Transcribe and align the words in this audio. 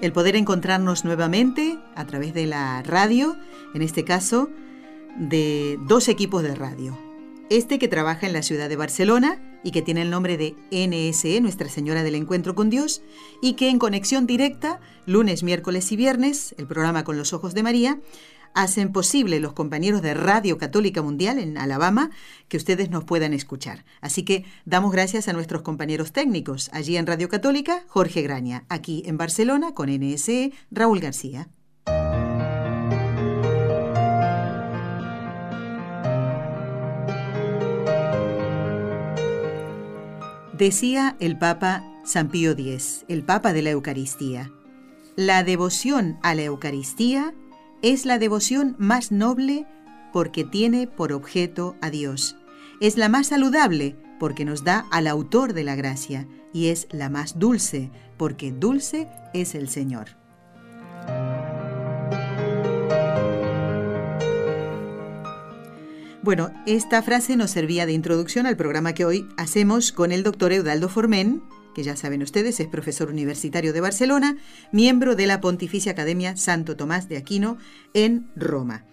el 0.00 0.12
poder 0.12 0.36
encontrarnos 0.36 1.04
nuevamente 1.04 1.78
a 1.94 2.06
través 2.06 2.34
de 2.34 2.46
la 2.46 2.82
radio, 2.82 3.36
en 3.74 3.82
este 3.82 4.04
caso 4.04 4.48
de 5.18 5.78
dos 5.86 6.08
equipos 6.08 6.42
de 6.42 6.54
radio. 6.54 6.98
Este 7.50 7.78
que 7.78 7.88
trabaja 7.88 8.26
en 8.26 8.32
la 8.34 8.42
ciudad 8.42 8.68
de 8.68 8.76
Barcelona 8.76 9.40
y 9.64 9.70
que 9.70 9.82
tiene 9.82 10.02
el 10.02 10.10
nombre 10.10 10.36
de 10.36 10.54
NSE, 10.70 11.40
Nuestra 11.40 11.68
Señora 11.68 12.02
del 12.02 12.14
Encuentro 12.14 12.54
con 12.54 12.70
Dios, 12.70 13.02
y 13.42 13.54
que 13.54 13.70
en 13.70 13.78
conexión 13.78 14.26
directa, 14.26 14.80
lunes, 15.06 15.42
miércoles 15.42 15.90
y 15.90 15.96
viernes, 15.96 16.54
el 16.58 16.66
programa 16.66 17.04
Con 17.04 17.16
los 17.16 17.32
Ojos 17.32 17.54
de 17.54 17.62
María, 17.62 17.98
hacen 18.54 18.92
posible 18.92 19.40
los 19.40 19.52
compañeros 19.52 20.02
de 20.02 20.14
Radio 20.14 20.58
Católica 20.58 21.02
Mundial 21.02 21.38
en 21.38 21.58
Alabama 21.58 22.10
que 22.48 22.56
ustedes 22.56 22.90
nos 22.90 23.04
puedan 23.04 23.32
escuchar. 23.32 23.84
Así 24.00 24.24
que 24.24 24.44
damos 24.64 24.92
gracias 24.92 25.28
a 25.28 25.32
nuestros 25.32 25.62
compañeros 25.62 26.12
técnicos. 26.12 26.70
Allí 26.72 26.96
en 26.96 27.06
Radio 27.06 27.28
Católica, 27.28 27.84
Jorge 27.88 28.22
Graña. 28.22 28.64
Aquí 28.68 29.02
en 29.06 29.16
Barcelona, 29.16 29.74
con 29.74 29.88
NSE, 29.90 30.52
Raúl 30.70 31.00
García. 31.00 31.48
Decía 40.58 41.16
el 41.20 41.38
Papa 41.38 41.84
San 42.04 42.30
Pío 42.30 42.50
X, 42.50 43.04
el 43.06 43.22
Papa 43.22 43.52
de 43.52 43.62
la 43.62 43.70
Eucaristía, 43.70 44.50
la 45.14 45.44
devoción 45.44 46.18
a 46.22 46.34
la 46.34 46.42
Eucaristía 46.42 47.32
es 47.82 48.06
la 48.06 48.18
devoción 48.18 48.74
más 48.78 49.12
noble 49.12 49.66
porque 50.12 50.44
tiene 50.44 50.86
por 50.86 51.12
objeto 51.12 51.76
a 51.80 51.90
Dios. 51.90 52.36
Es 52.80 52.96
la 52.96 53.08
más 53.08 53.28
saludable 53.28 53.96
porque 54.18 54.44
nos 54.44 54.64
da 54.64 54.86
al 54.90 55.06
autor 55.06 55.52
de 55.52 55.64
la 55.64 55.76
gracia. 55.76 56.26
Y 56.52 56.68
es 56.68 56.88
la 56.90 57.08
más 57.10 57.38
dulce 57.38 57.90
porque 58.16 58.52
dulce 58.52 59.06
es 59.34 59.54
el 59.54 59.68
Señor. 59.68 60.16
Bueno, 66.28 66.52
esta 66.66 67.00
frase 67.00 67.36
nos 67.36 67.52
servía 67.52 67.86
de 67.86 67.94
introducción 67.94 68.44
al 68.44 68.54
programa 68.54 68.92
que 68.92 69.06
hoy 69.06 69.26
hacemos 69.38 69.92
con 69.92 70.12
el 70.12 70.22
doctor 70.22 70.52
Eudaldo 70.52 70.90
Formén, 70.90 71.42
que 71.74 71.82
ya 71.82 71.96
saben 71.96 72.22
ustedes 72.22 72.60
es 72.60 72.66
profesor 72.66 73.08
universitario 73.08 73.72
de 73.72 73.80
Barcelona, 73.80 74.36
miembro 74.70 75.16
de 75.16 75.26
la 75.26 75.40
Pontificia 75.40 75.92
Academia 75.92 76.36
Santo 76.36 76.76
Tomás 76.76 77.08
de 77.08 77.16
Aquino 77.16 77.56
en 77.94 78.28
Roma. 78.36 78.84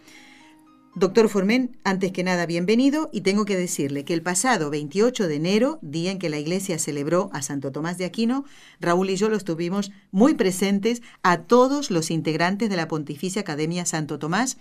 Doctor 0.96 1.28
Formen, 1.28 1.76
antes 1.84 2.14
que 2.14 2.24
nada, 2.24 2.46
bienvenido 2.46 3.10
y 3.12 3.20
tengo 3.20 3.44
que 3.44 3.58
decirle 3.58 4.06
que 4.06 4.14
el 4.14 4.22
pasado 4.22 4.70
28 4.70 5.28
de 5.28 5.36
enero, 5.36 5.78
día 5.82 6.12
en 6.12 6.20
que 6.20 6.30
la 6.30 6.40
Iglesia 6.40 6.80
celebró 6.80 7.30
a 7.34 7.42
Santo 7.42 7.74
Tomás 7.74 7.98
de 7.98 8.06
Aquino, 8.06 8.46
Raúl 8.80 9.10
y 9.10 9.18
yo 9.18 9.28
lo 9.28 9.36
estuvimos 9.36 9.92
muy 10.12 10.36
presentes 10.36 11.02
a 11.22 11.40
todos 11.40 11.92
los 11.92 12.12
integrantes 12.12 12.70
de 12.70 12.78
la 12.78 12.88
Pontificia 12.88 13.42
Academia 13.42 13.86
Santo 13.86 14.20
Tomás, 14.20 14.56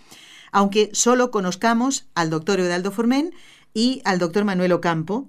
aunque 0.55 0.89
solo 0.93 1.33
conozcamos 1.33 2.07
al 2.15 2.31
doctor 2.31 2.61
Eudaldo 2.61 2.93
Formen 2.93 3.33
y 3.75 4.01
al 4.05 4.21
doctor 4.21 4.45
Manuel 4.45 4.71
Ocampo, 4.71 5.29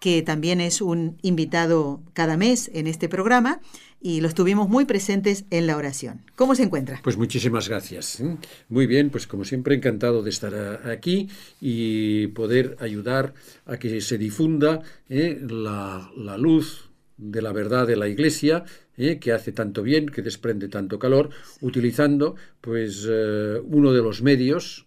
que 0.00 0.22
también 0.22 0.62
es 0.62 0.80
un 0.80 1.18
invitado 1.20 2.00
cada 2.14 2.38
mes 2.38 2.70
en 2.72 2.86
este 2.86 3.10
programa 3.10 3.60
y 4.00 4.22
lo 4.22 4.28
estuvimos 4.28 4.70
muy 4.70 4.86
presentes 4.86 5.44
en 5.50 5.66
la 5.66 5.76
oración. 5.76 6.22
¿Cómo 6.34 6.54
se 6.54 6.62
encuentra? 6.62 6.98
Pues 7.04 7.18
muchísimas 7.18 7.68
gracias. 7.68 8.20
¿eh? 8.20 8.38
Muy 8.70 8.86
bien, 8.86 9.10
pues 9.10 9.26
como 9.26 9.44
siempre 9.44 9.74
encantado 9.74 10.22
de 10.22 10.30
estar 10.30 10.88
aquí 10.88 11.28
y 11.60 12.28
poder 12.28 12.78
ayudar 12.80 13.34
a 13.66 13.76
que 13.76 14.00
se 14.00 14.16
difunda 14.16 14.80
¿eh? 15.10 15.38
la, 15.46 16.10
luz 16.38 16.87
de 17.18 17.42
la 17.42 17.52
verdad 17.52 17.86
de 17.86 17.96
la 17.96 18.08
Iglesia, 18.08 18.64
¿eh? 18.96 19.18
que 19.18 19.32
hace 19.32 19.52
tanto 19.52 19.82
bien, 19.82 20.06
que 20.06 20.22
desprende 20.22 20.68
tanto 20.68 20.98
calor, 20.98 21.30
utilizando 21.60 22.36
pues 22.60 23.04
uno 23.04 23.92
de 23.92 24.02
los 24.02 24.22
medios 24.22 24.86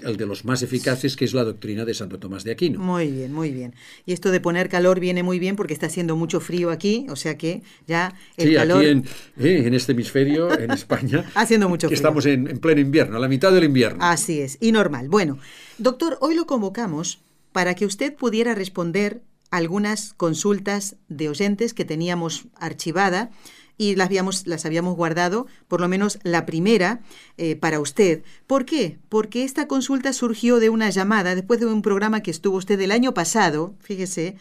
el 0.00 0.16
de 0.16 0.26
los 0.26 0.44
más 0.44 0.62
eficaces, 0.62 1.16
que 1.16 1.24
es 1.24 1.34
la 1.34 1.44
doctrina 1.44 1.84
de 1.84 1.94
Santo 1.94 2.18
Tomás 2.18 2.44
de 2.44 2.52
Aquino. 2.52 2.78
Muy 2.78 3.10
bien, 3.10 3.32
muy 3.32 3.50
bien. 3.50 3.74
Y 4.06 4.12
esto 4.12 4.30
de 4.30 4.40
poner 4.40 4.68
calor 4.68 5.00
viene 5.00 5.22
muy 5.22 5.38
bien 5.38 5.56
porque 5.56 5.72
está 5.72 5.86
haciendo 5.86 6.16
mucho 6.16 6.40
frío 6.40 6.70
aquí, 6.70 7.06
o 7.10 7.16
sea 7.16 7.36
que 7.36 7.62
ya 7.86 8.14
el 8.36 8.48
sí, 8.48 8.54
calor... 8.54 8.84
aquí 8.84 9.08
eh, 9.38 9.66
en, 9.66 9.74
este 9.74 9.92
hemisferio, 9.92 10.56
en 10.58 10.70
España, 10.70 11.24
haciendo 11.34 11.68
mucho 11.68 11.88
frío. 11.88 11.96
Estamos 11.96 12.26
en, 12.26 12.48
en 12.48 12.58
pleno 12.58 12.80
invierno, 12.80 13.16
a 13.16 13.20
la 13.20 13.28
mitad 13.28 13.52
del 13.52 13.64
invierno. 13.64 13.98
Así 14.02 14.40
es, 14.40 14.58
y 14.60 14.72
normal. 14.72 15.08
Bueno, 15.08 15.38
doctor, 15.78 16.18
hoy 16.20 16.34
lo 16.34 16.46
convocamos 16.46 17.20
para 17.52 17.74
que 17.74 17.86
usted 17.86 18.14
pudiera 18.14 18.54
responder 18.54 19.22
algunas 19.50 20.14
consultas 20.14 20.96
de 21.08 21.28
oyentes 21.28 21.74
que 21.74 21.84
teníamos 21.84 22.46
archivada 22.54 23.30
y 23.78 23.94
las 23.94 24.06
habíamos, 24.06 24.46
las 24.46 24.66
habíamos 24.66 24.96
guardado, 24.96 25.46
por 25.68 25.80
lo 25.80 25.88
menos 25.88 26.18
la 26.24 26.44
primera, 26.44 27.00
eh, 27.36 27.54
para 27.54 27.80
usted. 27.80 28.22
¿Por 28.46 28.64
qué? 28.64 28.98
Porque 29.08 29.44
esta 29.44 29.68
consulta 29.68 30.12
surgió 30.12 30.58
de 30.58 30.68
una 30.68 30.90
llamada 30.90 31.34
después 31.36 31.60
de 31.60 31.66
un 31.66 31.80
programa 31.80 32.20
que 32.20 32.32
estuvo 32.32 32.56
usted 32.56 32.80
el 32.80 32.90
año 32.90 33.14
pasado, 33.14 33.76
fíjese, 33.80 34.36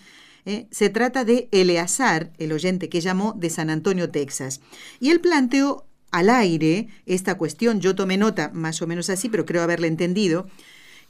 eh, 0.45 0.65
se 0.71 0.89
trata 0.89 1.23
de 1.23 1.49
Eleazar, 1.51 2.31
el 2.39 2.51
oyente 2.51 2.89
que 2.89 3.01
llamó 3.01 3.33
de 3.37 3.49
San 3.49 3.69
Antonio, 3.69 4.09
Texas. 4.09 4.59
Y 4.99 5.11
él 5.11 5.19
planteó 5.19 5.85
al 6.09 6.29
aire 6.29 6.87
esta 7.05 7.37
cuestión, 7.37 7.79
yo 7.79 7.95
tomé 7.95 8.17
nota 8.17 8.49
más 8.53 8.81
o 8.81 8.87
menos 8.87 9.09
así, 9.09 9.29
pero 9.29 9.45
creo 9.45 9.61
haberle 9.61 9.87
entendido, 9.87 10.47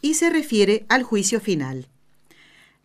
y 0.02 0.16
se 0.16 0.30
refiere 0.30 0.86
al 0.90 1.04
juicio 1.04 1.40
final. 1.40 1.88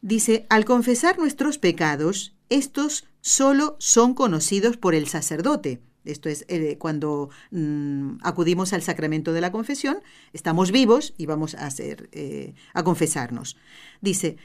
Dice, 0.03 0.47
al 0.51 0.65
confesar 0.65 1.17
nuestros 1.17 1.59
pecados, 1.59 2.35
estos 2.51 3.05
solo 3.21 3.77
son 3.79 4.15
conocidos 4.15 4.77
por 4.77 4.97
el 4.97 5.07
sacerdote. 5.07 5.81
Esto 6.05 6.29
es 6.29 6.45
eh, 6.49 6.77
cuando 6.79 7.31
mm, 7.53 8.17
acudimos 8.23 8.73
al 8.73 8.83
sacramento 8.83 9.33
de 9.33 9.41
la 9.41 9.53
confesión, 9.53 9.99
estamos 10.33 10.73
vivos 10.73 11.15
y 11.17 11.27
vamos 11.27 11.55
a, 11.55 11.67
hacer, 11.67 12.09
eh, 12.11 12.55
a 12.75 12.83
confesarnos. 12.83 13.57
Dice, 14.01 14.37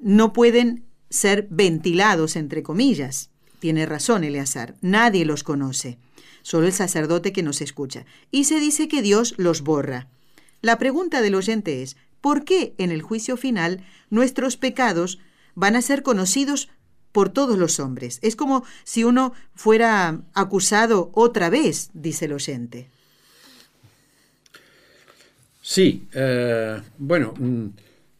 no 0.00 0.32
pueden 0.32 0.84
ser 1.10 1.46
ventilados, 1.48 2.34
entre 2.34 2.64
comillas. 2.64 3.30
Tiene 3.60 3.86
razón 3.86 4.24
Eleazar, 4.24 4.74
nadie 4.80 5.24
los 5.24 5.44
conoce, 5.44 5.96
solo 6.42 6.66
el 6.66 6.72
sacerdote 6.72 7.32
que 7.32 7.44
nos 7.44 7.60
escucha. 7.60 8.04
Y 8.32 8.44
se 8.44 8.58
dice 8.58 8.88
que 8.88 9.00
Dios 9.00 9.34
los 9.38 9.62
borra. 9.62 10.08
La 10.60 10.78
pregunta 10.78 11.22
del 11.22 11.36
oyente 11.36 11.82
es, 11.82 11.96
¿por 12.24 12.46
qué 12.46 12.72
en 12.78 12.90
el 12.90 13.02
juicio 13.02 13.36
final 13.36 13.84
nuestros 14.08 14.56
pecados 14.56 15.18
van 15.54 15.76
a 15.76 15.82
ser 15.82 16.02
conocidos 16.02 16.70
por 17.12 17.28
todos 17.28 17.58
los 17.58 17.80
hombres. 17.80 18.18
Es 18.22 18.34
como 18.34 18.64
si 18.82 19.04
uno 19.04 19.34
fuera 19.54 20.22
acusado 20.32 21.10
otra 21.12 21.50
vez, 21.50 21.90
dice 21.92 22.24
el 22.24 22.32
oyente. 22.32 22.88
Sí, 25.60 26.08
eh, 26.14 26.80
bueno, 26.96 27.34
mm, 27.38 27.66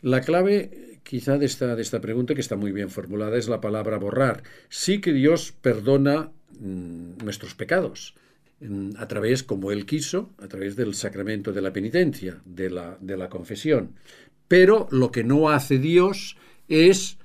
la 0.03 0.21
clave 0.21 0.99
quizá 1.03 1.39
de 1.39 1.47
esta, 1.47 1.75
de 1.75 1.81
esta 1.81 2.03
pregunta, 2.03 2.35
que 2.35 2.43
está 2.43 2.57
muy 2.57 2.73
bien 2.73 2.91
formulada, 2.91 3.39
es 3.39 3.49
la 3.49 3.63
palabra 3.63 3.97
borrar. 3.97 4.43
Sí 4.69 5.01
que 5.01 5.15
Dios 5.15 5.55
perdona 5.63 6.31
mm, 6.61 7.25
nuestros 7.25 7.55
pecados 7.55 8.15
a 8.97 9.09
través, 9.09 9.43
como 9.43 9.71
Él 9.73 9.85
quiso, 9.85 10.31
a 10.39 10.49
través 10.49 10.77
del 10.77 10.95
sacramento 10.95 11.53
de 11.53 11.61
la 11.61 11.73
penitencia, 11.73 12.41
de 12.45 12.71
la, 12.71 12.97
de 13.01 13.17
la 13.17 13.29
confesión. 13.29 13.95
Pero 14.49 14.89
lo 14.91 15.11
que 15.11 15.25
no 15.25 15.51
hace 15.51 15.79
Dios 15.79 16.37
es 16.69 17.19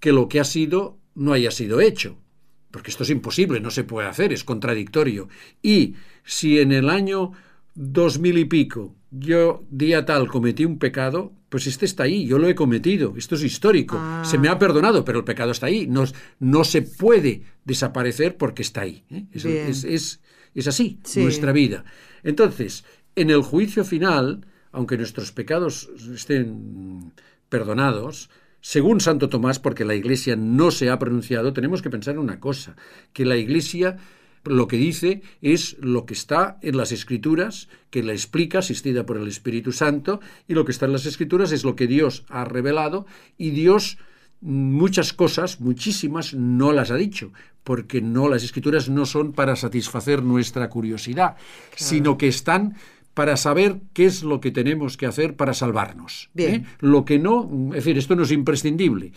que 0.00 0.12
lo 0.12 0.28
que 0.28 0.40
ha 0.40 0.44
sido 0.44 0.98
no 1.14 1.32
haya 1.32 1.50
sido 1.50 1.80
hecho, 1.80 2.16
porque 2.70 2.90
esto 2.90 3.02
es 3.02 3.10
imposible, 3.10 3.60
no 3.60 3.70
se 3.70 3.84
puede 3.84 4.08
hacer, 4.08 4.32
es 4.32 4.44
contradictorio. 4.44 5.28
Y 5.62 5.94
si 6.24 6.60
en 6.60 6.72
el 6.72 6.88
año 6.88 7.32
dos 7.74 8.18
mil 8.18 8.38
y 8.38 8.44
pico 8.44 8.94
yo 9.10 9.64
día 9.70 10.04
tal 10.04 10.28
cometí 10.28 10.64
un 10.64 10.78
pecado, 10.78 11.32
pues 11.48 11.66
este 11.66 11.86
está 11.86 12.02
ahí, 12.02 12.26
yo 12.26 12.38
lo 12.38 12.48
he 12.48 12.54
cometido, 12.54 13.14
esto 13.16 13.36
es 13.36 13.42
histórico, 13.42 13.98
se 14.22 14.36
me 14.36 14.48
ha 14.48 14.52
ah. 14.52 14.58
perdonado, 14.58 15.04
pero 15.04 15.18
el 15.18 15.24
pecado 15.24 15.52
está 15.52 15.66
ahí, 15.66 15.86
no, 15.86 16.04
no 16.40 16.64
se 16.64 16.82
puede 16.82 17.42
desaparecer 17.64 18.36
porque 18.36 18.62
está 18.62 18.82
ahí. 18.82 19.04
¿eh? 19.10 19.24
Es, 19.32 19.84
es, 19.84 20.20
así 20.66 20.98
nuestra 21.16 21.52
vida. 21.52 21.84
Entonces, 22.22 22.84
en 23.14 23.30
el 23.30 23.42
juicio 23.42 23.84
final, 23.84 24.46
aunque 24.72 24.96
nuestros 24.96 25.32
pecados 25.32 25.88
estén 26.14 27.12
perdonados, 27.48 28.30
según 28.60 29.00
Santo 29.00 29.28
Tomás, 29.28 29.58
porque 29.58 29.84
la 29.84 29.94
Iglesia 29.94 30.36
no 30.36 30.70
se 30.70 30.90
ha 30.90 30.98
pronunciado, 30.98 31.52
tenemos 31.52 31.80
que 31.80 31.90
pensar 31.90 32.14
en 32.14 32.20
una 32.20 32.40
cosa, 32.40 32.76
que 33.12 33.24
la 33.24 33.36
Iglesia 33.36 33.96
lo 34.44 34.68
que 34.68 34.76
dice 34.76 35.22
es 35.42 35.76
lo 35.80 36.06
que 36.06 36.14
está 36.14 36.58
en 36.62 36.76
las 36.76 36.92
escrituras, 36.92 37.68
que 37.90 38.02
la 38.02 38.12
explica, 38.12 38.60
asistida 38.60 39.04
por 39.04 39.16
el 39.16 39.28
Espíritu 39.28 39.72
Santo, 39.72 40.20
y 40.46 40.54
lo 40.54 40.64
que 40.64 40.72
está 40.72 40.86
en 40.86 40.92
las 40.92 41.06
escrituras 41.06 41.52
es 41.52 41.64
lo 41.64 41.76
que 41.76 41.86
Dios 41.86 42.24
ha 42.28 42.44
revelado, 42.44 43.06
y 43.36 43.50
Dios 43.50 43.98
muchas 44.40 45.12
cosas, 45.12 45.60
muchísimas, 45.60 46.34
no 46.34 46.72
las 46.72 46.90
ha 46.90 46.96
dicho, 46.96 47.32
porque 47.64 48.00
no 48.00 48.28
las 48.28 48.44
escrituras 48.44 48.88
no 48.88 49.06
son 49.06 49.32
para 49.32 49.56
satisfacer 49.56 50.22
nuestra 50.22 50.68
curiosidad, 50.70 51.36
sino 51.76 52.16
que 52.16 52.28
están 52.28 52.76
para 53.18 53.36
saber 53.36 53.80
qué 53.94 54.04
es 54.06 54.22
lo 54.22 54.40
que 54.40 54.52
tenemos 54.52 54.96
que 54.96 55.06
hacer 55.06 55.34
para 55.34 55.52
salvarnos. 55.52 56.30
¿eh? 56.36 56.62
Lo 56.78 57.04
que 57.04 57.18
no, 57.18 57.50
es 57.70 57.84
decir, 57.84 57.98
esto 57.98 58.14
no 58.14 58.22
es 58.22 58.30
imprescindible. 58.30 59.12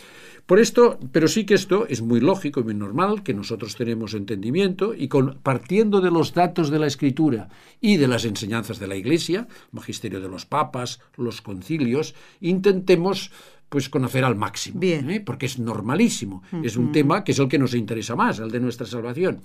Por 0.48 0.60
esto, 0.60 1.00
pero 1.12 1.28
sí 1.28 1.46
que 1.46 1.54
esto 1.54 1.86
es 1.88 2.02
muy 2.02 2.20
lógico 2.20 2.60
y 2.60 2.64
muy 2.64 2.74
normal, 2.74 3.22
que 3.22 3.36
nosotros 3.36 3.76
tenemos 3.76 4.16
entendimiento 4.16 4.96
y 4.96 5.08
con, 5.08 5.38
partiendo 5.44 6.02
de 6.02 6.10
los 6.10 6.34
datos 6.34 6.72
de 6.72 6.80
la 6.80 6.88
Escritura 6.88 7.50
y 7.80 7.98
de 7.98 8.08
las 8.08 8.26
enseñanzas 8.26 8.80
de 8.80 8.88
la 8.88 8.96
Iglesia, 8.96 9.48
magisterio 9.72 10.20
de 10.20 10.30
los 10.30 10.48
papas, 10.48 11.00
los 11.16 11.42
concilios, 11.42 12.16
intentemos 12.40 13.32
pues 13.72 13.88
conocer 13.88 14.26
al 14.26 14.36
máximo, 14.36 14.82
¿eh? 14.84 15.24
porque 15.26 15.46
es 15.46 15.58
normalísimo, 15.58 16.44
es 16.62 16.76
un 16.76 16.92
tema 16.92 17.24
que 17.24 17.32
es 17.32 17.40
el 17.40 17.48
que 17.48 17.58
nos 17.58 17.74
interesa 17.74 18.18
más, 18.18 18.40
el 18.40 18.52
de 18.52 18.60
nuestra 18.60 18.86
salvación. 18.86 19.40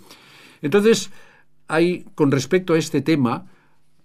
Entonces, 0.62 1.12
hay, 1.68 2.04
con 2.16 2.32
respecto 2.32 2.74
a 2.74 2.78
este 2.78 3.02
tema, 3.02 3.46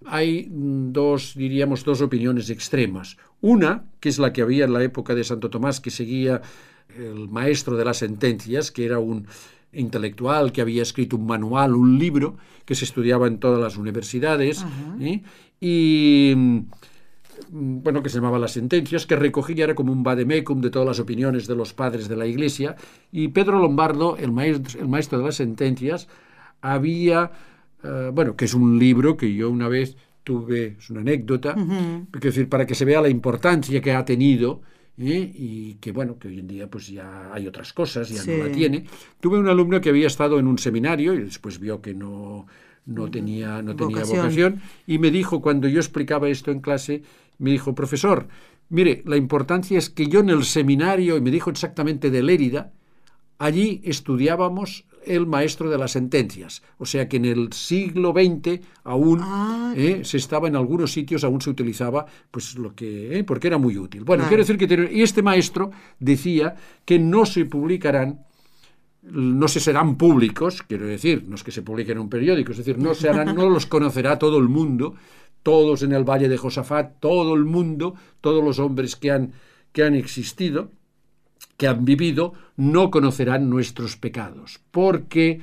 hay 0.06 0.48
dos, 0.52 1.34
diríamos, 1.36 1.84
dos 1.84 2.04
opiniones 2.04 2.52
extremas. 2.52 3.18
Una, 3.42 3.86
que 4.00 4.10
es 4.10 4.20
la 4.20 4.32
que 4.32 4.44
había 4.44 4.66
en 4.66 4.74
la 4.74 4.84
época 4.84 5.16
de 5.16 5.24
Santo 5.24 5.50
Tomás, 5.50 5.80
que 5.80 5.90
seguía 5.90 6.44
el 6.96 7.28
maestro 7.28 7.76
de 7.76 7.86
las 7.86 7.98
sentencias, 7.98 8.70
que 8.70 8.86
era 8.86 9.00
un 9.00 9.26
intelectual 9.74 10.52
que 10.52 10.62
había 10.62 10.84
escrito 10.84 11.16
un 11.16 11.26
manual, 11.26 11.74
un 11.74 11.98
libro, 11.98 12.38
que 12.66 12.76
se 12.76 12.86
estudiaba 12.86 13.26
en 13.26 13.40
todas 13.40 13.60
las 13.60 13.76
universidades, 13.76 14.64
¿eh? 15.00 15.24
y 15.60 16.36
bueno, 17.52 18.02
que 18.02 18.10
se 18.10 18.16
llamaba 18.16 18.40
Las 18.40 18.54
Sentencias, 18.54 19.06
que 19.06 19.16
recogía, 19.16 19.66
era 19.66 19.76
como 19.76 19.92
un 19.92 20.04
vademecum 20.04 20.62
de 20.62 20.70
todas 20.70 20.88
las 20.88 21.00
opiniones 21.00 21.48
de 21.48 21.56
los 21.56 21.74
padres 21.74 22.08
de 22.08 22.16
la 22.16 22.26
Iglesia, 22.26 22.76
y 23.12 23.28
Pedro 23.28 23.60
Lombardo, 23.60 24.16
el 24.18 24.32
maestro, 24.32 24.82
el 24.82 24.88
maestro 24.88 25.20
de 25.20 25.26
las 25.26 25.36
Sentencias, 25.36 26.08
había, 26.62 27.32
eh, 27.84 28.10
bueno, 28.14 28.36
que 28.38 28.46
es 28.46 28.54
un 28.54 28.80
libro 28.80 29.18
que 29.18 29.34
yo 29.34 29.50
una 29.50 29.68
vez 29.68 29.98
tuve, 30.24 30.78
es 30.80 30.90
una 30.90 31.02
anécdota, 31.02 31.56
es 32.14 32.22
decir, 32.22 32.48
para 32.48 32.66
que 32.66 32.76
se 32.76 32.86
vea 32.86 33.02
la 33.02 33.10
importancia 33.10 33.82
que 33.82 33.92
ha 33.92 34.06
tenido, 34.06 34.62
¿eh? 34.98 35.32
y 35.36 35.74
que 35.76 35.92
bueno, 35.92 36.18
que 36.18 36.30
hoy 36.30 36.40
en 36.40 36.48
día 36.48 36.68
pues 36.70 36.88
ya 36.88 37.34
hay 37.34 37.48
otras 37.48 37.74
cosas, 37.74 38.10
ya 38.10 38.24
no 38.24 38.46
la 38.46 38.52
tiene. 38.52 38.86
Tuve 39.20 39.40
un 39.40 39.50
alumno 39.50 39.82
que 39.82 39.90
había 39.90 40.08
estado 40.08 40.40
en 40.40 40.48
un 40.48 40.58
seminario 40.58 41.14
y 41.14 41.24
después 41.24 41.60
vio 41.60 41.82
que 41.82 41.94
no, 41.94 42.46
no 42.86 43.10
tenía, 43.10 43.62
no 43.62 43.76
tenía 43.76 44.04
vocación. 44.04 44.62
y 44.88 44.98
me 45.00 45.12
dijo 45.12 45.42
cuando 45.42 45.68
yo 45.68 45.80
explicaba 45.80 46.30
esto 46.30 46.52
en 46.52 46.62
clase, 46.62 47.04
me 47.42 47.52
dijo, 47.52 47.76
profesor, 47.76 48.28
mire, 48.70 49.02
la 49.06 49.18
importancia 49.18 49.78
es 49.78 49.90
que 49.90 50.08
yo 50.08 50.20
en 50.20 50.30
el 50.30 50.46
seminario, 50.46 51.18
y 51.18 51.22
me 51.22 51.32
dijo 51.32 51.50
exactamente 51.50 52.10
de 52.12 52.24
Lérida, 52.24 52.72
allí 53.40 53.82
estudiábamos 53.84 54.86
el 55.04 55.26
maestro 55.26 55.72
de 55.72 55.80
las 55.80 55.92
sentencias. 55.92 56.62
O 56.78 56.86
sea 56.86 57.10
que 57.10 57.18
en 57.18 57.26
el 57.26 57.54
siglo 57.54 58.14
XX 58.14 58.62
aún 58.84 59.20
ah. 59.24 59.74
eh, 59.76 60.02
se 60.04 60.18
estaba 60.18 60.48
en 60.48 60.56
algunos 60.56 60.92
sitios, 60.92 61.24
aún 61.24 61.42
se 61.42 61.50
utilizaba, 61.50 62.06
pues 62.30 62.56
lo 62.56 62.76
que, 62.76 63.18
eh, 63.18 63.24
porque 63.24 63.48
era 63.48 63.58
muy 63.58 63.78
útil. 63.78 64.04
Bueno, 64.04 64.26
quiero 64.28 64.44
decir 64.44 64.58
que 64.58 64.90
y 64.92 65.02
este 65.02 65.24
maestro 65.24 65.72
decía 66.00 66.56
que 66.86 67.00
no 67.00 67.26
se 67.26 67.46
publicarán 67.46 68.26
no 69.04 69.48
se 69.48 69.60
serán 69.60 69.98
públicos, 69.98 70.62
quiero 70.62 70.86
decir, 70.86 71.26
no 71.28 71.34
es 71.36 71.44
que 71.44 71.52
se 71.52 71.64
publiquen 71.64 71.94
en 71.94 72.04
un 72.04 72.10
periódico, 72.10 72.52
es 72.52 72.60
decir, 72.60 72.78
no, 72.78 72.94
se 72.94 73.10
harán, 73.10 73.36
no 73.36 73.50
los 73.50 73.66
conocerá 73.66 74.20
todo 74.20 74.38
el 74.38 74.48
mundo, 74.48 74.94
todos 75.44 75.84
en 75.84 75.92
el 75.92 76.04
Valle 76.04 76.30
de 76.30 76.38
Josafat, 76.38 77.00
todo 77.00 77.34
el 77.34 77.46
mundo, 77.46 77.96
todos 78.22 78.44
los 78.44 78.60
hombres 78.60 78.96
que 78.96 79.12
han, 79.12 79.34
que 79.72 79.84
han 79.84 79.96
existido, 79.96 80.70
que 81.58 81.68
han 81.68 81.86
vivido, 81.86 82.34
no 82.58 82.92
conocerán 82.92 83.50
nuestros 83.50 83.98
pecados, 83.98 84.60
porque, 84.72 85.42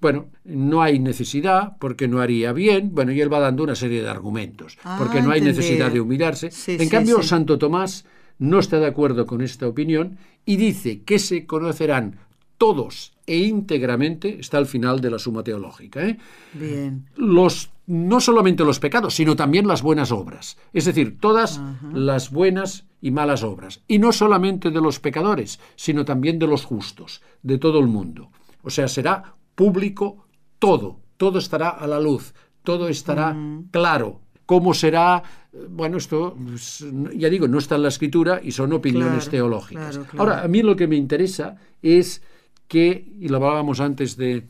bueno, 0.00 0.26
no 0.44 0.82
hay 0.82 0.98
necesidad, 0.98 1.76
porque 1.78 2.08
no 2.08 2.20
haría 2.20 2.52
bien, 2.52 2.94
bueno, 2.94 3.12
y 3.12 3.20
él 3.20 3.32
va 3.32 3.40
dando 3.40 3.62
una 3.62 3.74
serie 3.74 4.02
de 4.02 4.08
argumentos, 4.08 4.78
ah, 4.84 4.96
porque 4.98 5.22
no 5.22 5.30
hay 5.30 5.40
necesidad 5.40 5.90
de 5.90 6.00
humillarse. 6.00 6.50
en 6.66 6.88
cambio, 6.88 7.22
Santo 7.22 7.58
Tomás 7.58 8.04
no 8.38 8.58
está 8.58 8.78
de 8.78 8.86
acuerdo 8.86 9.26
con 9.26 9.40
esta 9.40 9.66
opinión 9.66 10.18
y 10.46 10.56
dice 10.56 11.02
que 11.02 11.18
se 11.18 11.46
conocerán 11.46 12.18
todos 12.56 13.12
e 13.26 13.38
íntegramente 13.38 14.40
está 14.40 14.58
al 14.58 14.66
final 14.66 15.00
de 15.00 15.10
la 15.10 15.18
suma 15.18 15.42
teológica. 15.42 16.06
¿eh? 16.06 16.18
Bien. 16.54 17.06
Los, 17.16 17.70
no 17.88 18.20
solamente 18.20 18.64
los 18.64 18.80
pecados, 18.80 19.14
sino 19.14 19.34
también 19.34 19.66
las 19.66 19.80
buenas 19.80 20.12
obras. 20.12 20.58
Es 20.74 20.84
decir, 20.84 21.18
todas 21.18 21.58
las 21.90 22.30
buenas 22.30 22.86
y 23.00 23.10
malas 23.10 23.42
obras. 23.42 23.82
Y 23.88 23.98
no 23.98 24.12
solamente 24.12 24.70
de 24.70 24.82
los 24.82 25.00
pecadores, 25.00 25.58
sino 25.74 26.04
también 26.04 26.38
de 26.38 26.46
los 26.46 26.66
justos, 26.66 27.22
de 27.42 27.56
todo 27.56 27.80
el 27.80 27.86
mundo. 27.86 28.30
O 28.62 28.68
sea, 28.68 28.88
será 28.88 29.36
público 29.54 30.26
todo, 30.58 31.00
todo 31.16 31.38
estará 31.38 31.70
a 31.70 31.86
la 31.86 31.98
luz, 31.98 32.34
todo 32.62 32.88
estará 32.88 33.34
claro. 33.70 34.20
¿Cómo 34.44 34.74
será? 34.74 35.22
Bueno, 35.70 35.96
esto, 35.96 36.36
pues, 36.46 36.84
ya 37.14 37.30
digo, 37.30 37.48
no 37.48 37.58
está 37.58 37.76
en 37.76 37.82
la 37.82 37.88
escritura 37.88 38.40
y 38.42 38.52
son 38.52 38.74
opiniones 38.74 39.30
teológicas. 39.30 39.98
Ahora, 40.18 40.42
a 40.42 40.48
mí 40.48 40.62
lo 40.62 40.76
que 40.76 40.86
me 40.86 40.96
interesa 40.96 41.56
es 41.80 42.22
que, 42.66 43.14
y 43.18 43.28
lo 43.28 43.38
hablábamos 43.38 43.80
antes 43.80 44.18
de, 44.18 44.46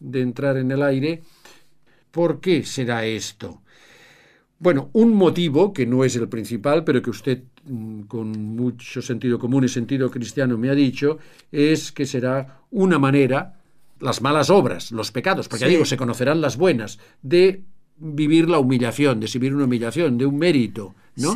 de 0.00 0.20
entrar 0.20 0.58
en 0.58 0.70
el 0.70 0.82
aire, 0.82 1.22
¿por 2.14 2.40
qué 2.40 2.62
será 2.62 3.04
esto? 3.04 3.60
Bueno, 4.60 4.88
un 4.92 5.12
motivo 5.14 5.72
que 5.72 5.84
no 5.84 6.04
es 6.04 6.14
el 6.14 6.28
principal, 6.28 6.84
pero 6.84 7.02
que 7.02 7.10
usted 7.10 7.42
mm, 7.64 8.02
con 8.02 8.30
mucho 8.30 9.02
sentido 9.02 9.38
común 9.38 9.64
y 9.64 9.68
sentido 9.68 10.10
cristiano 10.10 10.56
me 10.56 10.70
ha 10.70 10.74
dicho, 10.74 11.18
es 11.50 11.90
que 11.90 12.06
será 12.06 12.60
una 12.70 13.00
manera, 13.00 13.60
las 13.98 14.22
malas 14.22 14.48
obras, 14.48 14.92
los 14.92 15.10
pecados, 15.10 15.48
porque 15.48 15.64
ya 15.64 15.68
digo, 15.68 15.84
se 15.84 15.96
conocerán 15.96 16.40
las 16.40 16.56
buenas, 16.56 17.00
de 17.20 17.64
vivir 17.96 18.48
la 18.48 18.60
humillación, 18.60 19.18
de 19.18 19.28
vivir 19.34 19.54
una 19.54 19.64
humillación, 19.64 20.16
de 20.16 20.26
un 20.26 20.38
mérito, 20.38 20.94
¿no? 21.16 21.34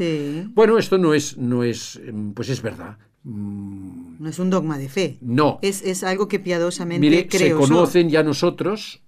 Bueno, 0.55 0.79
esto 0.79 0.97
no 0.97 1.13
es, 1.13 1.37
no 1.37 1.65
es, 1.65 2.01
mm, 2.01 2.31
pues 2.31 2.51
es 2.51 2.63
verdad. 2.63 2.99
Mm. 3.25 4.23
No 4.23 4.29
es 4.29 4.39
un 4.39 4.49
dogma 4.49 4.79
de 4.79 4.89
fe. 4.89 5.19
No. 5.21 5.59
Es, 5.61 6.05
algo 6.05 6.29
que 6.29 6.39
piadosamente 6.39 7.01
Mire, 7.01 7.29
se 7.29 7.53
conocen 7.53 8.11
ya 8.11 8.23
nosotros 8.23 9.03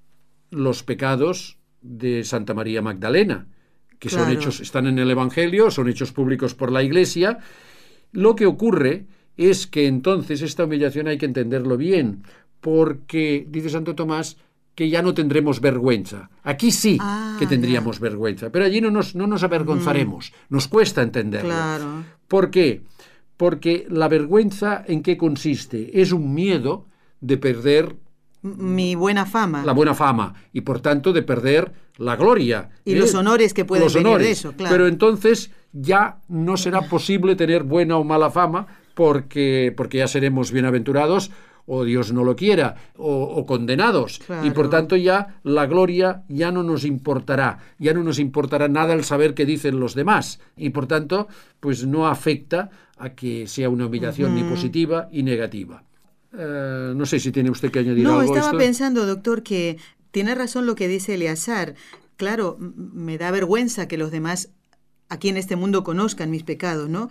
los 0.51 0.83
pecados 0.83 1.60
de 1.81 2.25
Santa 2.25 2.55
María 2.55 2.83
Magdalena, 2.83 3.47
que 3.99 4.09
son 4.09 4.31
hechos, 4.31 4.61
están 4.61 4.87
en 4.87 4.99
el 4.99 5.11
Evangelio, 5.11 5.71
son 5.71 5.89
hechos 5.89 6.13
públicos 6.13 6.55
por 6.55 6.73
la 6.73 6.83
Iglesia. 6.83 7.39
Lo 8.13 8.35
que 8.35 8.47
ocurre 8.47 9.07
es 9.37 9.67
que 9.67 9.87
entonces 9.87 10.43
esta 10.43 10.65
humillación 10.65 11.07
hay 11.07 11.19
que 11.19 11.27
entenderlo 11.27 11.77
bien, 11.77 12.23
porque, 12.61 13.47
dice 13.49 13.71
Santo 13.71 13.95
Tomás, 13.95 14.37
que 14.75 14.89
ya 14.89 15.03
no 15.03 15.13
tendremos 15.13 15.61
vergüenza. 15.61 16.31
Aquí 16.43 16.71
sí 16.71 16.97
ah, 17.01 17.37
que 17.39 17.47
tendríamos 17.47 18.01
vergüenza, 18.01 18.51
pero 18.51 18.65
allí 18.65 18.81
no 18.81 18.91
nos, 18.91 19.15
no 19.15 19.27
nos 19.27 19.43
avergonzaremos. 19.43 20.31
Mm. 20.31 20.55
Nos 20.55 20.69
cuesta 20.69 21.03
entenderlo. 21.03 21.51
Claro. 21.51 22.05
¿Por 22.29 22.51
qué? 22.51 22.83
porque 23.41 23.87
la 23.89 24.07
vergüenza 24.07 24.85
en 24.87 25.03
qué 25.03 25.17
consiste? 25.17 26.03
Es 26.03 26.13
un 26.13 26.35
miedo 26.35 26.85
de 27.23 27.39
perder 27.39 27.97
mi 28.43 28.95
buena 28.95 29.27
fama. 29.27 29.65
La 29.65 29.73
buena 29.73 29.95
fama 29.95 30.35
y 30.53 30.63
por 30.63 30.81
tanto 30.81 31.13
de 31.13 31.23
perder 31.23 31.73
la 31.99 32.17
gloria. 32.17 32.71
Y 32.85 32.95
los 32.95 33.15
honores 33.15 33.55
que 33.55 33.65
pueden 33.65 33.93
venir 33.93 34.19
de 34.19 34.31
eso, 34.31 34.53
claro. 34.53 34.75
Pero 34.75 34.87
entonces 34.89 35.51
ya 35.73 36.19
no 36.29 36.57
será 36.57 36.83
posible 36.83 37.37
tener 37.37 37.63
buena 37.63 37.97
o 37.97 38.05
mala 38.05 38.31
fama 38.31 38.67
porque, 38.95 39.73
porque 39.77 39.99
ya 39.99 40.09
seremos 40.09 40.53
bienaventurados 40.53 41.31
o 41.73 41.85
Dios 41.85 42.13
no 42.13 42.25
lo 42.25 42.35
quiera, 42.35 42.75
o, 42.97 43.47
condenados. 43.47 44.21
Y 44.43 44.51
por 44.51 44.71
tanto 44.71 44.97
ya 44.97 45.41
la 45.45 45.67
gloria 45.67 46.25
ya 46.29 46.51
no 46.51 46.65
nos 46.65 46.85
importará, 46.85 47.61
ya 47.79 47.95
no 47.95 48.03
nos 48.03 48.19
importará 48.19 48.67
nada 48.67 48.93
el 48.93 49.05
saber 49.05 49.35
qué 49.35 49.47
dicen 49.47 49.79
los 49.79 49.95
demás. 49.95 50.41
Y 50.57 50.71
por 50.71 50.87
tanto, 50.89 51.29
pues 51.61 51.87
no 51.87 52.09
afecta 52.09 52.71
a 52.99 53.11
que 53.11 53.47
sea 53.47 53.69
una 53.69 53.87
humillación 53.87 54.35
ni 54.35 54.43
positiva 54.43 55.09
y 55.13 55.23
negativa. 55.23 55.85
Eh, 56.37 56.93
no 56.95 57.07
sé 57.07 57.19
si 57.21 57.33
tiene 57.33 57.51
usted 57.51 57.71
que 57.71 57.81
añadir 57.81 58.07
algo. 58.07 58.23
No, 58.23 58.35
estaba 58.35 58.57
pensando, 58.59 59.07
doctor, 59.07 59.43
que 59.43 59.79
tiene 60.11 60.35
razón 60.35 60.67
lo 60.67 60.75
que 60.75 60.89
dice 60.89 61.15
Eleazar. 61.15 61.75
Claro, 62.17 62.57
me 62.59 63.19
da 63.19 63.31
vergüenza 63.31 63.89
que 63.89 63.97
los 63.97 64.11
demás 64.11 64.51
aquí 65.09 65.29
en 65.29 65.37
este 65.37 65.57
mundo 65.57 65.85
conozcan 65.85 66.31
mis 66.31 66.45
pecados, 66.45 66.89
¿no? 66.89 67.09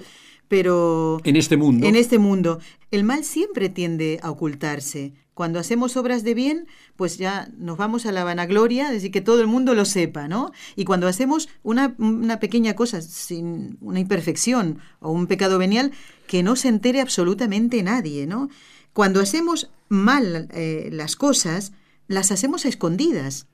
Pero... 0.47 1.21
En 1.23 1.35
este 1.35 1.57
mundo. 1.57 1.85
En 1.85 1.95
este 1.95 2.17
mundo. 2.17 2.59
El 2.91 3.03
mal 3.03 3.23
siempre 3.23 3.69
tiende 3.69 4.19
a 4.23 4.31
ocultarse. 4.31 5.13
Cuando 5.39 5.59
hacemos 5.59 5.95
obras 5.95 6.23
de 6.23 6.33
bien, 6.33 6.67
pues 6.97 7.17
ya 7.17 7.49
nos 7.57 7.77
vamos 7.77 8.05
a 8.05 8.11
la 8.11 8.25
vanagloria, 8.25 8.91
decir, 8.91 9.09
que 9.09 9.21
todo 9.21 9.39
el 9.39 9.47
mundo 9.47 9.73
lo 9.73 9.85
sepa, 9.85 10.27
¿no? 10.27 10.51
Y 10.75 10.83
cuando 10.83 11.07
hacemos 11.07 11.47
una, 11.63 11.95
pequeña 12.41 12.75
cosa, 12.75 13.01
sin 13.01 13.77
una 13.79 14.01
imperfección 14.01 14.79
o 14.99 15.11
un 15.11 15.27
pecado 15.27 15.57
venial, 15.57 15.91
que 16.27 16.43
no 16.43 16.57
se 16.57 16.67
entere 16.67 16.99
absolutamente 16.99 17.81
nadie, 17.83 18.27
¿no? 18.27 18.49
Cuando 18.93 19.21
hacemos 19.21 19.69
mal 19.87 20.47
eh, 20.51 20.89
las 20.91 21.15
cosas, 21.15 21.73
las 22.07 22.31
hacemos 22.31 22.65
a 22.65 22.69
escondidas. 22.69 23.47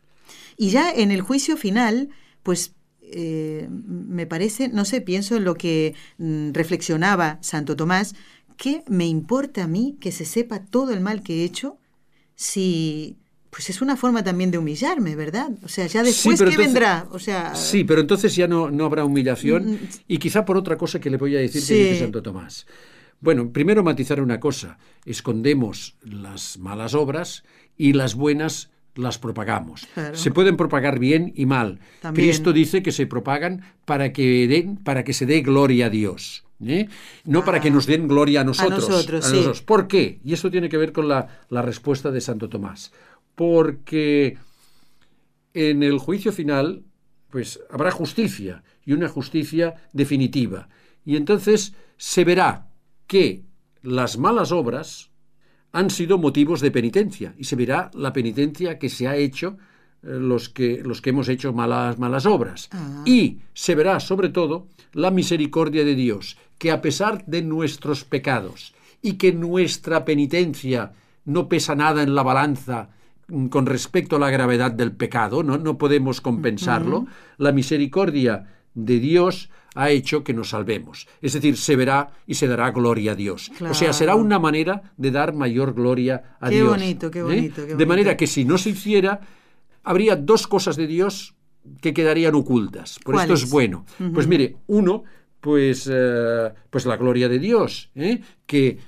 Y 0.58 0.70
ya 0.70 0.92
en 0.92 1.12
el 1.12 1.22
juicio 1.22 1.58
final, 1.58 2.10
pues 2.44 2.74
eh, 3.01 3.68
me 3.70 4.25
parece, 4.25 4.70
no 4.70 4.86
sé, 4.86 5.01
pienso 5.01 5.36
en 5.36 5.44
lo 5.44 5.56
que 5.56 5.94
mm, 6.18 6.51
reflexionaba 6.54 7.38
Santo 7.42 7.75
Tomás, 7.75 8.15
¿qué 8.58 8.84
me 8.88 9.06
importa 9.06 9.63
a 9.63 9.68
mí 9.68 9.98
que 10.00 10.12
se 10.12 10.25
sepa 10.25 10.60
todo 10.60 10.92
el 10.92 11.01
mal 11.01 11.22
que 11.22 11.42
he 11.42 11.44
hecho 11.44 11.77
si 12.36 13.18
pues 13.50 13.70
es 13.70 13.82
una 13.82 13.96
forma 13.96 14.22
también 14.22 14.51
de 14.51 14.58
humillarme, 14.58 15.15
¿verdad? 15.15 15.50
O 15.63 15.70
sea, 15.70 15.88
ya 15.88 16.04
después 16.04 16.42
¿qué 16.42 16.58
vendrá, 16.58 17.08
o 17.12 17.20
sea, 17.20 17.56
Sí, 17.56 17.86
pero 17.86 18.01
entonces 18.01 18.36
ya 18.36 18.50
no, 18.50 18.70
no 18.70 18.84
habrá 18.84 19.06
humillación 19.06 19.65
mm, 19.65 19.72
mm. 19.72 19.89
y 20.10 20.18
quizá 20.18 20.44
por 20.44 20.58
otra 20.58 20.77
cosa 20.77 21.00
que 21.00 21.10
le 21.10 21.15
voy 21.15 21.38
a 21.38 21.39
decir 21.39 21.65
que 21.65 21.74
dice 21.74 22.00
Santo 22.00 22.22
Tomás. 22.22 22.65
Bueno, 23.19 23.51
primero 23.51 23.84
matizar 23.84 24.22
una 24.22 24.39
cosa, 24.39 24.77
escondemos 25.05 25.95
las 26.01 26.57
malas 26.57 26.93
obras 26.93 27.43
y 27.77 27.93
las 27.93 28.15
buenas 28.15 28.72
las 28.95 29.17
propagamos. 29.17 29.88
Se 30.13 30.31
pueden 30.31 30.57
propagar 30.57 31.00
bien 31.00 31.34
y 31.36 31.45
mal. 31.45 31.79
Cristo 32.13 32.53
dice 32.53 32.81
que 32.81 32.91
se 32.91 33.07
propagan 33.07 33.63
para 33.86 34.13
que, 34.13 34.48
den, 34.48 34.77
para 34.77 35.03
que 35.03 35.13
se 35.13 35.25
dé 35.25 35.41
gloria 35.41 35.88
a 35.88 35.89
Dios. 35.89 36.45
¿eh? 36.65 36.88
No 37.25 37.43
para 37.43 37.60
que 37.60 37.67
ah. 37.67 37.72
nos 37.72 37.86
den 37.86 38.07
gloria 38.07 38.41
a 38.41 38.43
nosotros. 38.43 38.89
A 38.89 38.91
nosotros, 38.91 39.62
¿Por 39.62 39.88
qué? 39.88 40.19
Y 40.24 40.34
esto 40.34 40.50
tiene 40.50 40.69
que 40.69 40.77
ver 40.77 40.93
con 40.93 41.07
la, 41.07 41.27
la 41.50 41.62
respuesta 41.62 42.12
de 42.12 42.22
Santo 42.22 42.48
Tomás. 42.50 42.91
Porque 43.36 44.38
en 45.53 45.84
el 45.84 46.00
juicio 46.00 46.31
final, 46.31 46.84
pues 47.29 47.60
habrá 47.69 47.91
justicia 47.91 48.63
y 48.86 48.93
una 48.93 49.10
justicia 49.10 49.75
definitiva. 49.91 50.69
Y 51.03 51.17
entonces 51.17 51.74
se 51.98 52.24
verá 52.24 52.64
que 53.07 53.43
las 53.81 54.17
malas 54.17 54.51
obras 54.51 55.12
han 55.71 55.89
sido 55.89 56.17
motivos 56.17 56.62
de 56.62 56.71
penitencia 56.71 57.35
y 57.38 57.43
se 57.43 57.55
verá 57.55 57.91
la 57.93 58.13
penitencia 58.13 58.79
que 58.79 58.89
se 58.89 59.07
ha 59.07 59.17
hecho 59.17 59.57
eh, 60.03 60.17
los 60.19 60.50
que, 60.50 60.81
los 60.83 61.01
que 61.01 61.09
hemos 61.09 61.27
hecho 61.27 61.53
malas, 61.53 62.00
malas 62.00 62.25
obras. 62.25 62.69
Ah. 62.71 63.03
Y 63.05 63.39
se 63.53 63.75
verá 63.75 64.00
sobre 64.00 64.29
todo 64.29 64.67
la 64.93 65.12
misericordia 65.12 65.83
de 65.83 65.95
Dios, 65.95 66.38
que 66.57 66.71
a 66.71 66.81
pesar 66.81 67.25
de 67.25 67.41
nuestros 67.41 68.05
pecados 68.05 68.74
y 69.01 69.13
que 69.13 69.33
nuestra 69.33 70.05
penitencia 70.05 70.93
no 71.25 71.50
pesa 71.50 71.75
nada 71.75 72.01
en 72.03 72.15
la 72.15 72.24
balanza 72.24 72.89
mm, 73.27 73.47
con 73.47 73.65
respecto 73.65 74.15
a 74.15 74.19
la 74.19 74.29
gravedad 74.29 74.71
del 74.71 74.93
pecado, 74.93 75.43
no, 75.43 75.57
no 75.57 75.77
podemos 75.77 76.21
compensarlo, 76.21 77.05
la 77.38 77.51
misericordia 77.51 78.54
de 78.75 79.00
Dios 79.00 79.50
ha 79.74 79.89
hecho 79.89 80.24
que 80.24 80.34
nos 80.34 80.50
salvemos. 80.50 81.08
Es 81.22 81.34
decir, 81.34 81.58
se 81.58 81.75
verá 81.75 82.12
y 82.27 82.36
se 82.36 82.48
dará 82.48 82.72
gloria 82.72 83.13
a 83.13 83.15
Dios. 83.15 83.51
O 83.62 83.74
sea, 83.74 83.91
será 83.91 84.15
una 84.15 84.39
manera 84.39 84.94
de 84.96 85.12
dar 85.12 85.34
mayor 85.34 85.74
gloria 85.74 86.38
a 86.39 86.50
qué 86.50 86.55
Dios. 86.55 86.70
Bonito, 86.70 87.12
qué 87.12 87.20
¿eh? 87.20 87.24
bonito, 87.24 87.55
qué 87.55 87.62
bonito. 87.62 87.77
De 87.77 87.86
manera 87.86 88.15
que 88.15 88.27
si 88.27 88.46
no 88.46 88.58
se 88.58 88.70
hiciera, 88.70 89.20
habría 89.84 90.15
dos 90.15 90.48
cosas 90.48 90.75
de 90.77 90.88
Dios 90.88 91.36
que 91.82 91.94
quedarían 91.94 92.36
ocultas. 92.36 93.00
Por 93.03 93.15
esto 93.15 93.34
es 93.34 93.50
bueno. 93.50 93.86
Pues 94.13 94.27
mire, 94.27 94.58
uno, 94.67 95.03
pues, 95.41 95.89
eh, 95.91 96.53
pues 96.70 96.86
la 96.86 96.96
gloria 96.96 97.27
de 97.27 97.39
Dios, 97.39 97.89
¿eh? 97.96 98.22
que 98.46 98.79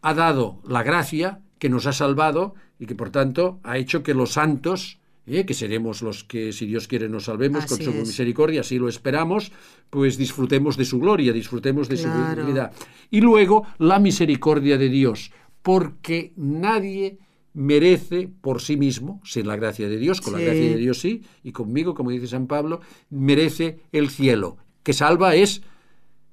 ha 0.00 0.14
dado 0.14 0.60
la 0.66 0.82
gracia, 0.82 1.40
que 1.58 1.68
nos 1.68 1.86
ha 1.86 1.92
salvado 1.92 2.54
y 2.78 2.86
que 2.86 2.94
por 2.94 3.10
tanto 3.10 3.60
ha 3.62 3.78
hecho 3.78 4.02
que 4.02 4.14
los 4.14 4.32
santos 4.32 4.98
¿eh? 5.26 5.44
que 5.46 5.54
seremos 5.54 6.02
los 6.02 6.24
que, 6.24 6.52
si 6.52 6.66
Dios 6.66 6.88
quiere, 6.88 7.08
nos 7.08 7.24
salvemos 7.24 7.66
con 7.66 7.80
su 7.80 7.92
misericordia, 7.92 8.60
así 8.60 8.78
lo 8.78 8.88
esperamos, 8.88 9.52
pues 9.90 10.16
disfrutemos 10.16 10.76
de 10.76 10.84
su 10.84 10.98
gloria, 10.98 11.32
disfrutemos 11.32 11.88
de 11.88 11.96
su 11.96 12.08
divinidad. 12.08 12.72
Y 13.10 13.20
luego 13.20 13.66
la 13.78 13.98
misericordia 13.98 14.78
de 14.78 14.88
Dios, 14.88 15.32
porque 15.62 16.32
nadie 16.36 17.18
merece 17.54 18.28
por 18.40 18.60
sí 18.60 18.76
mismo, 18.76 19.20
sin 19.24 19.46
la 19.46 19.56
gracia 19.56 19.88
de 19.88 19.98
Dios, 19.98 20.20
con 20.20 20.32
la 20.32 20.40
gracia 20.40 20.70
de 20.70 20.76
Dios 20.76 21.00
sí, 21.00 21.22
y 21.42 21.52
conmigo, 21.52 21.94
como 21.94 22.10
dice 22.10 22.26
San 22.26 22.46
Pablo, 22.46 22.80
merece 23.10 23.80
el 23.92 24.10
cielo. 24.10 24.58
Que 24.82 24.92
salva 24.92 25.34
es 25.34 25.62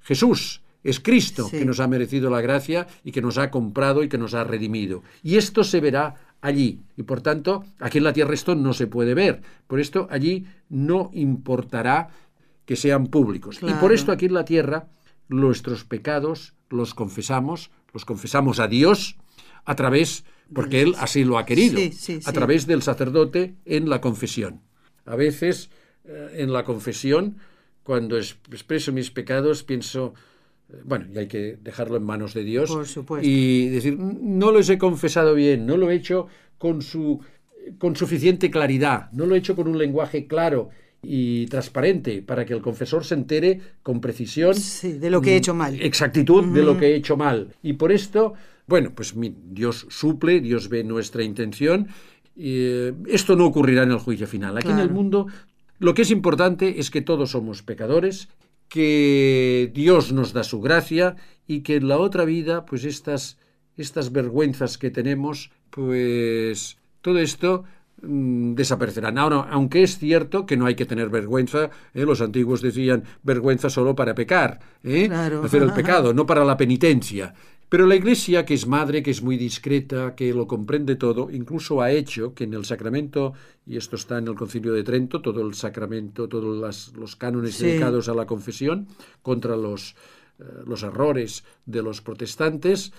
Jesús, 0.00 0.62
es 0.84 1.00
Cristo 1.00 1.48
que 1.48 1.64
nos 1.64 1.80
ha 1.80 1.86
merecido 1.86 2.28
la 2.28 2.40
gracia 2.40 2.88
y 3.04 3.12
que 3.12 3.22
nos 3.22 3.38
ha 3.38 3.50
comprado 3.50 4.02
y 4.02 4.08
que 4.08 4.18
nos 4.18 4.34
ha 4.34 4.44
redimido. 4.44 5.02
Y 5.22 5.36
esto 5.36 5.62
se 5.64 5.80
verá 5.80 6.31
allí. 6.42 6.82
Y 6.96 7.04
por 7.04 7.22
tanto, 7.22 7.64
aquí 7.78 7.98
en 7.98 8.04
la 8.04 8.12
tierra 8.12 8.34
esto 8.34 8.54
no 8.54 8.74
se 8.74 8.86
puede 8.86 9.14
ver. 9.14 9.40
Por 9.66 9.80
esto 9.80 10.06
allí 10.10 10.44
no 10.68 11.10
importará 11.14 12.10
que 12.66 12.76
sean 12.76 13.06
públicos. 13.06 13.60
Y 13.62 13.72
por 13.74 13.92
esto 13.92 14.12
aquí 14.12 14.26
en 14.26 14.34
la 14.34 14.44
tierra 14.44 14.88
nuestros 15.28 15.84
pecados 15.84 16.52
los 16.68 16.94
confesamos, 16.94 17.70
los 17.94 18.04
confesamos 18.04 18.58
a 18.58 18.68
Dios 18.68 19.16
a 19.64 19.74
través, 19.74 20.24
porque 20.52 20.82
Él 20.82 20.94
así 20.98 21.24
lo 21.24 21.38
ha 21.38 21.46
querido, 21.46 21.80
a 22.26 22.32
través 22.32 22.66
del 22.66 22.82
sacerdote 22.82 23.54
en 23.64 23.88
la 23.88 24.00
confesión. 24.00 24.60
A 25.04 25.16
veces 25.16 25.70
eh, 26.04 26.36
en 26.38 26.52
la 26.52 26.64
confesión, 26.64 27.36
cuando 27.82 28.18
expreso 28.18 28.92
mis 28.92 29.10
pecados, 29.10 29.62
pienso, 29.62 30.14
bueno, 30.84 31.06
y 31.12 31.18
hay 31.18 31.26
que 31.26 31.58
dejarlo 31.60 31.96
en 31.96 32.04
manos 32.04 32.34
de 32.34 32.44
Dios. 32.44 32.70
Y 33.22 33.68
decir, 33.68 33.98
no 33.98 34.52
los 34.52 34.68
he 34.70 34.78
confesado 34.78 35.34
bien, 35.34 35.66
no 35.66 35.76
lo 35.76 35.90
he 35.90 35.94
hecho 35.94 36.26
con, 36.58 36.82
su, 36.82 37.20
con 37.78 37.96
suficiente 37.96 38.50
claridad, 38.50 39.10
no 39.12 39.26
lo 39.26 39.34
he 39.34 39.38
hecho 39.38 39.56
con 39.56 39.68
un 39.68 39.78
lenguaje 39.78 40.26
claro 40.26 40.70
y 41.02 41.46
transparente 41.46 42.22
para 42.22 42.44
que 42.44 42.54
el 42.54 42.62
confesor 42.62 43.04
se 43.04 43.14
entere 43.14 43.60
con 43.82 44.00
precisión 44.00 44.54
de 44.82 45.10
lo 45.10 45.20
que 45.20 45.32
he 45.32 45.36
hecho 45.36 45.54
mal. 45.54 45.80
Exactitud 45.80 46.44
de 46.54 46.62
lo 46.62 46.78
que 46.78 46.88
he 46.88 46.94
hecho 46.94 47.16
mal. 47.16 47.54
Y 47.62 47.72
por 47.74 47.90
esto, 47.90 48.34
bueno, 48.66 48.92
pues 48.94 49.14
Dios 49.16 49.86
suple, 49.90 50.40
Dios 50.40 50.68
ve 50.68 50.84
nuestra 50.84 51.24
intención. 51.24 51.88
Eh, 52.36 52.92
esto 53.08 53.36
no 53.36 53.46
ocurrirá 53.46 53.82
en 53.82 53.90
el 53.90 53.98
juicio 53.98 54.26
final. 54.26 54.56
Aquí 54.56 54.70
en 54.70 54.78
el 54.78 54.90
mundo 54.90 55.26
lo 55.82 55.94
que 55.94 56.02
es 56.02 56.12
importante 56.12 56.78
es 56.78 56.92
que 56.92 57.02
todos 57.02 57.32
somos 57.32 57.64
pecadores 57.64 58.28
que 58.72 59.70
Dios 59.74 60.12
nos 60.12 60.32
da 60.32 60.42
su 60.44 60.62
gracia 60.62 61.16
y 61.46 61.60
que 61.60 61.76
en 61.76 61.88
la 61.88 61.98
otra 61.98 62.24
vida, 62.24 62.64
pues 62.64 62.86
estas, 62.86 63.36
estas 63.76 64.12
vergüenzas 64.12 64.78
que 64.78 64.90
tenemos, 64.90 65.50
pues 65.68 66.78
todo 67.02 67.18
esto 67.18 67.64
mm, 68.00 68.54
desaparecerán. 68.54 69.18
Ahora, 69.18 69.46
aunque 69.50 69.82
es 69.82 69.98
cierto 69.98 70.46
que 70.46 70.56
no 70.56 70.64
hay 70.64 70.74
que 70.74 70.86
tener 70.86 71.10
vergüenza, 71.10 71.68
¿eh? 71.92 72.06
los 72.06 72.22
antiguos 72.22 72.62
decían 72.62 73.04
vergüenza 73.22 73.68
solo 73.68 73.94
para 73.94 74.14
pecar, 74.14 74.60
¿eh? 74.82 75.10
hacer 75.44 75.62
el 75.62 75.74
pecado, 75.74 76.14
no 76.14 76.24
para 76.24 76.42
la 76.42 76.56
penitencia. 76.56 77.34
Pero 77.72 77.86
la 77.86 77.96
Iglesia, 77.96 78.44
que 78.44 78.52
es 78.52 78.66
madre, 78.66 79.02
que 79.02 79.10
es 79.10 79.22
muy 79.22 79.38
discreta, 79.38 80.14
que 80.14 80.34
lo 80.34 80.46
comprende 80.46 80.94
todo, 80.96 81.30
incluso 81.30 81.80
ha 81.80 81.90
hecho 81.90 82.34
que 82.34 82.44
en 82.44 82.52
el 82.52 82.66
sacramento, 82.66 83.32
y 83.66 83.78
esto 83.78 83.96
está 83.96 84.18
en 84.18 84.28
el 84.28 84.34
Concilio 84.34 84.74
de 84.74 84.84
Trento, 84.84 85.22
todo 85.22 85.40
el 85.40 85.54
sacramento, 85.54 86.28
todos 86.28 86.92
los 86.94 87.16
cánones 87.16 87.58
dedicados 87.58 88.10
a 88.10 88.14
la 88.14 88.26
confesión 88.26 88.88
contra 89.22 89.56
los, 89.56 89.96
eh, 90.38 90.44
los 90.66 90.82
errores 90.82 91.44
de 91.64 91.82
los 91.82 92.02
protestantes, 92.02 92.92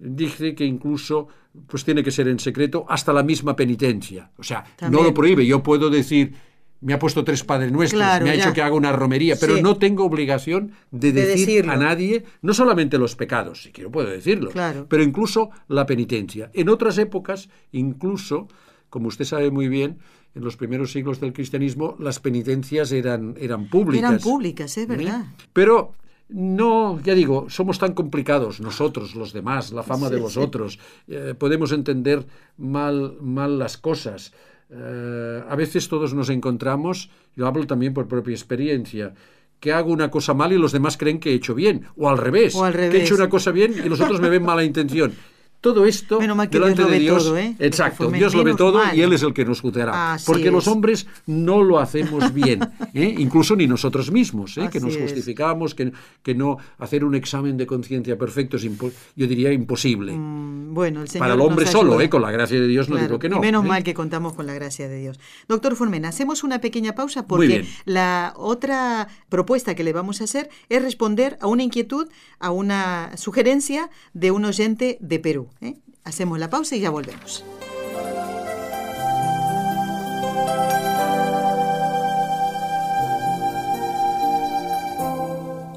dice 0.00 0.56
que 0.56 0.64
incluso 0.64 1.28
pues 1.68 1.84
tiene 1.84 2.02
que 2.02 2.10
ser 2.10 2.26
en 2.26 2.40
secreto 2.40 2.84
hasta 2.88 3.12
la 3.12 3.22
misma 3.22 3.54
penitencia. 3.54 4.32
O 4.36 4.42
sea, 4.42 4.64
no 4.90 5.04
lo 5.04 5.14
prohíbe. 5.14 5.46
Yo 5.46 5.62
puedo 5.62 5.90
decir 5.90 6.34
me 6.82 6.92
ha 6.92 6.98
puesto 6.98 7.24
tres 7.24 7.44
Padres 7.44 7.72
Nuestros, 7.72 8.00
me 8.00 8.30
ha 8.30 8.34
hecho 8.34 8.52
que 8.52 8.60
haga 8.60 8.74
una 8.74 8.92
romería, 8.92 9.36
pero 9.40 9.56
no 9.62 9.78
tengo 9.78 10.04
obligación 10.04 10.72
de, 10.90 11.12
decir 11.12 11.70
a 11.70 11.76
nadie, 11.76 12.24
no 12.42 12.52
solamente 12.52 12.98
los 12.98 13.16
pecados, 13.16 13.62
si 13.62 13.72
quiero 13.72 13.90
puedo 13.90 14.10
decirlo, 14.10 14.50
pero 14.88 15.02
incluso 15.02 15.50
la 15.68 15.86
penitencia. 15.86 16.50
En 16.52 16.68
otras 16.68 16.98
épocas, 16.98 17.48
incluso, 17.70 18.48
como 18.90 19.08
usted 19.08 19.24
sabe 19.24 19.50
muy 19.50 19.68
bien, 19.68 19.98
en 20.34 20.44
los 20.44 20.56
primeros 20.56 20.92
siglos 20.92 21.20
del 21.20 21.32
cristianismo, 21.32 21.96
las 21.98 22.18
penitencias 22.18 22.90
eran, 22.90 23.36
eran 23.38 23.68
públicas. 23.68 24.10
Eran 24.10 24.20
públicas, 24.20 24.76
es 24.78 24.88
verdad. 24.88 25.26
Pero 25.52 25.94
no, 26.28 27.00
ya 27.02 27.14
digo, 27.14 27.46
somos 27.50 27.78
tan 27.78 27.92
complicados 27.92 28.60
nosotros, 28.60 29.14
los 29.14 29.32
demás, 29.32 29.72
la 29.72 29.82
fama 29.82 30.08
de 30.08 30.18
vosotros, 30.18 30.78
eh, 31.06 31.34
podemos 31.38 31.72
entender 31.72 32.26
mal, 32.56 33.16
mal 33.20 33.58
las 33.58 33.76
cosas. 33.76 34.32
Eh, 34.74 35.42
a 35.46 35.54
veces 35.54 35.88
todos 35.88 36.14
nos 36.14 36.30
encontramos, 36.30 37.10
yo 37.36 37.46
hablo 37.46 37.66
también 37.66 37.92
por 37.92 38.08
propia 38.08 38.32
experiencia, 38.32 39.12
que 39.60 39.72
hago 39.72 39.92
una 39.92 40.10
cosa 40.10 40.32
mal 40.32 40.52
y 40.52 40.58
los 40.58 40.72
demás 40.72 40.96
creen 40.96 41.20
que 41.20 41.30
he 41.30 41.34
hecho 41.34 41.54
bien, 41.54 41.86
o 41.96 42.08
al 42.08 42.16
revés, 42.18 42.54
o 42.54 42.64
al 42.64 42.72
revés. 42.72 42.90
que 42.90 42.96
he 42.98 43.02
hecho 43.02 43.14
una 43.14 43.28
cosa 43.28 43.50
bien 43.52 43.74
y 43.84 43.88
los 43.88 44.00
otros 44.00 44.20
me 44.20 44.30
ven 44.30 44.42
mala 44.42 44.64
intención. 44.64 45.12
Todo 45.62 45.86
esto 45.86 46.18
delante 46.18 46.84
de 46.84 46.98
Dios, 46.98 47.32
¿eh? 47.36 47.54
exacto, 47.60 48.10
Dios 48.10 48.34
lo 48.34 48.42
ve 48.42 48.56
todo 48.56 48.82
y 48.92 49.00
Él 49.00 49.12
es 49.12 49.22
el 49.22 49.32
que 49.32 49.44
nos 49.44 49.60
juzgará. 49.60 50.18
porque 50.26 50.50
los 50.50 50.66
hombres 50.66 51.06
no 51.26 51.62
lo 51.62 51.78
hacemos 51.78 52.34
bien, 52.34 52.60
¿eh? 52.94 53.14
incluso 53.16 53.54
ni 53.54 53.68
nosotros 53.68 54.10
mismos, 54.10 54.58
¿eh? 54.58 54.68
que 54.72 54.80
nos 54.80 54.96
justificamos, 54.96 55.76
que, 55.76 55.92
que, 56.24 56.34
no 56.34 56.58
hacer 56.80 57.04
un 57.04 57.14
examen 57.14 57.56
de 57.56 57.66
conciencia 57.66 58.18
perfecto 58.18 58.56
es, 58.56 58.64
yo 58.64 59.26
diría, 59.28 59.52
imposible. 59.52 60.12
Mm, 60.12 60.74
bueno, 60.74 61.04
Para 61.16 61.34
el 61.34 61.40
hombre 61.40 61.64
solo, 61.66 62.00
¿eh? 62.00 62.10
con 62.10 62.22
la 62.22 62.32
gracia 62.32 62.60
de 62.60 62.66
Dios 62.66 62.88
no 62.88 62.96
digo 62.96 63.20
que 63.20 63.28
no. 63.28 63.38
menos 63.38 63.64
mal 63.64 63.84
que 63.84 63.94
contamos 63.94 64.32
con 64.32 64.46
la 64.46 64.54
gracia 64.54 64.88
de 64.88 64.98
Dios. 64.98 65.20
Doctor 65.46 65.76
Formen, 65.76 66.04
hacemos 66.06 66.42
una 66.42 66.60
pequeña 66.60 66.96
pausa 66.96 67.28
porque 67.28 67.68
la 67.84 68.34
otra 68.36 69.06
propuesta 69.28 69.76
que 69.76 69.84
le 69.84 69.92
vamos 69.92 70.20
a 70.22 70.24
hacer 70.24 70.50
es 70.68 70.82
responder 70.82 71.38
a 71.40 71.46
una 71.46 71.62
inquietud, 71.62 72.08
a 72.40 72.50
una 72.50 73.16
sugerencia 73.16 73.90
de 74.12 74.32
un 74.32 74.44
oyente 74.44 74.98
de 75.00 75.20
Perú. 75.20 75.51
¿eh? 75.60 75.76
Hacemos 76.04 76.38
la 76.38 76.50
pausa 76.50 76.76
y 76.76 76.80
ya 76.80 76.90
volvemos. 76.90 77.44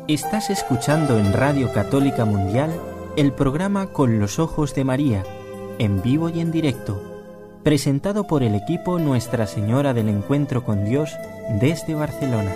Estás 0.07 0.51
escuchando 0.51 1.17
en 1.17 1.33
Radio 1.33 1.73
Católica 1.73 2.25
Mundial 2.25 2.79
el 3.17 3.31
programa 3.31 3.87
Con 3.87 4.19
los 4.19 4.37
Ojos 4.37 4.75
de 4.75 4.83
María, 4.83 5.23
en 5.79 6.03
vivo 6.03 6.29
y 6.29 6.41
en 6.41 6.51
directo, 6.51 7.01
presentado 7.63 8.27
por 8.27 8.43
el 8.43 8.53
equipo 8.53 8.99
Nuestra 8.99 9.47
Señora 9.47 9.95
del 9.95 10.09
Encuentro 10.09 10.63
con 10.63 10.85
Dios 10.85 11.11
desde 11.59 11.95
Barcelona. 11.95 12.53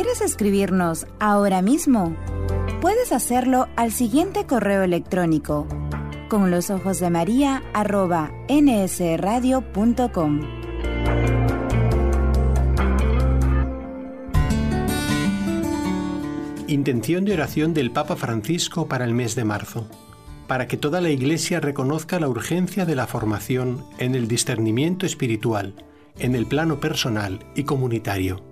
¿Quieres 0.00 0.20
escribirnos 0.20 1.08
ahora 1.18 1.60
mismo? 1.60 2.16
Puedes 2.80 3.10
hacerlo 3.10 3.66
al 3.74 3.90
siguiente 3.90 4.46
correo 4.46 4.84
electrónico 4.84 5.66
con 6.28 6.52
los 6.52 6.70
ojos 6.70 7.00
de 7.00 7.10
María 7.10 7.64
arroba 7.74 8.30
nsradio.com. 8.48 10.40
Intención 16.68 17.24
de 17.24 17.32
oración 17.32 17.74
del 17.74 17.90
Papa 17.90 18.14
Francisco 18.14 18.86
para 18.86 19.04
el 19.04 19.14
mes 19.14 19.34
de 19.34 19.42
marzo, 19.42 19.88
para 20.46 20.68
que 20.68 20.76
toda 20.76 21.00
la 21.00 21.10
Iglesia 21.10 21.58
reconozca 21.58 22.20
la 22.20 22.28
urgencia 22.28 22.86
de 22.86 22.94
la 22.94 23.08
formación 23.08 23.84
en 23.98 24.14
el 24.14 24.28
discernimiento 24.28 25.06
espiritual, 25.06 25.74
en 26.20 26.36
el 26.36 26.46
plano 26.46 26.78
personal 26.78 27.40
y 27.56 27.64
comunitario. 27.64 28.47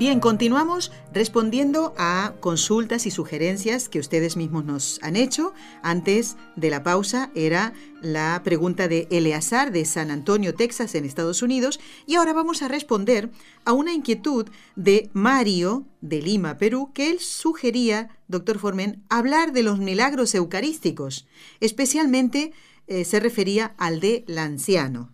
Bien, 0.00 0.18
continuamos 0.18 0.92
respondiendo 1.12 1.92
a 1.98 2.32
consultas 2.40 3.04
y 3.04 3.10
sugerencias 3.10 3.90
que 3.90 3.98
ustedes 3.98 4.34
mismos 4.34 4.64
nos 4.64 4.98
han 5.02 5.14
hecho. 5.14 5.52
Antes 5.82 6.38
de 6.56 6.70
la 6.70 6.82
pausa 6.82 7.30
era 7.34 7.74
la 8.00 8.40
pregunta 8.42 8.88
de 8.88 9.08
Eleazar 9.10 9.72
de 9.72 9.84
San 9.84 10.10
Antonio, 10.10 10.54
Texas, 10.54 10.94
en 10.94 11.04
Estados 11.04 11.42
Unidos. 11.42 11.80
Y 12.06 12.14
ahora 12.14 12.32
vamos 12.32 12.62
a 12.62 12.68
responder 12.68 13.28
a 13.66 13.74
una 13.74 13.92
inquietud 13.92 14.48
de 14.74 15.10
Mario 15.12 15.84
de 16.00 16.22
Lima, 16.22 16.56
Perú, 16.56 16.92
que 16.94 17.10
él 17.10 17.20
sugería, 17.20 18.08
doctor 18.26 18.58
Formen, 18.58 19.04
hablar 19.10 19.52
de 19.52 19.64
los 19.64 19.80
milagros 19.80 20.34
eucarísticos. 20.34 21.26
Especialmente 21.60 22.54
eh, 22.86 23.04
se 23.04 23.20
refería 23.20 23.74
al 23.76 24.00
de 24.00 24.24
Lanciano. 24.26 25.12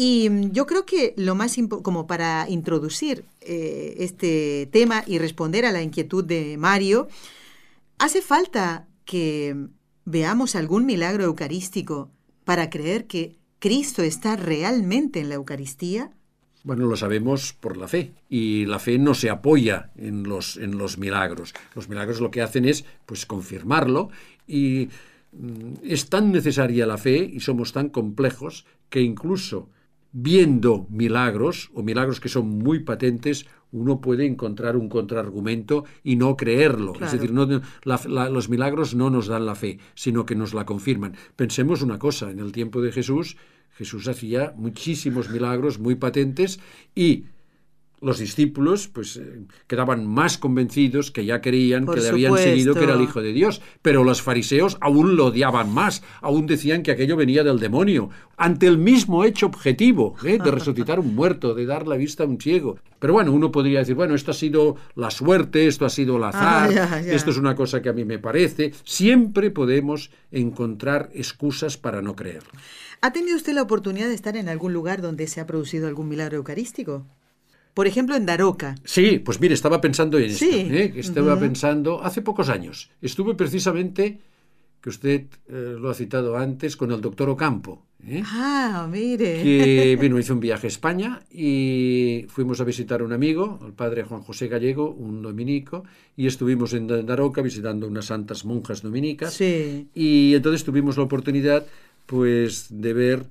Y 0.00 0.30
mm, 0.30 0.52
yo 0.52 0.64
creo 0.64 0.86
que 0.86 1.12
lo 1.16 1.34
más 1.34 1.56
como 1.82 2.06
para 2.06 2.46
introducir 2.48 3.24
eh, 3.40 3.96
este 3.98 4.68
tema 4.70 5.02
y 5.04 5.18
responder 5.18 5.66
a 5.66 5.72
la 5.72 5.82
inquietud 5.82 6.24
de 6.24 6.56
Mario, 6.56 7.08
hace 7.98 8.22
falta 8.22 8.86
que 9.04 9.56
veamos 10.04 10.54
algún 10.54 10.86
milagro 10.86 11.24
eucarístico 11.24 12.12
para 12.44 12.70
creer 12.70 13.08
que 13.08 13.38
Cristo 13.58 14.04
está 14.04 14.36
realmente 14.36 15.18
en 15.18 15.30
la 15.30 15.34
Eucaristía. 15.34 16.12
Bueno, 16.62 16.86
lo 16.86 16.96
sabemos 16.96 17.52
por 17.52 17.76
la 17.76 17.88
fe 17.88 18.12
y 18.28 18.66
la 18.66 18.78
fe 18.78 18.98
no 18.98 19.14
se 19.14 19.30
apoya 19.30 19.90
en 19.96 20.22
los, 20.22 20.58
en 20.58 20.78
los 20.78 20.98
milagros. 20.98 21.54
Los 21.74 21.88
milagros 21.88 22.20
lo 22.20 22.30
que 22.30 22.42
hacen 22.42 22.66
es 22.66 22.84
pues 23.04 23.26
confirmarlo 23.26 24.10
y 24.46 24.90
mm, 25.32 25.72
es 25.82 26.08
tan 26.08 26.30
necesaria 26.30 26.86
la 26.86 26.98
fe 26.98 27.18
y 27.18 27.40
somos 27.40 27.72
tan 27.72 27.88
complejos 27.88 28.64
que 28.90 29.00
incluso 29.00 29.70
viendo 30.12 30.86
milagros 30.90 31.70
o 31.74 31.82
milagros 31.82 32.20
que 32.20 32.28
son 32.28 32.48
muy 32.48 32.80
patentes, 32.80 33.46
uno 33.72 34.00
puede 34.00 34.26
encontrar 34.26 34.76
un 34.76 34.88
contraargumento 34.88 35.84
y 36.02 36.16
no 36.16 36.36
creerlo. 36.36 36.94
Es 37.00 37.12
decir, 37.12 37.32
no, 37.32 37.46
los 37.84 38.48
milagros 38.48 38.94
no 38.94 39.10
nos 39.10 39.26
dan 39.26 39.46
la 39.46 39.54
fe, 39.54 39.78
sino 39.94 40.24
que 40.24 40.34
nos 40.34 40.54
la 40.54 40.64
confirman. 40.64 41.14
Pensemos 41.36 41.82
una 41.82 41.98
cosa, 41.98 42.30
en 42.30 42.38
el 42.38 42.52
tiempo 42.52 42.80
de 42.80 42.92
Jesús, 42.92 43.36
Jesús 43.78 44.08
hacía 44.08 44.54
muchísimos 44.56 45.30
milagros 45.30 45.78
muy 45.78 45.94
patentes 45.94 46.58
y 46.94 47.26
los 48.00 48.18
discípulos 48.18 48.88
pues 48.88 49.16
eh, 49.16 49.42
quedaban 49.66 50.06
más 50.06 50.38
convencidos 50.38 51.10
que 51.10 51.24
ya 51.24 51.40
creían 51.40 51.86
que 51.86 52.00
le 52.00 52.08
habían 52.08 52.36
seguido 52.36 52.74
que 52.74 52.84
era 52.84 52.94
el 52.94 53.02
hijo 53.02 53.20
de 53.20 53.32
Dios, 53.32 53.60
pero 53.82 54.04
los 54.04 54.22
fariseos 54.22 54.76
aún 54.80 55.16
lo 55.16 55.26
odiaban 55.26 55.72
más, 55.72 56.02
aún 56.20 56.46
decían 56.46 56.82
que 56.82 56.92
aquello 56.92 57.16
venía 57.16 57.44
del 57.44 57.58
demonio, 57.58 58.10
ante 58.36 58.66
el 58.66 58.78
mismo 58.78 59.24
hecho 59.24 59.46
objetivo 59.46 60.14
¿eh? 60.24 60.38
de 60.42 60.50
resucitar 60.50 61.00
un 61.00 61.14
muerto, 61.14 61.54
de 61.54 61.66
dar 61.66 61.86
la 61.86 61.96
vista 61.96 62.24
a 62.24 62.26
un 62.26 62.40
ciego. 62.40 62.78
Pero 62.98 63.12
bueno, 63.12 63.32
uno 63.32 63.52
podría 63.52 63.80
decir, 63.80 63.94
bueno, 63.94 64.14
esto 64.14 64.32
ha 64.32 64.34
sido 64.34 64.76
la 64.94 65.10
suerte, 65.10 65.66
esto 65.66 65.84
ha 65.84 65.90
sido 65.90 66.16
el 66.16 66.24
ah, 66.24 66.28
azar, 66.28 67.04
esto 67.06 67.30
es 67.30 67.36
una 67.36 67.54
cosa 67.54 67.80
que 67.80 67.88
a 67.88 67.92
mí 67.92 68.04
me 68.04 68.18
parece. 68.18 68.72
Siempre 68.84 69.50
podemos 69.50 70.10
encontrar 70.32 71.10
excusas 71.14 71.76
para 71.76 72.02
no 72.02 72.16
creer. 72.16 72.42
¿Ha 73.00 73.12
tenido 73.12 73.36
usted 73.36 73.52
la 73.52 73.62
oportunidad 73.62 74.08
de 74.08 74.14
estar 74.14 74.36
en 74.36 74.48
algún 74.48 74.72
lugar 74.72 75.00
donde 75.00 75.28
se 75.28 75.40
ha 75.40 75.46
producido 75.46 75.86
algún 75.86 76.08
milagro 76.08 76.36
eucarístico? 76.36 77.06
Por 77.78 77.86
ejemplo, 77.86 78.16
en 78.16 78.26
Daroca. 78.26 78.74
Sí, 78.82 79.20
pues 79.20 79.40
mire, 79.40 79.54
estaba 79.54 79.80
pensando 79.80 80.18
en 80.18 80.24
esto. 80.24 80.46
¿eh? 80.46 80.94
Estaba 80.96 81.38
pensando, 81.38 82.02
hace 82.02 82.22
pocos 82.22 82.48
años, 82.48 82.90
estuve 83.00 83.36
precisamente, 83.36 84.18
que 84.80 84.88
usted 84.88 85.26
eh, 85.46 85.76
lo 85.78 85.88
ha 85.88 85.94
citado 85.94 86.36
antes, 86.36 86.76
con 86.76 86.90
el 86.90 87.00
doctor 87.00 87.28
Ocampo. 87.28 87.86
¿eh? 88.04 88.20
Ah, 88.26 88.88
mire. 88.90 89.44
Que 89.44 89.96
vino, 90.00 90.18
hizo 90.18 90.34
un 90.34 90.40
viaje 90.40 90.66
a 90.66 90.74
España 90.74 91.20
y 91.30 92.26
fuimos 92.28 92.60
a 92.60 92.64
visitar 92.64 93.00
a 93.00 93.04
un 93.04 93.12
amigo, 93.12 93.60
el 93.64 93.74
padre 93.74 94.02
Juan 94.02 94.22
José 94.22 94.48
Gallego, 94.48 94.90
un 94.90 95.22
dominico, 95.22 95.84
y 96.16 96.26
estuvimos 96.26 96.72
en 96.72 96.88
Daroca 96.88 97.42
visitando 97.42 97.86
unas 97.86 98.06
santas 98.06 98.44
monjas 98.44 98.82
dominicas. 98.82 99.34
Sí. 99.34 99.86
Y 99.94 100.34
entonces 100.34 100.64
tuvimos 100.64 100.96
la 100.96 101.04
oportunidad, 101.04 101.64
pues, 102.06 102.66
de 102.70 102.92
ver 102.92 103.26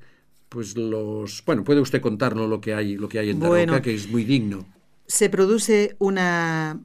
pues 0.58 0.76
los 0.76 1.46
bueno 1.46 1.64
puede 1.64 1.82
usted 1.82 2.02
contarnos 2.02 2.50
lo 2.50 2.60
que 2.60 2.74
hay 2.74 2.96
lo 2.96 3.08
que 3.08 3.20
hay 3.20 3.30
en 3.30 3.40
Daroca 3.40 3.80
que 3.80 3.94
es 3.94 4.10
muy 4.10 4.24
digno. 4.24 4.66
se 5.06 5.30
produce 5.30 5.96
una 6.00 6.80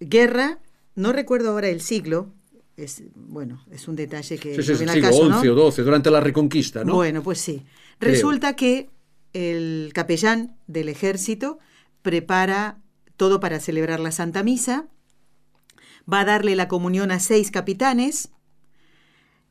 guerra 0.00 0.60
no 0.94 1.12
recuerdo 1.12 1.50
ahora 1.50 1.68
el 1.68 1.82
siglo 1.82 2.32
es 2.78 3.02
bueno 3.14 3.62
es 3.70 3.88
un 3.88 3.96
detalle 3.96 4.38
que 4.38 4.54
sí, 4.54 4.74
sí, 4.74 4.86
no 4.86 4.92
siglo 4.94 5.42
XI 5.42 5.48
o 5.50 5.70
XII 5.70 5.84
durante 5.84 6.10
la 6.10 6.20
Reconquista 6.20 6.82
no 6.82 6.94
bueno 6.94 7.22
pues 7.22 7.42
sí. 7.42 7.62
Resulta 8.00 8.56
que 8.56 8.88
el 9.34 9.90
capellán 9.92 10.56
del 10.66 10.88
ejército 10.88 11.58
prepara 12.00 12.78
todo 13.18 13.38
para 13.38 13.60
celebrar 13.60 14.00
la 14.00 14.12
Santa 14.12 14.42
Misa 14.42 14.86
va 16.10 16.20
a 16.20 16.24
darle 16.24 16.56
la 16.56 16.68
comunión 16.68 17.10
a 17.10 17.20
seis 17.20 17.50
capitanes 17.50 18.30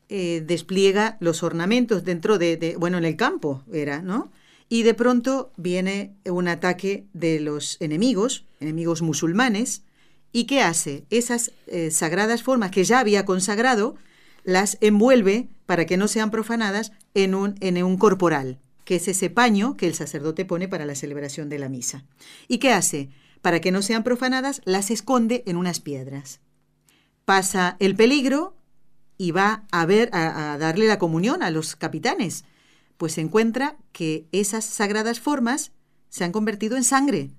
eh, 0.09 0.43
despliega 0.45 1.17
los 1.19 1.43
ornamentos 1.43 2.03
dentro 2.03 2.39
de, 2.39 2.75
bueno, 2.79 2.97
en 2.97 3.05
el 3.05 3.15
campo 3.15 3.63
era, 3.71 4.01
¿no? 4.01 4.31
Y 4.67 4.83
de 4.83 4.95
pronto 4.95 5.51
viene 5.55 6.15
un 6.25 6.47
ataque 6.47 7.05
de 7.13 7.39
los 7.39 7.77
enemigos, 7.79 8.45
enemigos 8.59 9.01
musulmanes, 9.03 9.83
¿y 10.31 10.45
qué 10.45 10.61
hace? 10.61 11.05
Esas 11.09 11.51
eh, 11.67 11.91
sagradas 11.91 12.43
formas 12.43 12.71
que 12.71 12.83
ya 12.83 12.99
había 12.99 13.23
consagrado, 13.25 13.95
las 14.43 14.77
envuelve 14.81 15.47
para 15.65 15.85
que 15.85 15.97
no 15.97 16.07
sean 16.07 16.31
profanadas 16.31 16.91
en 17.13 17.35
un, 17.35 17.55
en 17.59 17.83
un 17.83 17.97
corporal, 17.97 18.57
que 18.85 18.95
es 18.95 19.07
ese 19.07 19.29
paño 19.29 19.77
que 19.77 19.85
el 19.87 19.93
sacerdote 19.93 20.43
pone 20.45 20.67
para 20.67 20.85
la 20.85 20.95
celebración 20.95 21.49
de 21.49 21.59
la 21.59 21.69
misa. 21.69 22.03
¿Y 22.47 22.57
qué 22.57 22.71
hace? 22.71 23.09
Para 23.41 23.61
que 23.61 23.71
no 23.71 23.83
sean 23.83 24.03
profanadas, 24.03 24.61
las 24.65 24.89
esconde 24.89 25.43
en 25.45 25.55
unas 25.55 25.79
piedras. 25.79 26.39
Pasa 27.25 27.77
el 27.79 27.95
peligro, 27.95 28.55
y 29.19 29.31
va 29.31 29.65
a 29.69 29.85
ver 29.85 30.09
a, 30.13 30.57
darle 30.57 30.87
la 30.87 30.97
comunión 30.97 31.43
a 31.43 31.51
los 31.51 31.75
capitanes, 31.75 32.45
pues 32.97 33.13
se 33.13 33.21
encuentra 33.21 33.75
que 33.91 34.25
esas 34.31 34.63
sagradas 34.63 35.19
formas 35.19 35.73
se 36.07 36.23
han 36.23 36.31
convertido 36.31 36.77
en 36.77 36.85
sangre 36.85 37.29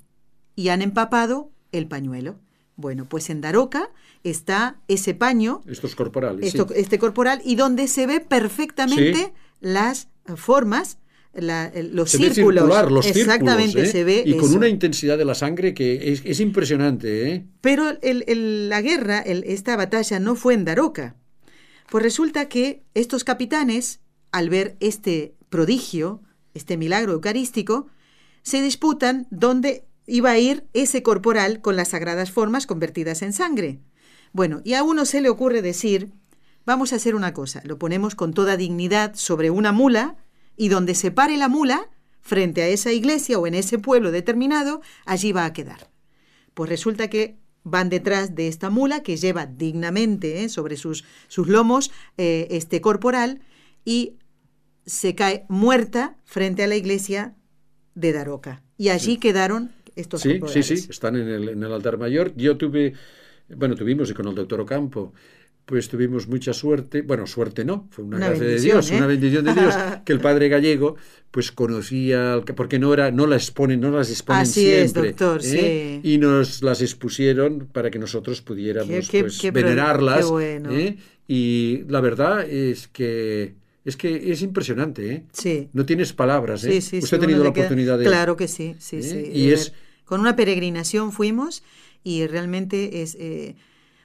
y 0.54 0.68
han 0.68 0.82
empapado 0.82 1.50
el 1.72 1.88
pañuelo. 1.88 2.38
Bueno, 2.76 3.06
pues 3.08 3.30
en 3.30 3.40
Daroca 3.40 3.90
está 4.24 4.76
ese 4.88 5.14
paño. 5.14 5.62
Estos 5.66 5.94
corporales. 5.94 6.54
Este 6.74 6.98
corporal, 6.98 7.40
y 7.44 7.56
donde 7.56 7.88
se 7.88 8.06
ve 8.06 8.20
perfectamente 8.20 9.32
las 9.60 10.08
formas, 10.36 10.98
los 11.32 12.10
círculos. 12.10 12.90
los 12.90 13.06
Exactamente, 13.06 13.82
¿eh? 13.82 13.86
se 13.86 14.04
ve. 14.04 14.22
Y 14.26 14.36
con 14.36 14.54
una 14.54 14.68
intensidad 14.68 15.16
de 15.16 15.24
la 15.24 15.34
sangre 15.34 15.72
que 15.72 16.12
es, 16.24 16.40
impresionante. 16.40 17.32
¿eh? 17.32 17.46
Pero 17.62 17.84
la 18.02 18.82
guerra, 18.82 19.20
esta 19.20 19.76
batalla 19.76 20.20
no 20.20 20.34
fue 20.34 20.52
en 20.52 20.66
Daroca. 20.66 21.16
Pues 21.90 22.05
resulta 22.05 22.48
que 22.48 22.85
estos 22.94 23.24
capitanes, 23.24 24.00
al 24.31 24.48
ver 24.48 24.76
este 24.79 25.35
prodigio, 25.48 26.22
este 26.55 26.76
milagro 26.76 27.12
eucarístico, 27.12 27.88
se 28.42 28.62
disputan 28.62 29.26
dónde 29.31 29.85
iba 30.07 30.31
a 30.31 30.38
ir 30.38 30.68
ese 30.72 31.03
corporal 31.03 31.61
con 31.61 31.74
las 31.74 31.88
sagradas 31.88 32.31
formas 32.31 32.68
convertidas 32.68 33.22
en 33.22 33.33
sangre. 33.33 33.81
Bueno, 34.33 34.62
y 34.64 34.74
a 34.74 34.85
uno 34.85 35.05
se 35.05 35.20
le 35.20 35.31
ocurre 35.31 35.62
decir, 35.62 36.12
vamos 36.64 36.92
a 36.92 36.96
hacer 36.96 37.16
una 37.16 37.35
cosa, 37.35 37.61
lo 37.64 37.76
ponemos 37.76 38.14
con 38.14 38.35
toda 38.35 38.57
dignidad 38.57 39.16
sobre 39.16 39.50
una 39.50 39.72
mula 39.72 40.16
y 40.57 40.68
donde 40.68 40.94
se 40.94 41.11
pare 41.11 41.37
la 41.37 41.48
mula, 41.48 41.90
frente 42.20 42.62
a 42.62 42.68
esa 42.68 42.92
iglesia 42.92 43.38
o 43.38 43.46
en 43.48 43.55
ese 43.55 43.79
pueblo 43.79 44.12
determinado, 44.12 44.81
allí 45.07 45.33
va 45.33 45.44
a 45.44 45.53
quedar. 45.53 45.90
Pues 46.55 46.70
resulta 46.70 47.09
que 47.09 47.38
van 47.70 47.88
detrás 47.88 48.35
de 48.35 48.48
esta 48.48 48.70
mula 48.70 49.02
que 49.02 49.16
lleva 49.16 49.46
dignamente 49.46 50.42
¿eh? 50.44 50.48
sobre 50.48 50.76
sus, 50.76 51.04
sus 51.28 51.48
lomos 51.48 51.90
eh, 52.18 52.48
este 52.50 52.80
corporal 52.80 53.40
y 53.85 54.14
se 54.87 55.14
cae 55.14 55.46
muerta 55.48 56.16
frente 56.24 56.64
a 56.64 56.66
la 56.66 56.76
iglesia 56.76 57.35
de 57.94 58.12
Daroca. 58.12 58.62
Y 58.76 58.88
allí 58.88 59.18
quedaron 59.18 59.72
estos 59.96 60.22
Sí, 60.22 60.30
sí, 60.33 60.38
corporales. 60.40 60.66
sí, 60.66 60.87
están 60.90 61.16
en 61.16 61.28
el, 61.28 61.48
en 61.50 61.62
el 61.62 61.72
altar 61.72 61.98
mayor. 61.98 62.35
Yo 62.37 62.56
tuve, 62.56 62.94
bueno, 63.48 63.74
tuvimos 63.74 64.11
y 64.11 64.14
con 64.14 64.26
el 64.28 64.35
doctor 64.35 64.61
Ocampo, 64.61 65.12
pues 65.70 65.88
tuvimos 65.88 66.26
mucha 66.26 66.52
suerte, 66.52 67.02
bueno, 67.02 67.28
suerte 67.28 67.64
no, 67.64 67.87
fue 67.92 68.04
una, 68.04 68.16
Una 68.16 68.26
gracia 68.30 68.44
de 68.46 68.61
Dios, 68.61 68.90
¿eh? 68.90 68.96
una 68.96 69.06
bendición 69.06 69.44
de 69.44 69.54
Dios, 69.54 69.72
que 70.04 70.12
el 70.12 70.18
padre 70.20 70.48
gallego 70.48 70.96
pues 71.30 71.52
conocía, 71.52 72.42
porque 72.56 72.80
no 72.80 72.92
era, 72.92 73.12
no 73.12 73.28
las 73.28 73.44
exponen, 73.44 73.80
no 73.80 73.92
las 73.92 74.11
exponen 74.11 74.42
Así 74.42 74.66
es, 74.68 74.90
siempre, 74.90 75.12
doctor, 75.12 75.40
¿eh? 75.44 76.00
sí. 76.02 76.12
y 76.12 76.18
nos 76.18 76.61
las 76.62 76.83
expusieron 76.83 77.68
para 77.72 77.88
que 77.92 78.00
nosotros 78.00 78.42
pudiéramos 78.42 78.90
Qué- 78.90 79.06
qué- 79.09 79.20
pues, 79.22 79.38
qué 79.38 79.52
pro- 79.52 79.62
venerarlas, 79.62 80.18
qué 80.26 80.30
bueno. 80.33 80.70
¿eh? 80.72 80.96
y 81.28 81.85
la 81.88 82.00
verdad 82.00 82.42
es 82.48 82.88
que 82.88 83.54
es 83.85 83.96
que 83.96 84.33
es 84.33 84.42
impresionante, 84.42 85.11
¿eh? 85.12 85.24
Sí. 85.33 85.68
No 85.72 85.87
tienes 85.87 86.12
palabras, 86.12 86.64
¿eh? 86.64 86.72
Sí, 86.72 86.80
sí, 86.80 86.96
Usted 86.98 87.09
sí, 87.09 87.14
ha 87.16 87.20
tenido 87.20 87.44
la 87.44 87.52
queda- 87.52 87.62
oportunidad 87.66 87.98
de 87.98 88.04
Claro 88.06 88.37
que 88.37 88.48
sí, 88.48 88.74
sí, 88.80 88.96
¿Eh? 88.96 89.02
sí. 89.02 89.30
Y 89.33 89.50
es-. 89.52 89.72
Con 90.04 90.20
una 90.20 90.35
peregrinación 90.35 91.12
fuimos 91.12 91.62
y 92.02 92.26
realmente 92.26 93.02
es... 93.02 93.16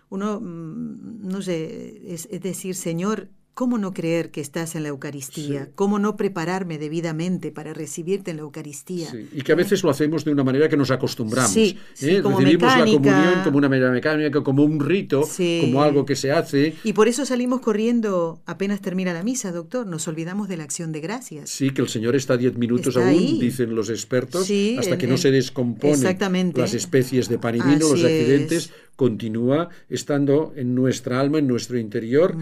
uno, 0.09 0.39
mm, 0.41 1.27
no 1.27 1.41
sé, 1.41 2.01
es, 2.13 2.27
es 2.31 2.41
decir, 2.41 2.75
Señor, 2.75 3.29
¿cómo 3.53 3.77
no 3.77 3.93
creer 3.93 4.31
que 4.31 4.41
estás 4.41 4.75
en 4.75 4.83
la 4.83 4.89
Eucaristía? 4.89 5.63
Sí. 5.65 5.71
¿Cómo 5.75 5.97
no 5.97 6.17
prepararme 6.17 6.77
debidamente 6.77 7.53
para 7.53 7.73
recibirte 7.73 8.31
en 8.31 8.37
la 8.37 8.43
Eucaristía? 8.43 9.09
Sí, 9.09 9.29
y 9.31 9.41
que 9.43 9.53
a 9.53 9.55
veces 9.55 9.81
lo 9.81 9.89
hacemos 9.89 10.25
de 10.25 10.33
una 10.33 10.43
manera 10.43 10.67
que 10.67 10.75
nos 10.75 10.91
acostumbramos. 10.91 11.51
Sí, 11.53 11.77
sí, 11.93 12.09
¿eh? 12.17 12.21
como 12.21 12.37
Recibimos 12.41 12.77
la 12.77 12.83
comunión 12.85 13.43
como 13.45 13.57
una 13.57 13.69
manera 13.69 13.91
mecánica, 13.91 14.43
como 14.43 14.63
un 14.65 14.81
rito, 14.81 15.25
como 15.61 15.81
algo 15.81 16.05
que 16.05 16.17
se 16.17 16.33
hace. 16.33 16.75
Y 16.83 16.91
por 16.91 17.07
eso 17.07 17.25
salimos 17.25 17.61
corriendo 17.61 18.41
apenas 18.45 18.81
termina 18.81 19.13
la 19.13 19.23
misa, 19.23 19.53
doctor. 19.53 19.87
Nos 19.87 20.05
olvidamos 20.09 20.49
de 20.49 20.57
la 20.57 20.65
acción 20.65 20.91
de 20.91 20.99
gracias. 20.99 21.49
Sí, 21.49 21.69
que 21.69 21.81
el 21.81 21.87
Señor 21.87 22.17
está 22.17 22.35
diez 22.35 22.57
minutos 22.57 22.87
Está 22.97 23.07
aún, 23.07 23.17
ahí. 23.17 23.39
dicen 23.39 23.73
los 23.73 23.89
expertos, 23.89 24.41
hasta 24.41 24.51
en- 24.91 24.97
que 24.97 25.07
no 25.07 25.13
en- 25.13 25.17
se 25.17 25.31
descomponen 25.31 25.95
exactamente. 25.95 26.59
las 26.59 26.73
especies 26.73 27.29
de 27.29 27.39
pan 27.39 27.55
y 27.55 27.59
vino, 27.61 27.87
los 27.87 28.03
accidentes, 28.03 28.65
es. 28.65 28.71
Continúa 28.95 29.69
estando 29.89 30.53
en 30.55 30.75
nuestra 30.75 31.19
alma, 31.19 31.39
en 31.39 31.47
nuestro 31.47 31.77
interior, 31.77 32.35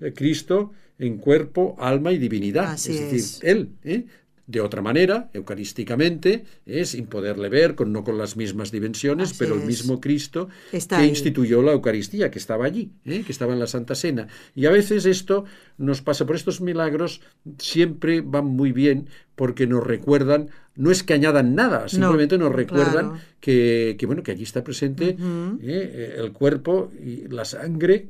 eh, 0.00 0.12
Cristo 0.14 0.72
en 0.98 1.18
cuerpo, 1.18 1.76
alma 1.78 2.12
y 2.12 2.18
divinidad. 2.18 2.72
Así 2.72 2.92
es 2.92 3.00
decir, 3.00 3.18
es. 3.18 3.40
Él. 3.44 3.70
¿eh? 3.84 4.06
De 4.48 4.62
otra 4.62 4.80
manera, 4.80 5.28
eucarísticamente, 5.34 6.46
¿eh? 6.64 6.86
sin 6.86 7.06
poderle 7.06 7.50
ver, 7.50 7.74
con, 7.74 7.92
no 7.92 8.02
con 8.02 8.16
las 8.16 8.34
mismas 8.34 8.72
dimensiones, 8.72 9.30
Así 9.32 9.38
pero 9.38 9.54
el 9.56 9.66
mismo 9.66 10.00
Cristo 10.00 10.48
Está 10.72 10.96
que 10.96 11.02
ahí. 11.02 11.08
instituyó 11.10 11.60
la 11.60 11.72
Eucaristía, 11.72 12.30
que 12.30 12.38
estaba 12.38 12.64
allí, 12.64 12.90
¿eh? 13.04 13.24
que 13.26 13.32
estaba 13.32 13.52
en 13.52 13.58
la 13.58 13.66
Santa 13.66 13.94
Cena. 13.94 14.26
Y 14.54 14.64
a 14.64 14.70
veces 14.70 15.04
esto 15.04 15.44
nos 15.76 16.00
pasa 16.00 16.24
por 16.24 16.34
estos 16.34 16.62
milagros, 16.62 17.20
siempre 17.58 18.22
van 18.22 18.46
muy 18.46 18.72
bien 18.72 19.08
porque 19.34 19.66
nos 19.66 19.86
recuerdan, 19.86 20.48
no 20.78 20.90
es 20.90 21.02
que 21.02 21.12
añadan 21.12 21.54
nada, 21.54 21.88
simplemente 21.88 22.38
nos 22.38 22.50
recuerdan 22.52 23.08
claro. 23.10 23.18
que, 23.40 23.96
que, 23.98 24.06
bueno, 24.06 24.22
que 24.22 24.30
allí 24.32 24.44
está 24.44 24.64
presente. 24.64 25.10
¿eh? 25.10 25.16
Eh, 25.62 26.14
el 26.18 26.32
cuerpo 26.32 26.90
y 27.04 27.28
la 27.28 27.44
sangre, 27.44 28.08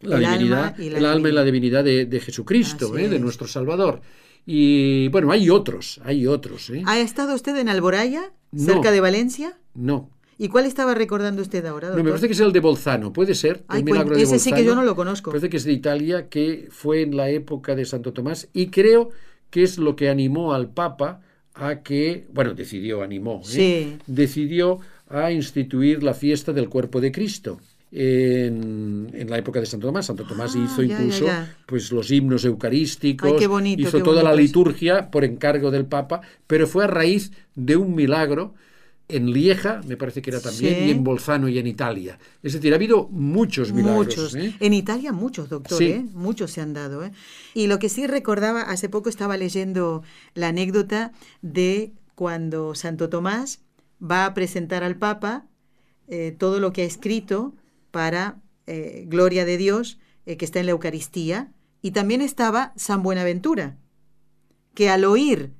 la 0.00 0.16
El 0.16 0.22
divinidad, 0.24 0.64
alma 0.64 0.82
y 0.82 0.90
la 0.90 0.98
el 0.98 1.06
alma 1.06 1.28
y 1.28 1.32
la 1.32 1.44
divinidad. 1.44 1.84
de, 1.84 2.06
de 2.06 2.20
Jesucristo, 2.20 2.98
¿eh? 2.98 3.08
de 3.08 3.16
es. 3.16 3.22
nuestro 3.22 3.46
Salvador. 3.46 4.00
Y 4.46 5.08
bueno, 5.08 5.30
hay 5.30 5.48
otros, 5.48 6.00
hay 6.04 6.26
otros. 6.26 6.68
¿eh? 6.70 6.82
¿Ha 6.86 6.98
estado 7.00 7.34
usted 7.34 7.56
en 7.56 7.68
Alboraya, 7.68 8.32
No. 8.52 8.64
cerca 8.64 8.90
de 8.90 9.00
Valencia? 9.00 9.56
No, 9.74 10.10
¿Y 10.36 10.48
cuál 10.48 10.64
estaba 10.66 10.94
recordando 10.94 11.42
usted 11.42 11.64
ahora, 11.64 11.90
No, 11.90 11.96
me 12.02 12.10
parece 12.10 12.26
que 12.26 12.32
es 12.32 12.40
el 12.40 12.52
de 12.52 12.58
Bolzano, 12.58 13.12
puede 13.12 13.36
ser. 13.36 13.62
Ay, 13.68 13.78
el 13.78 13.84
milagro 13.84 14.14
cuen- 14.14 14.16
de 14.16 14.22
ese 14.24 14.38
sí 14.40 14.52
que 14.52 14.64
yo 14.64 14.74
no 14.74 14.82
lo 14.82 14.96
conozco. 14.96 15.30
Parece 15.30 15.48
que 15.48 15.58
es 15.58 15.64
de 15.64 15.72
Italia, 15.72 16.28
que 16.28 16.66
fue 16.72 17.02
en 17.02 17.16
la 17.16 17.30
época 17.30 17.76
de 17.76 17.84
Santo 17.84 18.12
Tomás, 18.12 18.48
y 18.52 18.66
creo 18.66 19.10
que 19.50 19.62
es 19.62 19.78
lo 19.78 19.94
que 19.94 20.08
animó 20.08 20.52
al 20.52 20.70
Papa 20.70 21.20
a 21.54 21.82
que, 21.82 22.26
bueno, 22.32 22.54
decidió, 22.54 23.02
animó, 23.02 23.40
¿eh? 23.44 23.48
Sí. 23.48 23.98
decidió 24.06 24.80
a 25.08 25.30
instituir 25.32 26.02
la 26.02 26.14
fiesta 26.14 26.52
del 26.52 26.68
cuerpo 26.68 27.00
de 27.00 27.12
Cristo. 27.12 27.60
En, 27.96 29.08
en 29.14 29.30
la 29.30 29.38
época 29.38 29.60
de 29.60 29.66
Santo 29.66 29.86
Tomás. 29.86 30.06
Santo 30.06 30.24
Tomás 30.24 30.56
Ah, 30.56 30.58
hizo 30.64 30.82
ya, 30.82 30.94
incluso 30.94 31.26
ya. 31.26 31.54
pues 31.64 31.92
los 31.92 32.10
himnos 32.10 32.44
eucarísticos, 32.44 33.32
Ay, 33.32 33.38
qué 33.38 33.46
bonito, 33.46 33.82
hizo 33.82 33.98
qué 33.98 34.02
toda 34.02 34.24
la 34.24 34.30
bonito 34.30 34.42
liturgia 34.48 35.10
por 35.12 35.22
encargo 35.24 35.70
del 35.70 35.86
Papa, 35.86 36.20
pero 36.48 36.66
fue 36.66 36.82
a 36.84 36.86
raíz 36.88 37.30
de 37.54 37.76
un 37.76 37.94
milagro 37.94 38.54
en 39.06 39.30
Lieja, 39.30 39.80
me 39.86 39.96
parece 39.96 40.22
que 40.22 40.30
era 40.30 40.40
también, 40.40 40.74
Sí. 40.74 40.84
y 40.86 40.90
en 40.90 41.04
Bolzano 41.04 41.48
y 41.48 41.58
en 41.58 41.66
Italia. 41.66 42.18
Es 42.42 42.54
decir, 42.54 42.72
ha 42.72 42.76
habido 42.76 43.08
muchos 43.10 43.72
milagros. 43.72 44.06
Muchos. 44.06 44.34
¿eh? 44.34 44.54
En 44.60 44.72
Italia 44.72 45.12
muchos, 45.12 45.50
doctor, 45.50 45.76
Sí. 45.78 45.84
¿eh? 45.86 46.06
Muchos 46.14 46.52
se 46.52 46.62
han 46.62 46.72
dado, 46.72 47.04
¿eh? 47.04 47.12
Y 47.52 47.66
lo 47.66 47.78
que 47.78 47.88
sí 47.90 48.06
recordaba, 48.06 48.62
hace 48.62 48.88
poco 48.88 49.10
estaba 49.10 49.36
leyendo 49.36 50.02
la 50.34 50.48
anécdota 50.48 51.12
de 51.42 51.92
cuando 52.14 52.74
Santo 52.74 53.10
Tomás 53.10 53.60
va 54.02 54.24
a 54.24 54.32
presentar 54.34 54.82
al 54.84 54.96
Papa 54.96 55.46
todo 56.38 56.60
lo 56.60 56.72
que 56.72 56.82
ha 56.82 56.84
escrito 56.84 57.54
para 57.90 58.40
gloria 59.06 59.44
de 59.44 59.56
Dios, 59.56 59.98
que 60.24 60.44
está 60.44 60.60
en 60.60 60.66
la 60.66 60.72
Eucaristía, 60.72 61.52
y 61.82 61.90
también 61.92 62.20
estaba 62.20 62.72
San 62.76 63.02
Buenaventura, 63.02 63.76
que 64.74 64.88
al 64.90 65.04
oír 65.04 65.52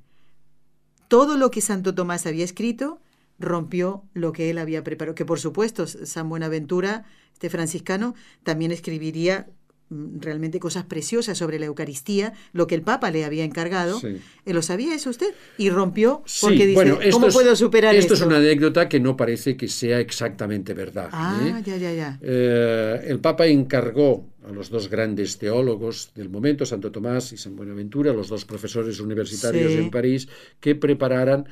todo 1.07 1.37
lo 1.37 1.51
que 1.51 1.61
Santo 1.61 1.93
Tomás 1.95 2.25
había 2.25 2.43
escrito, 2.43 2.99
rompió 3.39 4.03
lo 4.13 4.31
que 4.31 4.49
él 4.49 4.57
había 4.57 4.83
preparado. 4.83 5.15
Que 5.15 5.25
por 5.25 5.39
supuesto, 5.39 5.87
San 5.87 6.29
Buenaventura, 6.29 7.05
este 7.33 7.49
franciscano, 7.49 8.15
también 8.43 8.71
escribiría 8.71 9.47
mm, 9.89 10.19
realmente 10.21 10.59
cosas 10.59 10.85
preciosas 10.85 11.37
sobre 11.37 11.59
la 11.59 11.65
Eucaristía, 11.65 12.33
lo 12.53 12.65
que 12.65 12.75
el 12.75 12.81
Papa 12.81 13.11
le 13.11 13.25
había 13.25 13.43
encargado. 13.43 13.99
Sí. 13.99 14.17
Eh, 14.45 14.53
¿Lo 14.53 14.61
sabía 14.61 14.95
eso 14.95 15.09
usted? 15.09 15.33
Y 15.57 15.69
rompió 15.69 16.23
Sí, 16.25 16.39
porque 16.41 16.65
dice, 16.65 16.73
bueno, 16.75 16.93
esto 17.01 17.11
¿cómo 17.11 17.27
es- 17.27 17.33
puedo 17.33 17.55
superar 17.55 17.93
esto? 17.93 18.13
esto? 18.13 18.25
es 18.25 18.27
una 18.29 18.37
anécdota 18.37 18.87
que 18.89 18.99
no 18.99 19.15
parece 19.17 19.57
que 19.57 19.67
sea 19.67 19.99
exactamente 19.99 20.73
verdad. 20.73 21.09
Ah, 21.11 21.39
¿eh? 21.43 21.61
ya, 21.65 21.77
ya, 21.77 21.93
ya. 21.93 22.19
Eh, 22.21 23.01
el 23.07 23.19
Papa 23.19 23.45
encargó 23.47 24.29
a 24.47 24.51
los 24.51 24.69
dos 24.69 24.89
grandes 24.89 25.37
teólogos 25.37 26.11
del 26.15 26.29
momento, 26.29 26.65
Santo 26.65 26.91
Tomás 26.91 27.33
y 27.33 27.37
San 27.37 27.55
Buenaventura, 27.55 28.13
los 28.13 28.29
dos 28.29 28.45
profesores 28.45 28.99
universitarios 28.99 29.71
Sí. 29.73 29.77
en 29.79 29.91
París, 29.91 30.27
que 30.59 30.75
prepararan 30.75 31.47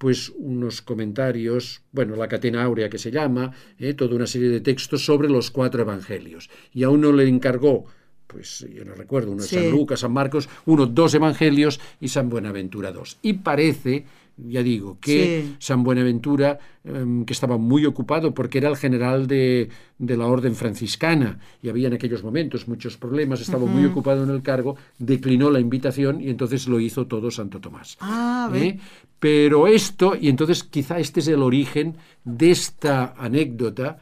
pues 0.00 0.32
unos 0.34 0.80
comentarios, 0.80 1.82
bueno, 1.92 2.16
la 2.16 2.26
catena 2.26 2.62
áurea 2.64 2.88
que 2.88 2.96
se 2.96 3.10
llama, 3.10 3.52
eh, 3.78 3.92
toda 3.92 4.16
una 4.16 4.26
serie 4.26 4.48
de 4.48 4.62
textos 4.62 5.04
sobre 5.04 5.28
los 5.28 5.50
cuatro 5.50 5.82
evangelios. 5.82 6.48
Y 6.72 6.84
a 6.84 6.88
uno 6.88 7.12
le 7.12 7.28
encargó, 7.28 7.84
pues 8.26 8.66
yo 8.74 8.82
no 8.86 8.94
recuerdo, 8.94 9.30
uno 9.32 9.42
de 9.42 9.48
Sí. 9.48 9.56
San 9.56 9.70
Lucas, 9.70 10.00
San 10.00 10.12
Marcos, 10.12 10.48
uno 10.64 10.86
dos 10.86 11.12
evangelios 11.12 11.80
y 12.00 12.08
San 12.08 12.30
Buenaventura 12.30 12.92
dos. 12.92 13.18
Y 13.20 13.34
parece, 13.34 14.06
ya 14.48 14.62
digo, 14.62 14.98
que 15.00 15.42
Sí. 15.42 15.56
San 15.58 15.82
Buenaventura, 15.82 16.58
em, 16.84 17.24
que 17.24 17.32
estaba 17.32 17.58
muy 17.58 17.84
ocupado 17.86 18.32
porque 18.32 18.58
era 18.58 18.68
el 18.68 18.76
general 18.76 19.26
de, 19.26 19.68
de 19.98 20.16
la 20.16 20.26
orden 20.26 20.54
franciscana 20.54 21.38
y 21.62 21.68
había 21.68 21.88
en 21.88 21.94
aquellos 21.94 22.22
momentos 22.22 22.68
muchos 22.68 22.96
problemas, 22.96 23.40
estaba 23.40 23.66
muy 23.66 23.84
ocupado 23.84 24.24
en 24.24 24.30
el 24.30 24.42
cargo, 24.42 24.76
declinó 24.98 25.50
la 25.50 25.60
invitación 25.60 26.20
y 26.20 26.30
entonces 26.30 26.66
lo 26.68 26.80
hizo 26.80 27.06
todo 27.06 27.30
Santo 27.30 27.60
Tomás. 27.60 27.96
Ah. 28.00 28.50
¿Eh? 28.54 28.78
Pero 29.18 29.66
esto, 29.66 30.16
y 30.18 30.28
entonces 30.28 30.64
quizá 30.64 30.98
este 30.98 31.20
es 31.20 31.28
el 31.28 31.42
origen 31.42 31.96
de 32.24 32.50
esta 32.50 33.14
anécdota, 33.18 33.98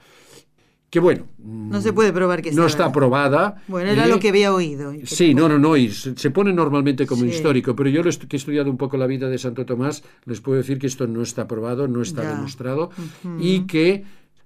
que 0.91 1.01
bueno, 1.01 1.27
No 1.39 1.81
se 1.83 1.93
puede 1.93 2.13
probar 2.13 2.41
que 2.41 2.51
no 2.51 2.57
sea 2.63 2.67
está 2.67 2.83
verdad. 2.85 2.93
probada. 2.95 3.63
Bueno, 3.69 3.91
era 3.91 4.07
¿eh? 4.07 4.09
lo 4.09 4.19
que 4.19 4.31
había 4.31 4.55
oído. 4.55 4.93
Sí, 5.05 5.35
no, 5.35 5.49
no, 5.49 5.59
no, 5.59 5.77
y 5.77 5.91
se, 5.91 6.17
se 6.17 6.31
pone 6.31 6.53
normalmente 6.53 7.07
como 7.07 7.23
Sí. 7.25 7.29
histórico, 7.29 7.77
pero 7.77 7.91
yo 7.91 8.03
que 8.03 8.09
he 8.09 8.37
estudiado 8.37 8.71
un 8.71 8.79
poco 8.79 8.97
la 8.97 9.07
vida 9.07 9.29
de 9.29 9.37
Santo 9.39 9.67
Tomás, 9.67 10.03
les 10.25 10.41
puedo 10.41 10.57
decir 10.57 10.79
que 10.79 10.87
esto 10.87 11.07
no 11.07 11.23
está 11.23 11.47
probado, 11.47 11.89
no 11.89 12.01
está 12.01 12.23
Ya. 12.23 12.31
demostrado 12.35 12.91
y 13.39 13.67
que 13.67 14.05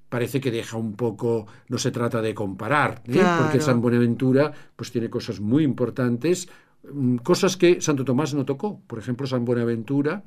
parece 0.09 0.41
que 0.41 0.51
deja 0.51 0.77
un 0.77 0.95
poco, 0.95 1.47
no 1.69 1.79
se 1.79 1.91
trata 1.91 2.21
de 2.21 2.35
comparar, 2.35 3.03
¿eh? 3.07 3.13
Claro. 3.13 3.45
porque 3.45 3.61
San 3.61 3.81
Buenaventura 3.81 4.53
pues 4.77 4.91
tiene 4.93 5.09
cosas 5.09 5.41
muy 5.41 5.63
importantes, 5.65 6.49
mm, 6.93 7.17
cosas 7.19 7.57
que 7.57 7.81
Santo 7.81 8.05
Tomás 8.05 8.35
no 8.35 8.45
tocó. 8.45 8.81
Por 8.87 8.99
ejemplo, 8.99 9.27
San 9.27 9.45
Buenaventura 9.45 10.23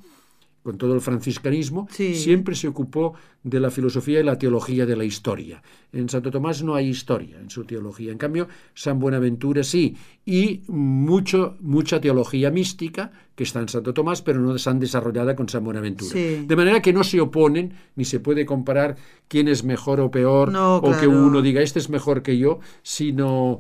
con 0.66 0.80
todo 0.80 0.96
el 0.96 1.00
franciscanismo, 1.02 1.88
Sí. 1.92 2.16
siempre 2.16 2.56
se 2.56 2.68
ocupó 2.68 3.14
de 3.44 3.60
la 3.60 3.70
filosofía 3.70 4.20
y 4.20 4.24
la 4.24 4.40
teología 4.40 4.88
de 4.88 4.96
la 4.96 5.04
historia. 5.06 5.62
En 5.94 6.10
Santo 6.10 6.32
Tomás 6.32 6.64
no 6.64 6.74
hay 6.74 6.88
historia 6.90 7.38
en 7.40 7.52
su 7.52 7.66
teología. 7.66 8.12
En 8.12 8.18
cambio, 8.18 8.48
San 8.74 8.98
Buenaventura 9.00 9.64
sí. 9.64 9.96
Y 10.26 10.62
mucho, 10.68 11.56
mucha 11.62 12.02
teología 12.02 12.50
mística 12.50 13.12
que 13.36 13.44
está 13.44 13.60
en 13.60 13.70
Santo 13.70 13.94
Tomás, 13.94 14.24
pero 14.24 14.40
no 14.40 14.58
se 14.58 14.68
han 14.68 14.80
desarrollada 14.80 15.36
con 15.36 15.48
San 15.48 15.64
Buenaventura. 15.64 16.10
Sí. 16.12 16.46
De 16.48 16.56
manera 16.56 16.82
que 16.82 16.94
no 16.94 17.04
se 17.04 17.22
oponen, 17.22 17.74
ni 17.96 18.04
se 18.04 18.20
puede 18.20 18.44
comparar 18.48 18.96
quién 19.28 19.48
es 19.48 19.64
mejor 19.64 20.00
o 20.00 20.10
peor, 20.10 20.52
No, 20.52 20.78
o 20.78 20.98
que 21.00 21.08
uno 21.08 21.44
diga, 21.44 21.62
este 21.62 21.78
es 21.78 21.92
mejor 21.92 22.24
que 22.24 22.40
yo, 22.40 22.60
sino 22.82 23.60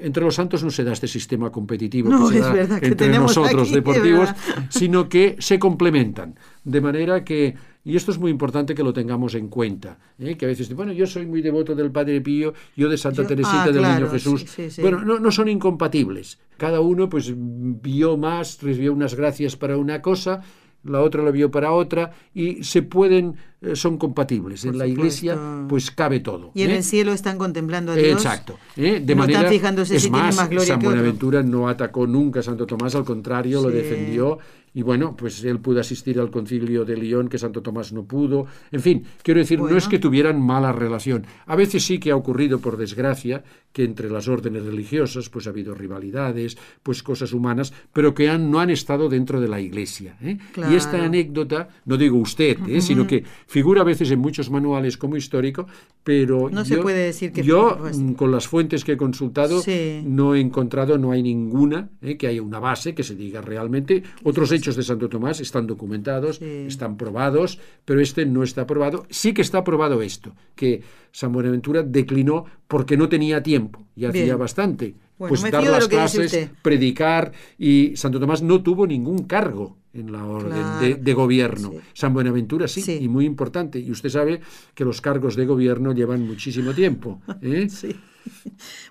entre 0.00 0.22
los 0.22 0.34
santos 0.34 0.62
no 0.62 0.70
se 0.70 0.84
da 0.84 0.92
este 0.92 1.08
sistema 1.08 1.50
competitivo 1.50 2.08
No, 2.08 2.28
que 2.28 2.34
se 2.34 2.40
da 2.40 2.52
verdad 2.52 2.84
entre 2.84 3.08
nosotros 3.08 3.68
aquí, 3.68 3.74
deportivos, 3.74 4.28
sino 4.68 5.08
que 5.08 5.36
se 5.38 5.58
complementan. 5.58 6.36
De 6.64 6.80
manera 6.80 7.24
que, 7.24 7.56
y 7.84 7.96
esto 7.96 8.12
es 8.12 8.18
muy 8.18 8.30
importante 8.30 8.74
que 8.74 8.84
lo 8.84 8.92
tengamos 8.92 9.34
en 9.34 9.48
cuenta, 9.48 9.98
¿eh? 10.20 10.36
que 10.36 10.44
a 10.44 10.48
veces, 10.48 10.72
bueno, 10.74 10.92
yo 10.92 11.06
soy 11.06 11.26
muy 11.26 11.42
devoto 11.42 11.74
del 11.74 11.90
Padre 11.90 12.20
Pío, 12.20 12.54
yo 12.76 12.88
de 12.88 12.96
Santa 12.96 13.22
Yo- 13.22 13.28
Teresita 13.28 13.64
ah, 13.64 13.66
del 13.66 13.78
claro, 13.78 13.98
Niño 14.00 14.10
Jesús. 14.12 14.42
sí, 14.42 14.46
sí, 14.46 14.70
sí. 14.70 14.82
Bueno, 14.82 15.04
no, 15.04 15.18
no 15.18 15.30
son 15.32 15.48
incompatibles. 15.48 16.38
Cada 16.56 16.80
uno 16.80 17.08
pues 17.08 17.32
vio 17.36 18.16
más, 18.16 18.62
recibió 18.62 18.92
unas 18.92 19.14
gracias 19.16 19.56
para 19.56 19.76
una 19.76 20.00
cosa, 20.00 20.42
la 20.84 21.00
otra 21.00 21.22
lo 21.22 21.32
vio 21.32 21.50
para 21.50 21.72
otra 21.72 22.12
y 22.34 22.64
se 22.64 22.82
pueden, 22.82 23.36
eh, 23.60 23.76
son 23.76 23.98
compatibles. 23.98 24.62
Por 24.62 24.72
en 24.72 24.78
la 24.78 24.86
iglesia 24.86 25.34
supuesto. 25.34 25.66
pues 25.68 25.90
cabe 25.90 26.20
todo. 26.20 26.50
Y 26.54 26.62
en 26.62 26.70
¿eh? 26.70 26.76
el 26.76 26.84
cielo 26.84 27.12
están 27.12 27.38
contemplando 27.38 27.92
a 27.92 27.94
Dios. 27.94 28.12
Exacto. 28.12 28.58
¿eh? 28.76 29.00
De 29.04 29.14
no 29.14 29.20
manera, 29.20 29.40
están 29.40 29.52
fijándose 29.52 29.96
es 29.96 30.02
si 30.02 30.10
más, 30.10 30.20
tiene 30.22 30.36
más 30.36 30.48
gloria 30.50 30.68
San 30.68 30.80
que 30.80 30.86
otro. 30.86 30.96
Buenaventura 30.96 31.42
no 31.42 31.68
atacó 31.68 32.06
nunca 32.06 32.40
a 32.40 32.42
Santo 32.42 32.66
Tomás, 32.66 32.94
al 32.94 33.04
contrario, 33.04 33.62
lo 33.62 33.70
defendió. 33.70 34.38
Y 34.74 34.82
bueno, 34.82 35.14
pues 35.16 35.44
él 35.44 35.60
pudo 35.60 35.80
asistir 35.80 36.18
al 36.18 36.30
concilio 36.30 36.84
de 36.84 36.96
León, 36.96 37.28
que 37.28 37.36
Santo 37.38 37.60
Tomás 37.60 37.92
no 37.92 38.04
pudo. 38.04 38.46
En 38.70 38.80
fin, 38.80 39.04
quiero 39.22 39.38
decir, 39.40 39.60
no 39.60 39.76
es 39.76 39.86
que 39.86 39.98
tuvieran 39.98 40.40
mala 40.40 40.72
relación. 40.72 41.26
A 41.46 41.56
veces 41.56 41.84
sí 41.84 41.98
que 41.98 42.10
ha 42.10 42.16
ocurrido, 42.16 42.58
por 42.58 42.76
desgracia, 42.78 43.44
que 43.72 43.84
entre 43.84 44.08
las 44.10 44.28
órdenes 44.28 44.64
religiosas 44.64 45.28
pues 45.30 45.46
ha 45.46 45.50
habido 45.50 45.74
rivalidades, 45.74 46.56
pues 46.82 47.02
cosas 47.02 47.32
humanas, 47.32 47.72
pero 47.92 48.14
que 48.14 48.28
han, 48.28 48.50
no 48.50 48.60
han 48.60 48.70
estado 48.70 49.08
dentro 49.08 49.40
de 49.40 49.48
la 49.48 49.60
iglesia. 49.60 50.16
¿eh? 50.22 50.38
Y 50.70 50.74
esta 50.74 51.02
anécdota, 51.04 51.68
no 51.86 51.96
digo 51.96 52.18
usted, 52.18 52.56
¿eh? 52.68 52.80
sino 52.80 53.06
que 53.06 53.24
figura 53.46 53.80
a 53.82 53.84
veces 53.84 54.10
en 54.10 54.18
muchos 54.20 54.50
manuales 54.50 54.96
como 54.98 55.16
histórico, 55.16 55.66
pero 56.04 56.50
No 56.50 56.64
se 56.64 56.76
yo- 56.76 56.82
puede 56.82 57.04
decir 57.06 57.32
que 57.32 57.42
yo 57.42 57.76
fue 57.78 57.90
así. 57.90 58.00
mm, 58.02 58.12
con 58.14 58.30
las 58.30 58.46
fuentes 58.48 58.84
que 58.84 58.92
he 58.92 58.96
consultado 58.96 59.60
Sí. 59.60 60.02
no 60.04 60.34
he 60.34 60.40
encontrado, 60.40 60.98
no 60.98 61.12
hay 61.12 61.22
ninguna 61.22 61.88
¿eh? 62.02 62.16
que 62.16 62.26
haya 62.26 62.42
una 62.42 62.58
base 62.58 62.94
que 62.94 63.02
se 63.02 63.14
diga 63.14 63.40
realmente. 63.40 64.02
Otros 64.22 64.50
hechos 64.52 64.61
de 64.76 64.82
Santo 64.82 65.08
Tomás 65.08 65.40
están 65.40 65.66
documentados, 65.66 66.36
Sí. 66.36 66.44
están 66.66 66.96
probados, 66.96 67.58
pero 67.84 68.00
este 68.00 68.24
no 68.24 68.42
está 68.42 68.66
probado. 68.66 69.04
Sí 69.10 69.34
que 69.34 69.42
está 69.42 69.62
probado 69.64 70.00
esto, 70.02 70.34
que 70.54 70.82
San 71.10 71.32
Buenaventura 71.32 71.82
declinó 71.82 72.44
porque 72.68 72.96
no 72.96 73.08
tenía 73.08 73.42
tiempo 73.42 73.84
y 73.96 74.04
hacía 74.06 74.36
bastante. 74.36 74.94
Bueno, 75.18 75.36
pues 75.36 75.52
dar 75.52 75.62
las 75.64 75.88
clases, 75.88 76.48
predicar 76.62 77.32
y 77.58 77.92
Santo 77.96 78.18
Tomás 78.18 78.42
no 78.42 78.62
tuvo 78.62 78.86
ningún 78.86 79.24
cargo 79.24 79.76
en 79.92 80.10
la 80.10 80.24
orden 80.24 80.52
Claro. 80.52 80.80
de, 80.80 80.94
de 80.94 81.14
gobierno. 81.14 81.70
Sí. 81.70 81.78
San 81.92 82.14
Buenaventura 82.14 82.66
sí, 82.66 82.80
Sí. 82.80 82.98
y 83.02 83.08
muy 83.08 83.26
importante. 83.26 83.78
Y 83.78 83.90
usted 83.90 84.08
sabe 84.08 84.40
que 84.74 84.84
los 84.84 85.00
cargos 85.00 85.36
de 85.36 85.44
gobierno 85.46 85.92
llevan 85.92 86.26
muchísimo 86.26 86.72
tiempo. 86.72 87.20
¿eh? 87.42 87.68
Sí. 87.68 87.94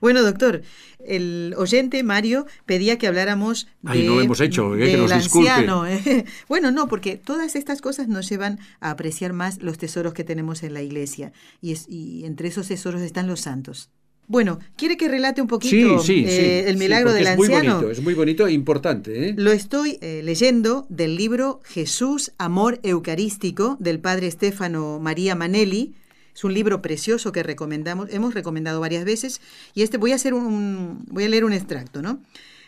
Bueno, 0.02 0.22
doctor, 0.22 0.62
el 1.06 1.54
oyente 1.58 2.04
Mario 2.04 2.46
pedía 2.66 2.98
que 2.98 3.08
habláramos 3.08 3.68
de, 3.82 3.92
Ay, 3.92 4.04
no 4.08 4.16
lo 4.16 4.22
hemos 4.22 4.42
hecho, 4.42 4.76
eh, 4.76 4.92
que 4.92 4.98
nos 4.98 5.12
anciano. 5.12 5.88
eh. 5.88 6.26
Bueno, 6.50 6.72
no, 6.72 6.88
porque 6.88 7.16
todas 7.18 7.56
estas 7.56 7.82
cosas 7.82 8.08
nos 8.08 8.28
llevan 8.30 8.60
a 8.80 8.92
apreciar 8.92 9.34
más 9.34 9.62
los 9.62 9.78
tesoros 9.78 10.14
que 10.14 10.24
tenemos 10.24 10.64
en 10.64 10.74
la 10.74 10.82
iglesia. 10.82 11.32
Y, 11.62 11.72
es- 11.72 11.88
y 11.88 12.26
entre 12.26 12.48
esos 12.50 12.68
tesoros 12.68 13.02
están 13.02 13.28
los 13.28 13.42
santos. 13.42 13.90
Bueno, 14.28 14.60
¿quiere 14.78 14.96
que 14.96 15.10
relate 15.10 15.42
un 15.42 15.48
poquito 15.48 16.00
sí, 16.00 16.24
eh, 16.26 16.64
sí. 16.64 16.70
el 16.70 16.76
sí, 16.78 16.80
milagro 16.80 17.12
del 17.12 17.28
es 17.28 17.38
muy 17.38 17.50
bonito, 17.50 17.92
es 17.92 18.02
muy 18.02 18.14
bonito 18.14 18.48
e 18.48 18.54
importante. 18.54 19.30
¿eh? 19.30 19.34
Lo 19.38 19.52
estoy 19.52 19.98
eh, 20.02 20.22
leyendo 20.24 20.86
del 20.90 21.18
libro 21.18 21.60
Jesús, 21.66 22.32
Amor 22.38 22.80
Eucarístico 22.84 23.76
del 23.80 24.00
padre 24.00 24.32
Stefano 24.32 25.00
María 25.02 25.36
Manelli. 25.36 25.96
Es 26.42 26.46
un 26.46 26.56
libro 26.56 26.82
precioso 26.82 27.32
que 27.32 27.44
recomendamos, 27.44 28.10
hemos 28.10 28.34
recomendado 28.34 28.80
varias 28.80 29.06
veces 29.06 29.42
y 29.76 29.84
este 29.84 29.98
voy 29.98 30.12
a 30.12 30.16
hacer 30.16 30.34
un, 30.34 31.06
voy 31.06 31.26
a 31.26 31.30
leer 31.30 31.46
un 31.46 31.54
extracto, 31.54 32.02
¿no? 32.02 32.20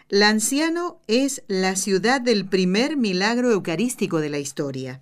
Lanciano 0.10 1.02
es 1.08 1.42
la 1.48 1.76
ciudad 1.76 2.22
del 2.22 2.46
primer 2.46 2.98
milagro 2.98 3.50
eucarístico 3.50 4.20
de 4.20 4.30
la 4.30 4.38
historia. 4.38 5.02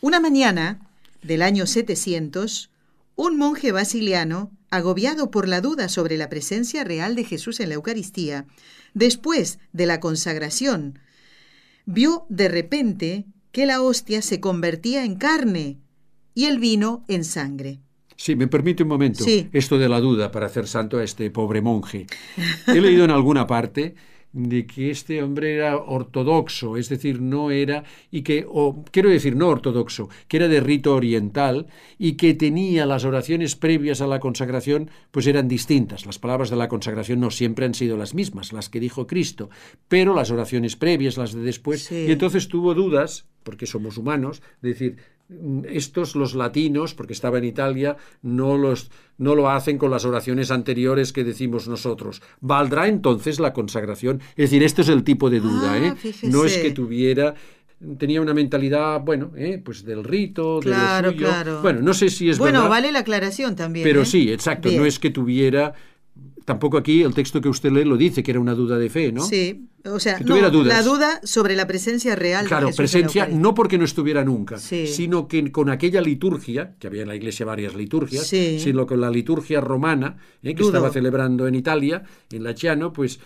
Una 0.00 0.20
mañana 0.20 0.88
del 1.24 1.42
año 1.42 1.66
700, 1.66 2.70
un 3.16 3.36
monje 3.38 3.72
basiliano, 3.72 4.52
agobiado 4.70 5.32
por 5.32 5.48
la 5.48 5.60
duda 5.60 5.88
sobre 5.88 6.16
la 6.16 6.28
presencia 6.28 6.84
real 6.84 7.16
de 7.16 7.24
Jesús 7.24 7.58
en 7.58 7.70
la 7.70 7.74
Eucaristía, 7.74 8.46
después 8.94 9.58
de 9.72 9.86
la 9.86 9.98
consagración, 9.98 11.00
vio 11.86 12.24
de 12.28 12.46
repente 12.46 13.24
que 13.50 13.66
la 13.66 13.82
hostia 13.82 14.22
se 14.22 14.38
convertía 14.38 15.04
en 15.04 15.16
carne 15.16 15.80
y 16.34 16.44
el 16.44 16.60
vino 16.60 17.04
en 17.08 17.24
sangre. 17.24 17.80
Sí, 18.16 18.34
me 18.34 18.48
permite 18.48 18.82
un 18.82 18.88
momento. 18.88 19.22
Sí. 19.24 19.48
Esto 19.52 19.78
de 19.78 19.88
la 19.88 20.00
duda 20.00 20.30
para 20.30 20.46
hacer 20.46 20.66
santo 20.66 20.98
a 20.98 21.04
este 21.04 21.30
pobre 21.30 21.60
monje. 21.60 22.06
He 22.66 22.80
leído 22.80 23.04
en 23.04 23.10
alguna 23.10 23.46
parte 23.46 23.94
de 24.32 24.66
que 24.66 24.90
este 24.90 25.22
hombre 25.22 25.54
era 25.54 25.76
ortodoxo, 25.78 26.76
es 26.76 26.90
decir, 26.90 27.22
no 27.22 27.50
era, 27.50 27.84
y 28.10 28.20
que, 28.22 28.44
o 28.46 28.84
quiero 28.90 29.08
decir, 29.08 29.34
no 29.34 29.48
ortodoxo, 29.48 30.10
que 30.28 30.36
era 30.36 30.46
de 30.48 30.60
rito 30.60 30.94
oriental 30.94 31.66
y 31.98 32.12
que 32.14 32.34
tenía 32.34 32.84
las 32.84 33.04
oraciones 33.06 33.56
previas 33.56 34.02
a 34.02 34.06
la 34.06 34.20
consagración, 34.20 34.90
pues 35.10 35.26
eran 35.26 35.48
distintas. 35.48 36.04
Las 36.04 36.18
palabras 36.18 36.50
de 36.50 36.56
la 36.56 36.68
consagración 36.68 37.20
no 37.20 37.30
siempre 37.30 37.64
han 37.64 37.72
sido 37.74 37.96
las 37.96 38.14
mismas, 38.14 38.52
las 38.52 38.68
que 38.68 38.80
dijo 38.80 39.06
Cristo, 39.06 39.48
pero 39.88 40.14
las 40.14 40.30
oraciones 40.30 40.76
previas, 40.76 41.16
las 41.16 41.32
de 41.32 41.40
después, 41.40 41.84
Sí. 41.84 42.04
y 42.08 42.12
entonces 42.12 42.48
tuvo 42.48 42.74
dudas, 42.74 43.26
porque 43.42 43.64
somos 43.66 43.96
humanos, 43.96 44.42
de 44.60 44.68
decir, 44.70 44.96
estos 45.68 46.14
los 46.14 46.34
latinos, 46.34 46.94
porque 46.94 47.12
estaba 47.12 47.38
en 47.38 47.44
Italia, 47.44 47.96
no, 48.22 48.56
los, 48.56 48.90
no 49.18 49.34
lo 49.34 49.50
hacen 49.50 49.76
con 49.78 49.90
las 49.90 50.04
oraciones 50.04 50.50
anteriores 50.50 51.12
que 51.12 51.24
decimos 51.24 51.66
nosotros. 51.68 52.22
¿Valdrá 52.40 52.86
entonces 52.88 53.40
la 53.40 53.52
consagración? 53.52 54.20
Es 54.36 54.50
decir, 54.50 54.62
esto 54.62 54.82
es 54.82 54.88
el 54.88 55.02
tipo 55.04 55.28
de 55.30 55.40
duda, 55.40 55.72
Ah, 55.72 55.78
¿eh? 55.78 55.94
No 56.24 56.44
es 56.44 56.56
que 56.58 56.70
tuviera 56.70 57.34
tenía 57.98 58.22
una 58.22 58.32
mentalidad, 58.32 59.00
bueno, 59.02 59.32
¿eh? 59.36 59.60
pues 59.62 59.84
del 59.84 60.02
rito, 60.02 60.60
Claro, 60.62 61.08
de 61.10 61.14
lo 61.16 61.18
suyo. 61.18 61.28
claro. 61.30 61.60
Bueno, 61.62 61.82
no 61.82 61.92
sé 61.92 62.08
si 62.08 62.30
es 62.30 62.38
bueno, 62.38 62.60
verdad, 62.60 62.70
vale 62.70 62.90
la 62.92 63.00
aclaración 63.00 63.54
también. 63.54 63.84
pero 63.84 64.00
¿eh? 64.00 64.06
sí, 64.06 64.32
exacto, 64.32 64.70
Bien. 64.70 64.80
no 64.80 64.86
es 64.86 64.98
que 64.98 65.10
tuviera 65.10 65.74
tampoco 66.46 66.78
aquí 66.78 67.02
el 67.02 67.12
texto 67.12 67.42
que 67.42 67.50
usted 67.50 67.70
lee 67.70 67.84
lo 67.84 67.98
dice 67.98 68.22
que 68.22 68.30
era 68.30 68.40
una 68.40 68.54
duda 68.54 68.78
de 68.78 68.88
fe, 68.88 69.12
¿no? 69.12 69.20
Sí, 69.26 69.66
o 69.84 70.00
sea, 70.00 70.16
Que 70.16 70.24
no, 70.24 70.48
dudas. 70.50 70.68
la 70.74 70.82
duda 70.82 71.20
sobre 71.24 71.54
la 71.56 71.66
presencia 71.66 72.16
real 72.16 72.44
de 72.44 72.48
Claro, 72.48 72.68
Jesús 72.68 72.76
presencia 72.78 73.28
no 73.28 73.52
porque 73.54 73.76
no 73.76 73.84
estuviera 73.84 74.24
nunca, 74.24 74.56
Sí. 74.56 74.86
sino 74.86 75.28
que 75.28 75.52
con 75.52 75.68
aquella 75.68 76.00
liturgia, 76.00 76.74
que 76.78 76.86
había 76.86 77.02
en 77.02 77.08
la 77.08 77.16
iglesia 77.16 77.44
varias 77.44 77.74
liturgias, 77.74 78.26
Sí. 78.26 78.58
sino 78.60 78.86
con 78.86 79.00
la 79.00 79.10
liturgia 79.10 79.60
romana, 79.60 80.16
eh, 80.42 80.54
que 80.54 80.60
Dudo. 80.62 80.68
estaba 80.68 80.90
celebrando 80.90 81.46
en 81.46 81.56
Italia, 81.56 82.04
en 82.32 82.44
la 82.44 82.54
Chiano, 82.54 82.92
pues 82.92 83.18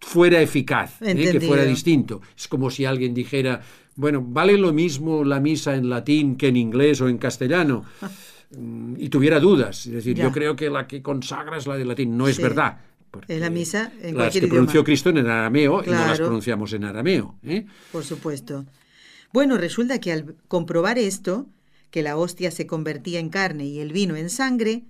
fuera 0.00 0.42
eficaz, 0.42 1.00
eh, 1.00 1.14
que 1.14 1.40
fuera 1.40 1.64
distinto. 1.64 2.20
Es 2.36 2.48
como 2.48 2.70
si 2.70 2.84
alguien 2.84 3.14
dijera, 3.14 3.62
bueno, 3.96 4.20
¿vale 4.26 4.58
lo 4.58 4.72
mismo 4.72 5.22
la 5.24 5.38
misa 5.40 5.76
en 5.76 5.88
latín 5.88 6.34
que 6.36 6.48
en 6.48 6.56
inglés 6.56 7.00
o 7.00 7.08
en 7.08 7.18
castellano? 7.18 7.84
Mm, 8.50 8.94
y 8.98 9.08
tuviera 9.08 9.40
dudas. 9.40 9.86
Es 9.86 9.92
decir, 9.92 10.16
Ya. 10.16 10.24
yo 10.24 10.32
creo 10.32 10.56
que 10.56 10.70
la 10.70 10.86
que 10.86 11.02
consagra 11.02 11.56
es 11.56 11.66
la 11.66 11.76
de 11.76 11.84
latín. 11.84 12.16
No 12.16 12.28
es 12.28 12.36
Sí. 12.36 12.42
verdad. 12.42 12.78
Es 13.28 13.40
la 13.40 13.48
misa 13.50 13.92
en 14.02 14.16
las 14.18 14.32
que 14.32 14.46
pronunció. 14.48 14.82
Cristo 14.82 15.10
en 15.10 15.18
arameo 15.18 15.82
y 15.84 15.86
no 15.86 15.92
las 15.92 16.18
pronunciamos 16.18 16.72
en 16.72 16.84
arameo. 16.84 17.36
¿eh? 17.44 17.64
Por 17.92 18.04
supuesto. 18.04 18.66
Bueno, 19.32 19.56
resulta 19.56 20.00
que 20.00 20.12
al 20.12 20.34
comprobar 20.48 20.98
esto, 20.98 21.46
que 21.90 22.02
la 22.02 22.16
hostia 22.16 22.50
se 22.50 22.66
convertía 22.66 23.20
en 23.20 23.28
carne 23.28 23.66
y 23.66 23.78
el 23.78 23.92
vino 23.92 24.16
en 24.16 24.30
sangre, 24.30 24.82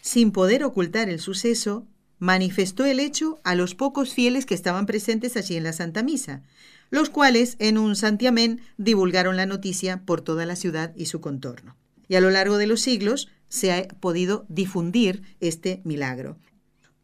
sin 0.00 0.32
poder 0.32 0.64
ocultar 0.64 1.08
el 1.08 1.20
suceso, 1.20 1.86
manifestó 2.18 2.84
el 2.84 2.98
hecho 2.98 3.38
a 3.44 3.54
los 3.54 3.74
pocos 3.76 4.12
fieles 4.12 4.44
que 4.46 4.54
estaban 4.54 4.86
presentes 4.86 5.36
allí 5.36 5.56
en 5.56 5.64
la 5.64 5.72
Santa 5.72 6.02
Misa, 6.02 6.42
los 6.90 7.10
cuales 7.10 7.56
en 7.60 7.78
un 7.78 7.94
santiamén 7.94 8.60
divulgaron 8.76 9.36
la 9.36 9.46
noticia 9.46 10.02
por 10.04 10.20
toda 10.20 10.46
la 10.46 10.56
ciudad 10.56 10.92
y 10.96 11.06
su 11.06 11.20
contorno. 11.20 11.76
Y 12.08 12.14
a 12.16 12.20
lo 12.20 12.30
largo 12.30 12.58
de 12.58 12.66
los 12.66 12.80
siglos 12.80 13.28
se 13.48 13.72
ha 13.72 13.88
podido 13.88 14.44
difundir 14.48 15.22
este 15.40 15.80
milagro. 15.84 16.36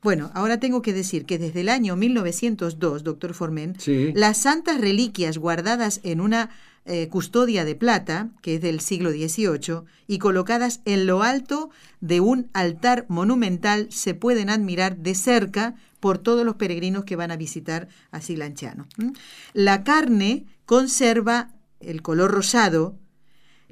Bueno, 0.02 0.32
ahora 0.34 0.58
tengo 0.58 0.82
que 0.82 0.92
decir 0.92 1.26
que 1.26 1.38
desde 1.38 1.60
el 1.60 1.68
año 1.68 1.94
1902, 1.94 3.04
doctor 3.04 3.34
Formen, 3.34 3.76
Sí. 3.78 4.12
las 4.14 4.38
santas 4.38 4.80
reliquias 4.80 5.38
guardadas 5.38 6.00
en 6.02 6.20
una 6.20 6.50
eh, 6.84 7.06
custodia 7.06 7.64
de 7.64 7.76
plata, 7.76 8.30
que 8.40 8.56
es 8.56 8.60
del 8.60 8.80
siglo 8.80 9.12
XVIII, 9.12 9.82
y 10.08 10.18
colocadas 10.18 10.80
en 10.84 11.06
lo 11.06 11.22
alto 11.22 11.70
de 12.00 12.18
un 12.18 12.48
altar 12.54 13.06
monumental, 13.08 13.86
se 13.90 14.14
pueden 14.14 14.50
admirar 14.50 14.96
de 14.96 15.14
cerca 15.14 15.76
por 16.00 16.18
todos 16.18 16.44
los 16.44 16.56
peregrinos 16.56 17.04
que 17.04 17.14
van 17.14 17.30
a 17.30 17.36
visitar 17.36 17.86
a 18.10 18.20
Silanciano. 18.20 18.88
¿m? 18.98 19.12
La 19.52 19.84
carne 19.84 20.44
conserva 20.66 21.50
el 21.78 22.02
color 22.02 22.32
rosado, 22.32 22.96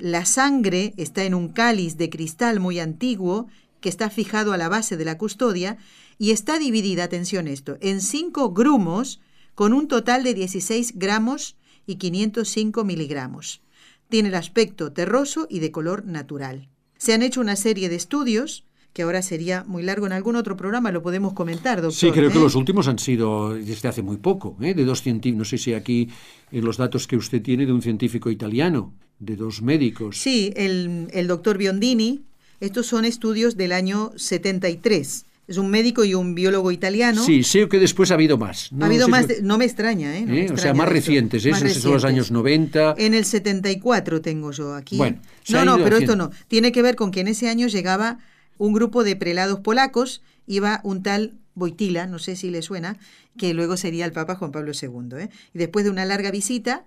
la 0.01 0.25
sangre 0.25 0.95
está 0.97 1.25
en 1.25 1.35
un 1.35 1.49
cáliz 1.49 1.97
de 1.97 2.11
cristal 2.11 2.61
muy 2.61 2.81
antiguo 2.81 3.49
que 3.81 3.89
está 3.89 4.11
fijado 4.11 4.53
a 4.53 4.57
la 4.57 4.69
base 4.69 4.97
de 4.97 5.05
la 5.05 5.19
custodia 5.19 5.79
y 6.19 6.33
está 6.33 6.59
dividida, 6.59 7.05
atención 7.05 7.49
esto, 7.49 7.79
en 7.81 8.01
cinco 8.01 8.53
grumos 8.53 9.21
con 9.55 9.73
un 9.73 9.89
total 9.89 10.23
de 10.23 10.35
16 10.35 10.95
gramos 10.97 11.57
y 11.87 11.97
505 11.97 12.85
miligramos. 12.85 13.63
Tiene 14.09 14.29
el 14.29 14.35
aspecto 14.35 14.93
terroso 14.93 15.47
y 15.49 15.61
de 15.61 15.71
color 15.71 16.05
natural. 16.05 16.69
Se 16.99 17.15
han 17.15 17.23
hecho 17.23 17.41
una 17.41 17.57
serie 17.57 17.89
de 17.89 17.97
estudios 17.97 18.65
que 18.93 19.03
ahora 19.03 19.23
sería 19.23 19.65
muy 19.65 19.83
largo. 19.83 20.07
En 20.07 20.13
algún 20.13 20.37
otro 20.37 20.57
programa 20.57 20.91
lo 20.91 21.03
podemos 21.03 21.33
comentar, 21.33 21.81
doctor. 21.81 21.93
Sí, 21.99 22.11
creo 22.11 22.31
que 22.31 22.39
¿eh? 22.39 22.43
los 22.43 22.55
últimos 22.55 22.89
han 22.89 22.99
sido 22.99 23.55
desde 23.55 23.89
hace 23.89 24.03
muy 24.03 24.17
poco, 24.17 24.57
¿eh? 24.61 24.75
de 24.75 24.85
dos 24.85 25.03
científicos, 25.03 25.39
no 25.39 25.45
sé 25.45 25.59
si 25.59 25.75
aquí 25.75 26.09
en 26.51 26.65
los 26.65 26.77
datos 26.77 27.07
que 27.07 27.17
usted 27.17 27.41
tiene 27.41 27.67
de 27.67 27.73
un 27.73 27.83
científico 27.83 28.31
italiano, 28.31 28.93
de 29.21 29.37
dos 29.37 29.63
médicos. 29.63 30.19
Sí, 30.19 30.53
el, 30.57 31.09
el 31.13 31.27
doctor 31.29 31.57
Biondini, 31.59 32.23
estos 32.59 32.87
son 32.87 33.05
estudios 33.05 33.57
del 33.57 33.73
año 33.73 34.13
73. 34.17 35.27
Es 35.47 35.57
un 35.59 35.69
médico 35.69 36.05
y 36.05 36.15
un 36.15 36.35
biólogo 36.37 36.71
italiano. 36.71 37.25
Sí, 37.25 37.43
sé 37.43 37.69
que 37.69 37.79
después 37.81 38.11
ha 38.13 38.15
habido 38.15 38.39
más. 38.39 38.71
ha 38.81 38.87
habido 38.87 39.07
sé 39.07 39.11
más, 39.11 39.27
de- 39.29 39.43
no 39.43 39.59
me 39.59 39.65
extraña, 39.65 40.17
¿eh? 40.17 40.21
No 40.23 40.33
me 40.33 40.47
¿eh? 40.47 40.53
O 40.53 40.57
sea, 40.57 40.75
más 40.75 40.89
recientes, 40.89 41.45
¿eh? 41.45 41.51
Más 41.51 41.63
esos 41.63 41.83
son 41.83 41.93
los 41.95 42.05
años 42.05 42.31
90. 42.31 42.95
En 42.99 43.15
el 43.15 43.25
74 43.25 44.21
tengo 44.21 44.53
yo 44.53 44.75
aquí. 44.75 44.97
Bueno, 44.97 45.19
no, 45.49 45.65
no, 45.65 45.77
pero 45.83 45.97
haciendo. 45.97 46.13
esto 46.13 46.17
no. 46.17 46.31
Tiene 46.49 46.71
que 46.71 46.83
ver 46.83 46.95
con 46.95 47.11
que 47.11 47.21
en 47.21 47.29
ese 47.29 47.49
año 47.49 47.67
llegaba 47.67 48.21
un 48.59 48.73
grupo 48.73 49.03
de 49.03 49.17
prelados 49.17 49.59
polacos, 49.61 50.23
iba 50.47 50.81
un 50.85 51.03
tal 51.03 51.35
Boitila, 51.55 52.07
no 52.07 52.21
sé 52.21 52.37
si 52.37 52.51
le 52.51 52.63
suena, 52.63 52.97
que 53.37 53.53
luego 53.53 53.77
sería 53.77 54.05
el 54.05 54.13
Papa 54.13 54.37
Juan 54.37 54.53
Pablo 54.53 54.71
II. 54.81 55.19
¿eh? 55.19 55.31
Y 55.53 55.59
después 55.59 55.85
de 55.85 55.91
una 55.91 56.05
larga 56.05 56.31
visita, 56.31 56.85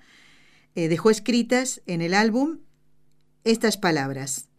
eh, 0.75 0.87
dejó 0.87 1.09
escritas 1.09 1.81
en 1.85 2.01
el 2.01 2.13
álbum 2.13 2.59
estas 3.43 3.77
palabras. 3.77 4.49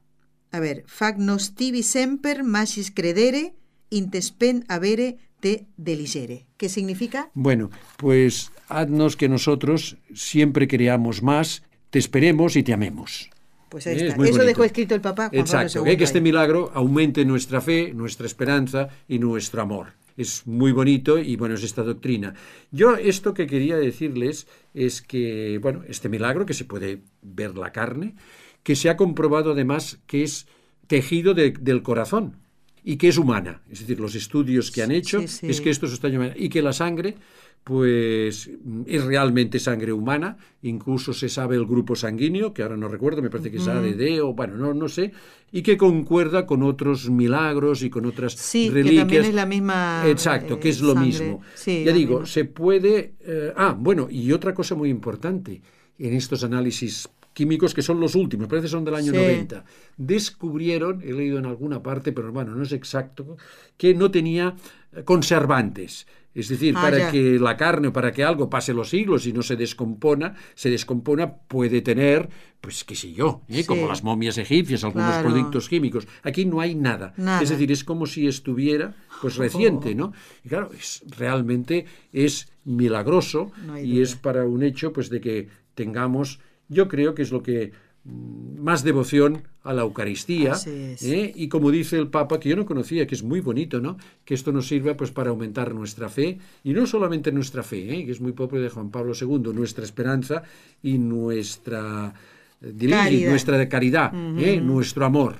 A 0.53 0.61
ver, 0.61 0.85
fac 0.87 1.17
nos 1.19 1.55
tibi 1.55 1.83
semper 1.83 2.45
magis 2.45 2.91
credere, 2.93 3.55
intespen 3.91 4.65
avere 4.69 5.19
te 5.41 5.67
deligere. 5.77 6.47
¿Qué 6.57 6.69
significa? 6.69 7.31
Bueno, 7.35 7.71
pues 7.97 8.51
haznos 8.69 9.17
que 9.17 9.29
nosotros 9.29 9.97
siempre 10.15 10.69
creamos 10.69 11.23
más, 11.23 11.63
te 11.91 11.99
esperemos 11.99 12.57
y 12.57 12.63
te 12.63 12.73
amemos. 12.73 13.31
Pues 13.69 13.87
ahí 13.89 13.97
Es 13.97 14.03
está. 14.03 14.17
muy 14.17 14.29
Eso 14.29 14.39
bonito. 14.39 14.47
dejó 14.47 14.65
escrito 14.65 14.95
el 14.95 15.01
Papa 15.01 15.29
Juan 15.29 15.41
Exacto, 15.41 15.73
Pablo 15.81 15.87
II. 15.89 15.93
¿eh? 15.95 15.99
que 15.99 16.05
este 16.05 16.21
milagro 16.21 16.71
aumente 16.75 17.25
nuestra 17.25 17.61
fe, 17.61 17.93
nuestra 17.93 18.27
esperanza 18.27 18.89
y 19.09 19.19
nuestro 19.19 19.61
amor. 19.63 19.89
Es 20.17 20.47
muy 20.47 20.73
bonito 20.73 21.19
y 21.19 21.37
bueno, 21.37 21.55
es 21.57 21.65
esta 21.65 21.83
doctrina. 21.83 22.35
Yo 22.71 22.97
esto 22.97 23.35
que 23.35 23.47
quería 23.47 23.77
decirles 23.77 24.47
es 24.73 25.03
que, 25.03 25.59
bueno, 25.61 25.83
este 25.89 26.09
milagro 26.09 26.47
que 26.47 26.55
se 26.55 26.65
puede 26.65 27.03
ver 27.23 27.57
la 27.57 27.73
carne, 27.73 28.15
que 28.63 28.77
se 28.77 28.89
ha 28.91 28.97
comprobado 28.97 29.53
además 29.53 29.99
que 30.07 30.23
es 30.23 30.47
tejido 30.87 31.35
de- 31.35 31.51
del 31.53 31.83
corazón 31.83 32.37
y 32.85 32.97
que 32.97 33.09
es 33.09 33.19
humana. 33.19 33.63
Es 33.71 33.81
decir, 33.81 33.99
los 33.99 34.15
estudios 34.15 34.71
que 34.71 34.83
han 34.83 34.91
hecho 34.93 35.21
sí, 35.23 35.29
sí. 35.29 35.47
es 35.49 35.61
que 35.61 35.71
esto 35.71 35.87
se 35.87 35.95
está 35.95 36.09
llamando 36.09 36.35
y 36.39 36.49
que 36.49 36.63
la 36.63 36.73
sangre 36.73 37.17
pues 37.65 38.51
es 38.87 39.05
realmente 39.05 39.59
sangre 39.59 39.93
humana, 39.93 40.37
incluso 40.63 41.15
se 41.15 41.31
sabe 41.31 41.57
el 41.57 41.65
grupo 41.65 41.97
sanguíneo, 41.97 42.53
que 42.53 42.63
ahora 42.63 42.77
no 42.77 42.89
recuerdo, 42.89 43.23
me 43.23 43.31
parece 43.31 43.51
que 43.51 43.57
es 43.57 43.67
ADD 43.67 44.21
o 44.23 44.35
bueno, 44.35 44.57
no, 44.57 44.75
no 44.75 44.87
sé, 44.89 45.13
y 45.51 45.63
que 45.63 45.79
concuerda 45.79 46.45
con 46.45 46.63
otros 46.63 47.09
milagros 47.09 47.83
y 47.83 47.89
con 47.89 48.05
otras 48.05 48.35
Sí, 48.35 48.69
que 48.69 48.75
reliquias. 48.75 49.01
también 49.03 49.25
es 49.25 49.35
la 49.35 49.47
misma, 49.47 50.03
Exacto, 50.07 50.55
eh, 50.55 50.59
que 50.61 50.69
es 50.69 50.81
lo 50.83 50.93
sangre. 50.93 51.07
mismo. 51.09 51.41
Sí, 51.55 51.85
ya 51.87 51.93
digo, 51.93 52.21
misma. 52.21 52.27
se 52.27 52.45
puede... 52.45 53.15
eh, 53.21 53.53
ah, 53.57 53.75
bueno, 53.79 54.09
y 54.11 54.31
otra 54.33 54.53
cosa 54.53 54.75
muy 54.75 54.91
importante 54.91 55.63
en 55.99 56.13
estos 56.13 56.45
análisis 56.45 57.09
químicos 57.33 57.73
que 57.75 57.83
son 57.83 57.99
los 57.99 58.15
últimos, 58.15 58.47
parece 58.47 58.67
que 58.67 58.71
son 58.71 58.85
del 58.85 58.95
año 58.95 59.11
Sí. 59.13 59.17
90, 59.19 59.65
descubrieron, 59.97 61.01
he 61.03 61.13
leído 61.13 61.39
en 61.39 61.47
alguna 61.47 61.83
parte, 61.83 62.13
pero 62.13 62.31
bueno, 62.31 62.55
no 62.55 62.63
es 62.63 62.73
exacto, 62.73 63.37
que 63.77 63.95
no 63.95 64.11
tenía 64.11 64.55
eh, 64.93 65.03
conservantes. 65.05 66.07
Es 66.35 66.49
decir, 66.49 66.75
Ah, 66.77 66.83
para 66.83 66.99
ya. 66.99 67.11
que 67.13 67.39
la 67.39 67.57
carne 67.57 67.89
o 67.89 67.93
para 67.93 68.11
que 68.13 68.25
algo 68.25 68.51
pase 68.51 68.75
los 68.75 68.89
siglos 68.91 69.27
y 69.27 69.33
no 69.33 69.43
se 69.43 69.55
descompona, 69.57 70.35
se 70.55 70.69
descompona, 70.71 71.33
puede 71.37 71.81
tener, 71.81 72.29
pues 72.61 72.83
qué 72.83 72.97
sé 72.97 73.13
yo, 73.13 73.43
¿eh? 73.49 73.63
Sí. 73.63 73.65
como 73.67 73.87
las 73.87 74.03
momias 74.03 74.37
egipcias, 74.39 74.83
algunos 74.83 75.09
Claro. 75.11 75.29
productos 75.29 75.69
químicos. 75.69 76.09
Aquí 76.25 76.45
no 76.45 76.61
hay 76.61 76.75
nada. 76.75 77.15
Nada. 77.17 77.41
Es 77.43 77.51
decir, 77.51 77.71
es 77.71 77.85
como 77.85 78.07
si 78.07 78.27
estuviera 78.27 78.97
pues 79.23 79.37
reciente, 79.37 79.95
¿no? 79.95 80.13
Y 80.45 80.49
claro, 80.49 80.71
es, 80.77 81.03
realmente 81.17 81.87
es 82.13 82.49
milagroso 82.65 83.53
No 83.67 83.79
y 83.79 84.01
es 84.01 84.17
para 84.17 84.45
un 84.45 84.63
hecho 84.63 84.93
pues 84.93 85.11
de 85.11 85.21
que 85.21 85.49
tengamos, 85.75 86.41
yo 86.69 86.89
creo 86.89 87.15
que 87.15 87.23
es 87.23 87.31
lo 87.31 87.43
que 87.43 87.73
más 88.05 88.85
devoción 88.85 89.43
a 89.63 89.73
la 89.73 89.83
Eucaristía. 89.83 90.53
¿eh? 90.67 91.33
y 91.35 91.49
como 91.49 91.71
dice 91.71 91.97
el 91.99 92.09
Papa 92.09 92.39
que 92.39 92.51
yo 92.51 92.57
no 92.57 92.67
conocía 92.67 93.07
que 93.07 93.15
es 93.15 93.23
muy 93.23 93.41
bonito 93.41 93.81
no 93.81 93.97
que 94.25 94.35
esto 94.35 94.53
nos 94.53 94.69
sirva 94.69 94.95
pues 94.95 95.11
para 95.11 95.31
aumentar 95.31 95.75
nuestra 95.75 96.09
fe 96.09 96.39
y 96.63 96.73
no 96.75 96.87
solamente 96.87 97.33
nuestra 97.33 97.63
fe 97.63 97.95
¿eh? 97.95 98.05
que 98.05 98.13
es 98.13 98.21
muy 98.21 98.33
propio 98.33 98.61
de 98.61 98.69
Juan 98.69 98.91
Pablo 98.91 99.15
II 99.19 99.53
nuestra 99.55 99.85
esperanza 99.85 100.43
y 100.83 100.99
nuestra 100.99 102.13
eh, 102.61 102.89
Caridad. 102.89 103.31
nuestra 103.31 103.69
caridad 103.69 104.13
¿eh? 104.39 104.61
nuestro 104.61 105.07
amor 105.07 105.37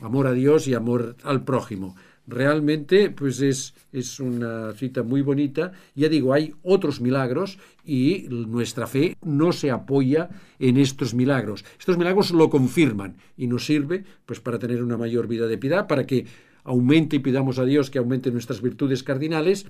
amor 0.00 0.28
a 0.28 0.32
Dios 0.32 0.68
y 0.68 0.74
amor 0.74 1.16
al 1.24 1.42
prójimo 1.42 1.96
realmente 2.28 3.10
pues 3.10 3.40
es, 3.40 3.74
es 3.92 4.20
una 4.20 4.72
cita 4.74 5.02
muy 5.02 5.22
bonita. 5.22 5.72
Ya 5.94 6.08
digo, 6.08 6.32
hay 6.32 6.54
otros 6.62 7.00
milagros 7.00 7.58
y 7.84 8.26
nuestra 8.28 8.86
fe 8.86 9.16
no 9.24 9.52
se 9.52 9.70
apoya 9.70 10.28
en 10.58 10.76
estos 10.76 11.14
milagros. 11.14 11.64
Estos 11.78 11.96
milagros 11.98 12.30
lo 12.30 12.50
confirman 12.50 13.16
y 13.36 13.46
nos 13.46 13.64
sirve 13.64 14.04
pues 14.26 14.40
para 14.40 14.58
tener 14.58 14.82
una 14.82 14.98
mayor 14.98 15.26
vida 15.26 15.46
de 15.46 15.58
piedad, 15.58 15.86
para 15.86 16.06
que 16.06 16.26
aumente 16.64 17.16
y 17.16 17.20
pidamos 17.20 17.58
a 17.58 17.64
Dios 17.64 17.90
que 17.90 17.98
aumente 17.98 18.30
nuestras 18.30 18.60
virtudes 18.60 19.02
cardinales, 19.02 19.66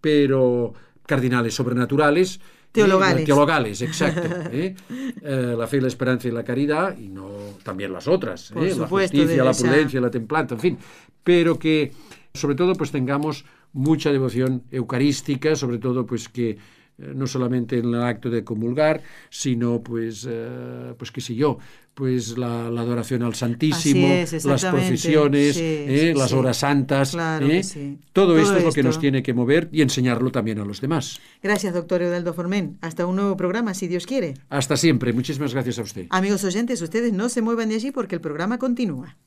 pero 0.00 0.74
cardinales 1.10 1.54
sobrenaturales. 1.54 2.40
Teologales. 2.70 3.22
Eh, 3.22 3.26
teologales, 3.26 3.82
exacto. 3.82 4.28
¿eh? 4.52 4.76
Eh, 5.22 5.54
la 5.58 5.66
fe, 5.66 5.80
la 5.80 5.88
esperanza 5.88 6.28
y 6.28 6.30
la 6.30 6.44
caridad, 6.44 6.96
y 6.96 7.08
no 7.08 7.28
también 7.64 7.92
las 7.92 8.06
otras, 8.06 8.52
Por 8.52 8.64
¿eh? 8.64 8.76
la 8.76 8.86
justicia, 8.86 9.42
la 9.42 9.52
prudencia, 9.52 10.00
la 10.00 10.10
templanza, 10.10 10.54
en 10.54 10.60
fin. 10.60 10.78
Pero 11.24 11.58
que, 11.58 11.90
sobre 12.32 12.54
todo, 12.54 12.74
pues 12.74 12.92
tengamos 12.92 13.44
mucha 13.72 14.12
devoción 14.12 14.62
eucarística, 14.70 15.56
sobre 15.56 15.78
todo, 15.78 16.06
pues 16.06 16.28
que 16.28 16.50
eh, 16.50 16.58
no 16.96 17.26
solamente 17.26 17.78
en 17.78 17.86
el 17.86 18.02
acto 18.02 18.30
de 18.30 18.44
comulgar, 18.44 19.02
sino, 19.30 19.82
pues, 19.82 20.28
pues 20.96 21.10
qué 21.10 21.20
sé 21.20 21.34
yo, 21.34 21.58
pues 22.00 22.38
la, 22.38 22.70
la 22.70 22.80
adoración 22.80 23.22
al 23.22 23.34
Santísimo, 23.34 24.06
es, 24.06 24.42
las 24.46 24.64
procesiones, 24.64 25.54
Sí, 25.54 25.62
¿eh? 25.62 26.12
sí, 26.14 26.18
las 26.18 26.32
horas 26.32 26.56
santas, 26.56 27.10
Claro 27.10 27.46
¿eh? 27.46 27.60
todo, 28.14 28.28
Todo 28.28 28.38
esto 28.38 28.56
es 28.56 28.64
lo 28.64 28.72
que 28.72 28.82
nos 28.82 28.98
tiene 28.98 29.22
que 29.22 29.34
mover 29.34 29.68
y 29.70 29.82
enseñarlo 29.82 30.32
también 30.32 30.60
a 30.60 30.64
los 30.64 30.80
demás. 30.80 31.20
Gracias, 31.42 31.74
doctor 31.74 32.00
Eudaldo 32.00 32.32
Formen. 32.32 32.78
Hasta 32.80 33.04
un 33.04 33.16
nuevo 33.16 33.36
programa, 33.36 33.74
si 33.74 33.86
Dios 33.86 34.06
quiere. 34.06 34.32
Hasta 34.48 34.78
siempre. 34.78 35.12
Muchísimas 35.12 35.52
gracias 35.52 35.78
a 35.78 35.82
usted. 35.82 36.06
Amigos 36.08 36.42
oyentes, 36.42 36.80
ustedes 36.80 37.12
no 37.12 37.28
se 37.28 37.42
muevan 37.42 37.68
de 37.68 37.74
allí 37.74 37.90
porque 37.90 38.14
el 38.14 38.22
programa 38.22 38.56
continúa. 38.56 39.18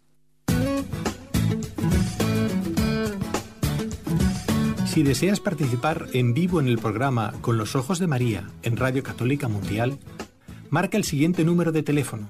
Si 4.88 5.03
deseas 5.03 5.39
participar 5.39 6.07
en 6.13 6.33
vivo 6.33 6.59
en 6.59 6.67
el 6.67 6.79
programa 6.79 7.36
Con 7.41 7.59
los 7.59 7.75
Ojos 7.75 7.99
de 7.99 8.07
María 8.07 8.49
en 8.63 8.77
Radio 8.77 9.03
Católica 9.03 9.47
Mundial, 9.47 9.99
marca 10.71 10.97
el 10.97 11.03
siguiente 11.03 11.43
número 11.43 11.71
de 11.71 11.83
teléfono 11.83 12.29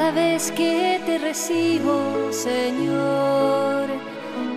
Cada 0.00 0.12
vez 0.12 0.50
que 0.52 0.98
te 1.04 1.18
recibo, 1.18 2.32
Señor, 2.32 3.84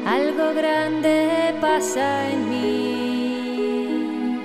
algo 0.06 0.54
grande 0.56 1.54
pasa 1.60 2.30
en 2.30 2.50
mí. 2.50 4.40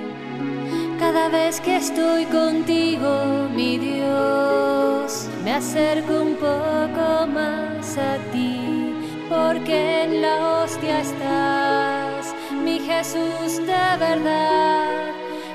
Cada 0.99 1.29
vez 1.29 1.61
que 1.61 1.77
estoy 1.77 2.25
contigo, 2.25 3.47
mi 3.55 3.77
Dios, 3.77 5.29
me 5.45 5.53
acerco 5.53 6.21
un 6.21 6.35
poco 6.35 7.27
más 7.27 7.97
a 7.97 8.17
ti, 8.33 8.93
porque 9.29 10.03
en 10.03 10.21
la 10.21 10.63
hostia 10.63 10.99
estás, 10.99 12.35
mi 12.61 12.77
Jesús 12.77 13.55
de 13.65 13.97
verdad. 14.05 15.13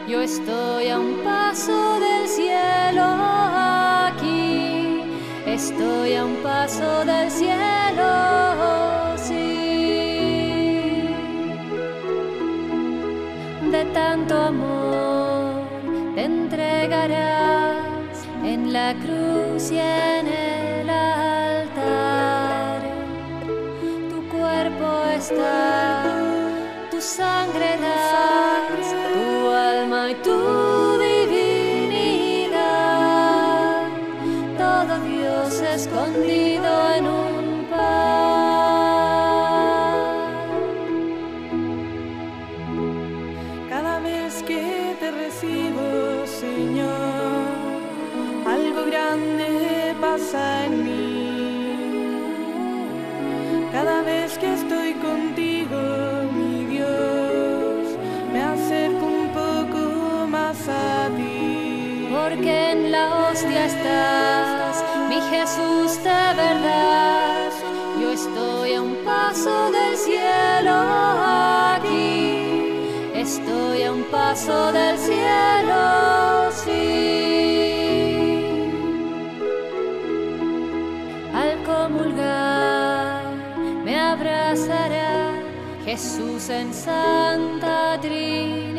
Yo 0.09 0.23
estoy 0.23 0.89
a 0.89 0.99
un 0.99 1.23
paso 1.23 2.01
del 2.01 2.29
cielo 2.29 3.44
Estoy 5.55 6.17
a 6.17 6.25
un 6.25 6.35
paso 6.43 7.05
del 7.05 7.31
cielo, 7.31 8.11
sí, 9.17 9.47
de 13.71 13.85
tanto 13.95 14.37
amor 14.37 15.63
te 16.17 16.25
entregarás 16.25 17.77
en 18.43 18.73
la 18.73 18.95
cruz 18.95 19.71
y 19.71 19.79
en 19.79 20.27
el 20.27 20.91
altar. 20.91 22.81
Tu 24.11 24.29
cuerpo 24.37 25.05
está, 25.17 26.03
tu 26.91 27.01
sangre 27.01 27.79
da. 27.81 28.24
Paso 74.35 74.73
del 74.73 74.99
cielo, 74.99 76.51
sí. 76.51 76.75
Al 81.33 81.63
comulgar 81.63 83.23
me 83.85 83.97
abrazará 83.97 85.35
Jesús 85.85 86.51
en 86.51 86.75
Santa 86.75 88.01
Trinidad. 88.01 88.74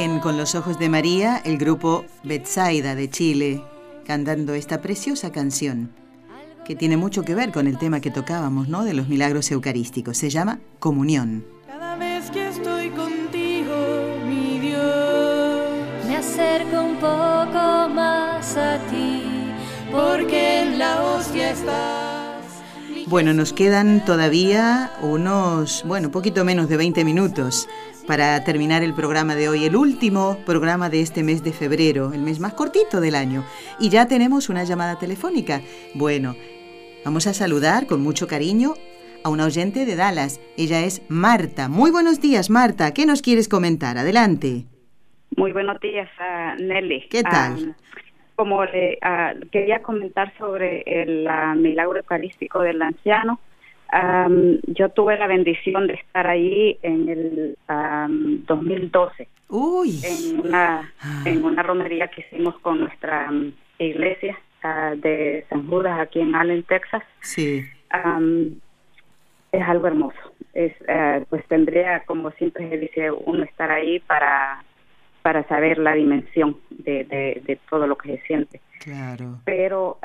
En 0.00 0.18
Con 0.18 0.38
los 0.38 0.54
Ojos 0.54 0.78
de 0.78 0.88
María, 0.88 1.42
el 1.44 1.58
grupo 1.58 2.06
Betsaida 2.24 2.94
de 2.94 3.10
Chile, 3.10 3.62
cantando 4.06 4.54
esta 4.54 4.80
preciosa 4.80 5.30
canción, 5.30 5.90
que 6.64 6.74
tiene 6.74 6.96
mucho 6.96 7.22
que 7.22 7.34
ver 7.34 7.52
con 7.52 7.66
el 7.66 7.76
tema 7.76 8.00
que 8.00 8.10
tocábamos, 8.10 8.66
¿no? 8.66 8.82
De 8.82 8.94
los 8.94 9.08
milagros 9.08 9.50
eucarísticos. 9.50 10.16
Se 10.16 10.30
llama 10.30 10.58
Comunión. 10.78 11.44
Cada 11.66 11.96
vez 11.96 12.30
que 12.30 12.48
estoy 12.48 12.88
contigo, 12.88 13.74
mi 14.26 14.58
Dios, 14.60 15.68
Me 16.06 16.16
acerco 16.16 16.82
un 16.82 16.94
poco 16.94 17.90
más 17.90 18.56
a 18.56 18.78
ti, 18.90 19.22
porque 19.92 20.62
en 20.62 20.78
la 20.78 21.02
hostia 21.02 21.50
estás. 21.50 22.40
Bueno, 23.06 23.34
nos 23.34 23.52
quedan 23.52 24.02
todavía 24.06 24.92
unos, 25.02 25.84
bueno, 25.86 26.08
un 26.08 26.12
poquito 26.12 26.42
menos 26.42 26.70
de 26.70 26.78
20 26.78 27.04
minutos 27.04 27.68
para 28.10 28.42
terminar 28.42 28.82
el 28.82 28.92
programa 28.92 29.36
de 29.36 29.48
hoy, 29.48 29.66
el 29.66 29.76
último 29.76 30.36
programa 30.44 30.90
de 30.90 31.00
este 31.00 31.22
mes 31.22 31.44
de 31.44 31.52
febrero, 31.52 32.12
el 32.12 32.22
mes 32.22 32.40
más 32.40 32.54
cortito 32.54 33.00
del 33.00 33.14
año. 33.14 33.44
Y 33.78 33.88
ya 33.88 34.08
tenemos 34.08 34.48
una 34.48 34.64
llamada 34.64 34.98
telefónica. 34.98 35.60
Bueno, 35.94 36.34
vamos 37.04 37.28
a 37.28 37.34
saludar 37.34 37.86
con 37.86 38.02
mucho 38.02 38.26
cariño 38.26 38.74
a 39.22 39.28
una 39.28 39.44
oyente 39.44 39.86
de 39.86 39.94
Dallas. 39.94 40.40
Ella 40.56 40.80
es 40.80 41.08
Marta. 41.08 41.68
Muy 41.68 41.92
buenos 41.92 42.20
días, 42.20 42.50
Marta. 42.50 42.92
¿Qué 42.92 43.06
nos 43.06 43.22
quieres 43.22 43.48
comentar? 43.48 43.96
Adelante. 43.96 44.64
Muy 45.36 45.52
buenos 45.52 45.78
días, 45.78 46.10
ah, 46.18 46.56
Nelly. 46.58 47.06
¿Qué 47.10 47.22
tal? 47.22 47.76
Ah, 47.78 47.82
como 48.34 48.64
le 48.64 48.98
ah, 49.02 49.34
quería 49.52 49.82
comentar 49.82 50.36
sobre 50.36 50.82
el 50.84 51.28
ah, 51.28 51.54
milagro 51.54 51.98
eucarístico 51.98 52.60
del 52.60 52.82
anciano, 52.82 53.38
am, 53.92 54.58
yo 54.66 54.88
tuve 54.90 55.18
la 55.18 55.26
bendición 55.26 55.86
de 55.86 55.94
estar 55.94 56.26
ahí 56.26 56.78
en 56.82 57.08
el 57.08 57.58
am, 57.68 58.44
2012 58.46 59.28
Uy. 59.48 60.00
en 60.04 60.40
una 60.40 60.92
en 61.24 61.44
una 61.44 61.62
romería 61.62 62.08
que 62.08 62.22
hicimos 62.22 62.58
con 62.60 62.80
nuestra 62.80 63.28
am, 63.28 63.52
iglesia 63.78 64.38
ah, 64.62 64.94
de 64.96 65.44
San 65.48 65.66
Judas 65.66 65.98
aquí 65.98 66.20
en 66.20 66.34
Allen, 66.34 66.62
Texas. 66.64 67.02
Sí. 67.20 67.64
Es 69.52 69.62
algo 69.62 69.86
hermoso. 69.88 70.18
Es, 70.54 70.72
eh, 70.86 71.24
pues 71.28 71.44
tendría, 71.48 72.04
como 72.04 72.30
siempre 72.32 72.68
se 72.68 72.78
dice, 72.78 73.10
uno 73.10 73.42
estar 73.42 73.70
ahí 73.70 73.98
para, 74.00 74.64
para 75.22 75.46
saber 75.48 75.78
la 75.78 75.94
dimensión 75.94 76.56
de, 76.70 77.04
de, 77.04 77.42
de 77.44 77.58
todo 77.68 77.86
lo 77.86 77.96
que 77.98 78.16
se 78.16 78.26
siente. 78.26 78.60
Claro. 78.80 79.40
Pero 79.44 79.98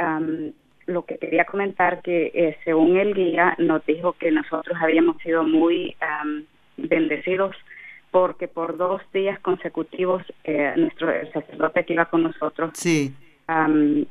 lo 0.87 1.03
que 1.05 1.17
quería 1.17 1.45
comentar 1.45 2.01
que 2.01 2.31
eh, 2.33 2.57
según 2.63 2.97
el 2.97 3.13
guía 3.13 3.55
nos 3.57 3.85
dijo 3.85 4.13
que 4.13 4.31
nosotros 4.31 4.77
habíamos 4.79 5.17
sido 5.21 5.43
muy 5.43 5.95
am, 5.99 6.45
bendecidos 6.77 7.55
porque 8.11 8.47
por 8.47 8.77
dos 8.77 9.01
días 9.13 9.39
consecutivos 9.39 10.23
eh, 10.43 10.73
nuestro 10.77 11.11
el 11.11 11.31
sacerdote 11.33 11.85
que 11.85 11.93
iba 11.93 12.05
con 12.05 12.23
nosotros 12.23 12.71
Sí. 12.75 13.13
am, 13.47 14.05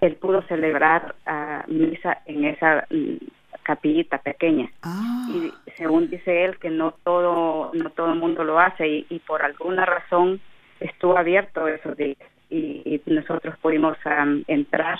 él 0.00 0.14
pudo 0.16 0.42
celebrar 0.42 1.14
ah, 1.26 1.64
misa 1.66 2.18
en 2.26 2.44
esa 2.44 2.86
mm, 2.90 3.16
capillita 3.62 4.18
pequeña 4.18 4.70
Ah. 4.82 5.28
y 5.34 5.52
según 5.76 6.08
dice 6.10 6.44
él 6.44 6.58
que 6.58 6.70
no 6.70 6.92
todo 7.04 7.70
no 7.74 7.90
todo 7.90 8.12
el 8.12 8.18
mundo 8.18 8.44
lo 8.44 8.58
hace 8.60 8.86
y, 8.86 9.06
y 9.08 9.18
por 9.20 9.42
alguna 9.42 9.84
razón 9.86 10.40
estuvo 10.80 11.16
abierto 11.18 11.66
esos 11.68 11.96
días 11.96 12.16
y, 12.50 12.82
y 12.84 13.00
nosotros 13.06 13.56
pudimos 13.60 13.96
am, 14.04 14.44
entrar 14.46 14.98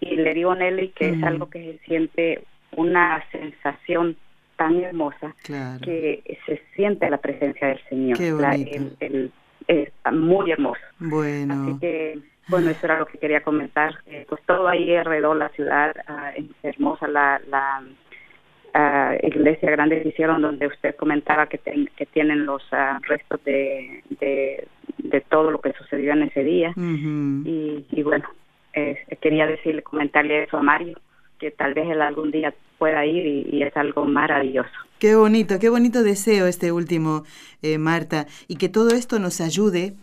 y 0.00 0.16
le 0.16 0.34
digo 0.34 0.52
a 0.52 0.56
Nelly 0.56 0.88
que 0.90 1.10
es 1.10 1.22
algo 1.22 1.48
que 1.50 1.60
se 1.78 1.78
siente 1.86 2.42
una 2.76 3.22
sensación 3.30 4.16
tan 4.56 4.80
hermosa 4.80 5.34
Claro. 5.42 5.80
que 5.82 6.22
se 6.46 6.62
siente 6.74 7.08
la 7.10 7.18
presencia 7.18 7.68
del 7.68 7.80
Señor 7.88 8.18
Qué 8.18 8.30
La- 8.32 8.54
el- 8.54 8.96
el- 9.00 9.32
es 9.68 9.90
muy 10.12 10.50
hermoso 10.50 10.80
Bueno. 10.98 11.54
Así 11.62 11.78
que, 11.80 12.18
bueno, 12.48 12.70
eso 12.70 12.80
era 12.86 12.98
lo 12.98 13.06
que 13.06 13.18
quería 13.18 13.42
comentar. 13.42 13.94
Eh, 14.06 14.26
pues 14.28 14.40
todo 14.46 14.66
ahí 14.68 14.94
alrededor 14.96 15.36
la 15.36 15.48
ciudad, 15.50 15.94
ah, 16.08 16.32
es 16.34 16.44
hermosa 16.62 17.06
la, 17.08 17.40
la 17.48 17.82
ah, 18.74 19.14
iglesia 19.22 19.70
grande 19.70 20.02
que 20.02 20.08
hicieron 20.08 20.42
donde 20.42 20.66
usted 20.66 20.94
comentaba 20.96 21.46
que, 21.46 21.58
ten- 21.58 21.88
que 21.96 22.06
tienen 22.06 22.46
los 22.46 22.62
ah, 22.72 22.98
restos 23.06 23.42
de, 23.44 24.02
de, 24.20 24.66
de 24.98 25.20
todo 25.22 25.50
lo 25.50 25.60
que 25.60 25.72
sucedió 25.74 26.12
en 26.12 26.22
ese 26.24 26.42
día. 26.44 26.72
Y 26.76 28.02
bueno, 28.02 28.28
eh, 28.74 28.96
quería 29.20 29.46
comentarle 29.82 30.44
eso 30.44 30.56
a 30.56 30.62
Mario, 30.62 30.98
que 31.38 31.50
tal 31.50 31.74
vez 31.74 31.88
él 31.88 32.02
algún 32.02 32.30
día 32.30 32.54
pueda 32.78 33.04
ir 33.04 33.26
y, 33.26 33.56
y 33.56 33.62
es 33.62 33.76
algo 33.76 34.04
maravilloso. 34.04 34.70
Qué 34.98 35.14
bonito, 35.14 35.58
qué 35.58 35.70
bonito 35.70 36.02
deseo 36.02 36.46
este 36.46 36.72
último, 36.72 37.24
eh, 37.62 37.78
Marta, 37.78 38.26
y 38.48 38.56
que 38.56 38.68
todo 38.68 38.90
esto 38.90 39.18
nos 39.18 39.40
ayude 39.40 39.94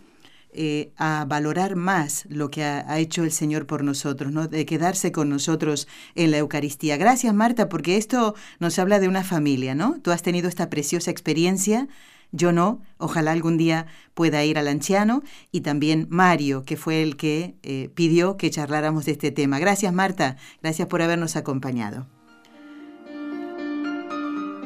eh, 0.54 0.90
a 0.98 1.26
valorar 1.28 1.76
más 1.76 2.26
lo 2.30 2.50
que 2.50 2.64
ha, 2.64 2.80
ha 2.92 2.98
hecho 2.98 3.24
el 3.24 3.32
Señor 3.32 3.68
por 3.68 3.84
nosotros, 3.84 4.32
¿no? 4.32 4.48
de 4.48 4.66
quedarse 4.66 5.12
con 5.12 5.30
nosotros 5.30 5.88
en 6.16 6.32
la 6.32 6.40
Eucaristía. 6.40 6.98
Gracias, 6.98 7.32
Marta, 7.36 7.70
porque 7.70 7.98
esto 7.98 8.34
nos 8.60 8.80
habla 8.80 9.00
de 9.00 9.08
una 9.08 9.24
familia, 9.24 9.76
¿no? 9.76 10.00
Tú 10.02 10.10
has 10.10 10.24
tenido 10.24 10.50
esta 10.50 10.70
preciosa 10.70 11.12
experiencia, 11.12 11.88
yo 12.32 12.52
no, 12.52 12.82
ojalá 12.98 13.32
algún 13.32 13.58
día 13.58 13.88
pueda 14.14 14.44
ir 14.44 14.58
al 14.58 14.68
anciano, 14.68 15.24
y 15.52 15.62
también 15.62 16.08
Mario, 16.10 16.64
que 16.64 16.78
fue 16.78 17.04
el 17.04 17.18
que 17.18 17.56
eh, 17.64 17.90
pidió 17.96 18.38
que 18.38 18.50
charláramos 18.50 19.06
de 19.06 19.14
este 19.14 19.32
tema. 19.32 19.60
Gracias, 19.60 19.94
Marta, 19.94 20.38
gracias 20.62 20.88
por 20.88 21.02
habernos 21.02 21.36
acompañado. 21.36 22.08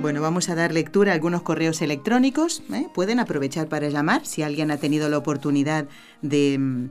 Bueno, 0.01 0.19
vamos 0.19 0.49
a 0.49 0.55
dar 0.55 0.73
lectura 0.73 1.11
a 1.11 1.13
algunos 1.13 1.43
correos 1.43 1.79
electrónicos. 1.83 2.63
¿eh? 2.73 2.87
Pueden 2.91 3.19
aprovechar 3.19 3.67
para 3.67 3.87
llamar 3.87 4.25
si 4.25 4.41
alguien 4.41 4.71
ha 4.71 4.77
tenido 4.77 5.07
la 5.09 5.19
oportunidad 5.19 5.87
de, 6.23 6.57
mm, 6.57 6.89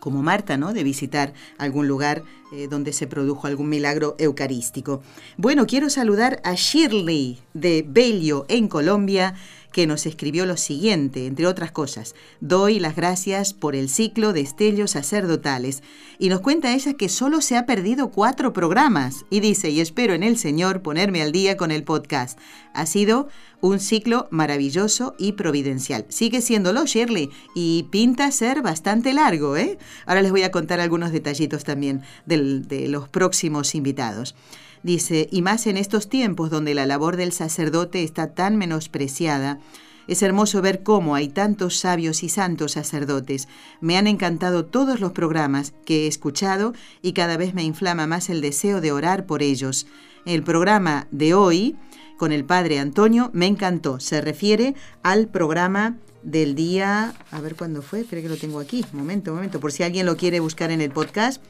como 0.00 0.22
Marta, 0.22 0.56
¿no? 0.56 0.72
de 0.72 0.82
visitar 0.82 1.34
algún 1.58 1.88
lugar 1.88 2.22
eh, 2.54 2.68
donde 2.68 2.94
se 2.94 3.06
produjo 3.06 3.46
algún 3.46 3.68
milagro 3.68 4.16
eucarístico. 4.18 5.02
Bueno, 5.36 5.66
quiero 5.66 5.90
saludar 5.90 6.40
a 6.42 6.54
Shirley 6.54 7.38
de 7.52 7.84
Bello, 7.86 8.46
en 8.48 8.66
Colombia, 8.66 9.34
que 9.72 9.86
nos 9.86 10.06
escribió 10.06 10.46
lo 10.46 10.56
siguiente, 10.56 11.26
entre 11.26 11.46
otras 11.46 11.72
cosas. 11.72 12.14
Doy 12.40 12.78
las 12.78 12.94
gracias 12.94 13.54
por 13.54 13.74
el 13.74 13.88
ciclo 13.88 14.32
de 14.32 14.42
estellos 14.42 14.92
sacerdotales. 14.92 15.82
Y 16.18 16.28
nos 16.28 16.40
cuenta 16.40 16.74
ella 16.74 16.94
que 16.94 17.08
solo 17.08 17.40
se 17.40 17.56
ha 17.56 17.66
perdido 17.66 18.10
cuatro 18.10 18.52
programas. 18.52 19.24
Y 19.30 19.40
dice, 19.40 19.70
y 19.70 19.80
espero 19.80 20.14
en 20.14 20.22
el 20.22 20.38
Señor 20.38 20.82
ponerme 20.82 21.22
al 21.22 21.32
día 21.32 21.56
con 21.56 21.70
el 21.70 21.84
podcast. 21.84 22.38
Ha 22.74 22.86
sido 22.86 23.28
un 23.60 23.80
ciclo 23.80 24.28
maravilloso 24.30 25.14
y 25.18 25.32
providencial. 25.32 26.04
Sigue 26.08 26.40
siéndolo, 26.40 26.84
Shirley, 26.84 27.30
y 27.54 27.84
pinta 27.90 28.30
ser 28.30 28.60
bastante 28.60 29.12
largo, 29.12 29.56
¿eh? 29.56 29.78
Ahora 30.04 30.22
les 30.22 30.32
voy 30.32 30.42
a 30.42 30.50
contar 30.50 30.80
algunos 30.80 31.12
detallitos 31.12 31.64
también 31.64 32.02
de 32.26 32.88
los 32.88 33.08
próximos 33.08 33.74
invitados. 33.74 34.34
Dice, 34.82 35.28
y 35.30 35.42
más 35.42 35.66
en 35.66 35.76
estos 35.76 36.08
tiempos 36.08 36.50
donde 36.50 36.74
la 36.74 36.86
labor 36.86 37.16
del 37.16 37.32
sacerdote 37.32 38.02
está 38.02 38.34
tan 38.34 38.56
menospreciada, 38.56 39.60
es 40.08 40.22
hermoso 40.22 40.60
ver 40.62 40.82
cómo 40.82 41.14
hay 41.14 41.28
tantos 41.28 41.78
sabios 41.78 42.24
y 42.24 42.28
santos 42.28 42.72
sacerdotes. 42.72 43.46
Me 43.80 43.96
han 43.96 44.08
encantado 44.08 44.64
todos 44.64 45.00
los 45.00 45.12
programas 45.12 45.72
que 45.84 46.04
he 46.04 46.06
escuchado 46.08 46.74
y 47.02 47.12
cada 47.12 47.36
vez 47.36 47.54
me 47.54 47.62
inflama 47.62 48.08
más 48.08 48.28
el 48.28 48.40
deseo 48.40 48.80
de 48.80 48.90
orar 48.90 49.26
por 49.26 49.42
ellos. 49.42 49.86
El 50.26 50.42
programa 50.42 51.06
de 51.12 51.34
hoy 51.34 51.76
con 52.16 52.32
el 52.32 52.44
padre 52.44 52.80
Antonio 52.80 53.30
me 53.32 53.46
encantó. 53.46 54.00
Se 54.00 54.20
refiere 54.20 54.74
al 55.02 55.28
programa 55.28 55.96
del 56.22 56.54
día, 56.54 57.14
a 57.30 57.40
ver 57.40 57.54
cuándo 57.56 57.82
fue, 57.82 58.04
creo 58.04 58.22
que 58.22 58.28
lo 58.28 58.36
tengo 58.36 58.60
aquí, 58.60 58.84
momento, 58.92 59.34
momento, 59.34 59.60
por 59.60 59.72
si 59.72 59.82
alguien 59.82 60.06
lo 60.06 60.16
quiere 60.16 60.40
buscar 60.40 60.70
en 60.70 60.80
el 60.80 60.90
podcast 60.90 61.42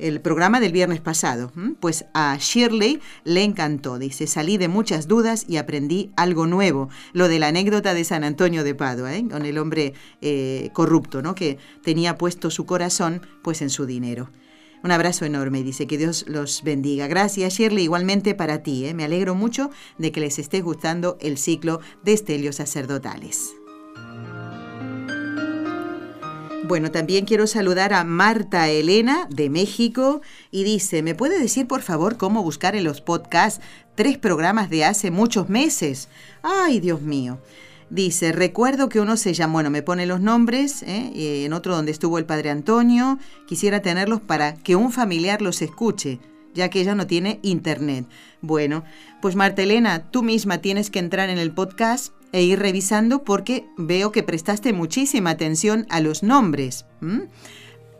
el 0.00 0.20
programa 0.20 0.60
del 0.60 0.72
viernes 0.72 1.00
pasado. 1.00 1.52
Pues 1.80 2.04
a 2.14 2.36
Shirley 2.38 3.00
le 3.24 3.42
encantó. 3.42 3.98
Dice, 3.98 4.26
salí 4.26 4.58
de 4.58 4.68
muchas 4.68 5.08
dudas 5.08 5.44
y 5.48 5.56
aprendí 5.56 6.12
algo 6.16 6.46
nuevo. 6.46 6.88
Lo 7.12 7.28
de 7.28 7.38
la 7.38 7.48
anécdota 7.48 7.94
de 7.94 8.04
San 8.04 8.24
Antonio 8.24 8.64
de 8.64 8.74
Padua, 8.74 9.14
¿eh? 9.14 9.26
con 9.28 9.46
el 9.46 9.58
hombre 9.58 9.94
eh, 10.20 10.70
corrupto, 10.72 11.22
¿no? 11.22 11.34
que 11.34 11.58
tenía 11.82 12.18
puesto 12.18 12.50
su 12.50 12.66
corazón 12.66 13.22
pues 13.42 13.62
en 13.62 13.70
su 13.70 13.86
dinero. 13.86 14.30
Un 14.82 14.92
abrazo 14.92 15.26
enorme 15.26 15.62
dice 15.62 15.86
que 15.86 15.98
Dios 15.98 16.24
los 16.26 16.62
bendiga. 16.62 17.06
Gracias 17.06 17.54
Shirley, 17.54 17.84
igualmente 17.84 18.34
para 18.34 18.62
ti. 18.62 18.86
¿eh? 18.86 18.94
Me 18.94 19.04
alegro 19.04 19.34
mucho 19.34 19.70
de 19.98 20.10
que 20.10 20.20
les 20.20 20.38
esté 20.38 20.62
gustando 20.62 21.18
el 21.20 21.36
ciclo 21.36 21.80
de 22.02 22.14
estelios 22.14 22.56
sacerdotales. 22.56 23.59
Bueno, 26.70 26.92
también 26.92 27.24
quiero 27.24 27.48
saludar 27.48 27.92
a 27.92 28.04
Marta 28.04 28.68
Elena 28.68 29.26
de 29.28 29.50
México 29.50 30.20
y 30.52 30.62
dice, 30.62 31.02
¿me 31.02 31.16
puede 31.16 31.40
decir 31.40 31.66
por 31.66 31.82
favor 31.82 32.16
cómo 32.16 32.44
buscar 32.44 32.76
en 32.76 32.84
los 32.84 33.00
podcasts 33.00 33.60
tres 33.96 34.18
programas 34.18 34.70
de 34.70 34.84
hace 34.84 35.10
muchos 35.10 35.48
meses? 35.48 36.08
Ay, 36.44 36.78
Dios 36.78 37.02
mío. 37.02 37.40
Dice, 37.90 38.30
recuerdo 38.30 38.88
que 38.88 39.00
uno 39.00 39.16
se 39.16 39.34
llama, 39.34 39.54
bueno, 39.54 39.70
me 39.70 39.82
pone 39.82 40.06
los 40.06 40.20
nombres, 40.20 40.84
¿eh? 40.84 41.44
en 41.44 41.52
otro 41.54 41.74
donde 41.74 41.90
estuvo 41.90 42.18
el 42.18 42.24
padre 42.24 42.50
Antonio, 42.50 43.18
quisiera 43.48 43.82
tenerlos 43.82 44.20
para 44.20 44.54
que 44.54 44.76
un 44.76 44.92
familiar 44.92 45.42
los 45.42 45.62
escuche, 45.62 46.20
ya 46.54 46.70
que 46.70 46.82
ella 46.82 46.94
no 46.94 47.08
tiene 47.08 47.40
internet. 47.42 48.06
Bueno, 48.42 48.84
pues 49.20 49.34
Marta 49.34 49.62
Elena, 49.62 50.08
tú 50.12 50.22
misma 50.22 50.58
tienes 50.58 50.88
que 50.88 51.00
entrar 51.00 51.30
en 51.30 51.38
el 51.38 51.50
podcast 51.50 52.12
e 52.32 52.42
ir 52.42 52.58
revisando 52.58 53.24
porque 53.24 53.66
veo 53.76 54.12
que 54.12 54.22
prestaste 54.22 54.72
muchísima 54.72 55.30
atención 55.30 55.86
a 55.88 56.00
los 56.00 56.22
nombres. 56.22 56.86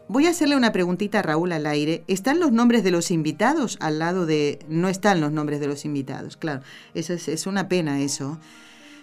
Voy 0.09 0.26
a 0.26 0.31
hacerle 0.31 0.57
una 0.57 0.72
preguntita 0.72 1.20
a 1.20 1.22
Raúl 1.22 1.53
al 1.53 1.66
aire. 1.66 2.03
¿Están 2.09 2.41
los 2.41 2.51
nombres 2.51 2.83
de 2.83 2.91
los 2.91 3.12
invitados 3.12 3.76
al 3.81 4.01
lado 4.01 4.26
de... 4.26 4.59
No 4.68 4.89
están 4.89 5.20
los 5.20 5.31
nombres 5.31 5.61
de 5.61 5.68
los 5.68 5.85
invitados, 5.85 6.37
claro. 6.37 6.62
Eso 6.95 7.12
es, 7.12 7.47
una 7.47 7.68
pena 7.68 8.01
eso. 8.01 8.39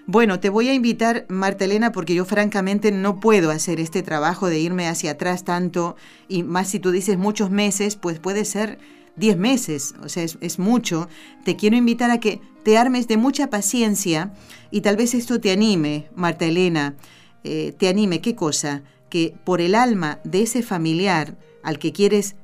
Bueno, 0.05 0.41
te 0.41 0.49
voy 0.49 0.67
a 0.67 0.73
invitar, 0.73 1.25
Marta 1.30 1.63
Elena, 1.63 1.93
porque 1.93 2.13
yo 2.13 2.25
francamente 2.25 2.91
no 2.91 3.21
puedo 3.21 3.51
hacer 3.51 3.80
este 3.80 4.03
trabajo 4.03 4.47
de 4.47 4.59
irme 4.59 4.88
hacia 4.88 5.11
atrás 5.11 5.45
tanto, 5.45 5.95
y 6.28 6.43
más 6.43 6.69
si 6.69 6.80
tú 6.80 6.91
dices 6.91 7.17
muchos 7.17 7.51
meses, 7.51 7.95
pues 7.95 8.19
puede 8.19 8.43
ser 8.43 8.78
10 9.17 9.38
meses, 9.38 9.95
o 10.03 10.09
sea, 10.09 10.23
es, 10.23 10.59
mucho, 10.59 11.09
te 11.43 11.55
quiero 11.55 11.75
invitar 11.75 12.11
a 12.11 12.19
que 12.19 12.39
te 12.68 12.78
armes 12.78 13.07
de 13.07 13.15
mucha 13.15 13.49
paciencia 13.49 14.34
y 14.72 14.82
tal 14.82 14.97
vez 14.97 15.13
esto 15.13 15.39
te 15.39 15.51
anime, 15.51 16.09
Marta 16.15 16.43
Elena, 16.43 16.97
eh, 17.45 17.74
te 17.78 17.88
anime, 17.88 18.20
¿qué 18.20 18.36
cosa? 18.36 18.82
Que 19.09 19.34
por 19.45 19.61
el 19.61 19.74
alma 19.74 20.20
de 20.26 20.41
ese 20.41 20.61
familiar 20.61 21.38
al 21.63 21.80
que 21.80 21.93
quieres 21.93 22.36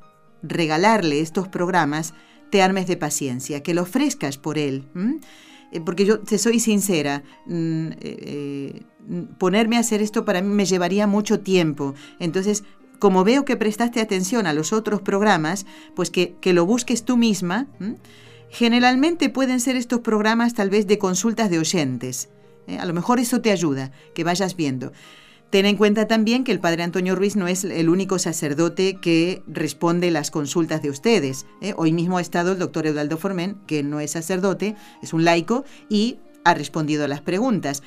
regalarle 0.41 1.19
estos 1.19 1.49
programas, 1.49 2.13
te 2.51 2.61
armes 2.61 2.87
de 2.87 2.95
paciencia, 2.95 3.63
que 3.63 3.73
lo 3.73 3.81
ofrezcas 3.81 4.37
por 4.37 4.57
él. 4.57 4.85
Eh, 5.73 5.81
porque 5.81 6.05
yo 6.05 6.21
te 6.21 6.37
soy 6.37 6.61
sincera, 6.61 7.23
mm, 7.45 7.87
eh, 7.99 8.81
ponerme 9.37 9.75
a 9.75 9.81
hacer 9.81 10.01
esto 10.01 10.23
para 10.23 10.41
mí 10.41 10.47
me 10.47 10.63
llevaría 10.63 11.05
mucho 11.05 11.41
tiempo. 11.41 11.95
Entonces, 12.21 12.63
como 12.97 13.25
veo 13.25 13.43
que 13.43 13.57
prestaste 13.57 13.99
atención 13.99 14.47
a 14.47 14.53
los 14.53 14.71
otros 14.71 15.01
programas, 15.01 15.65
pues 15.97 16.09
que, 16.09 16.37
lo 16.53 16.65
busques 16.65 17.03
tú 17.03 17.17
misma. 17.17 17.67
Generalmente 18.53 19.29
pueden 19.29 19.59
ser 19.59 19.75
estos 19.75 20.01
programas 20.01 20.53
tal 20.53 20.69
vez 20.69 20.85
de 20.85 20.99
consultas 20.99 21.49
de 21.49 21.57
oyentes. 21.57 22.29
¿eh? 22.67 22.77
A 22.77 22.85
lo 22.85 22.93
mejor 22.93 23.19
eso 23.19 23.41
te 23.41 23.49
ayuda, 23.49 23.91
que 24.13 24.23
vayas 24.23 24.55
viendo. 24.55 24.91
Ten 25.49 25.65
en 25.65 25.75
cuenta 25.75 26.07
también 26.07 26.43
que 26.43 26.51
el 26.51 26.59
padre 26.59 26.83
Antonio 26.83 27.15
Ruiz 27.15 27.35
no 27.35 27.47
es 27.47 27.63
el 27.63 27.89
único 27.89 28.19
sacerdote 28.19 28.99
que 29.01 29.41
responde 29.47 30.11
las 30.11 30.29
consultas 30.29 30.83
de 30.83 30.91
ustedes. 30.91 31.47
¿eh? 31.61 31.73
Hoy 31.77 31.93
mismo 31.93 32.19
ha 32.19 32.21
estado 32.21 32.51
el 32.51 32.59
doctor 32.59 32.85
Eudaldo 32.85 33.17
Formen, 33.17 33.57
que 33.65 33.81
no 33.81 33.99
es 33.99 34.11
sacerdote, 34.11 34.75
es 35.01 35.13
un 35.13 35.25
laico, 35.25 35.65
y 35.89 36.19
ha 36.43 36.53
respondido 36.53 37.05
a 37.05 37.07
las 37.07 37.21
preguntas. 37.21 37.81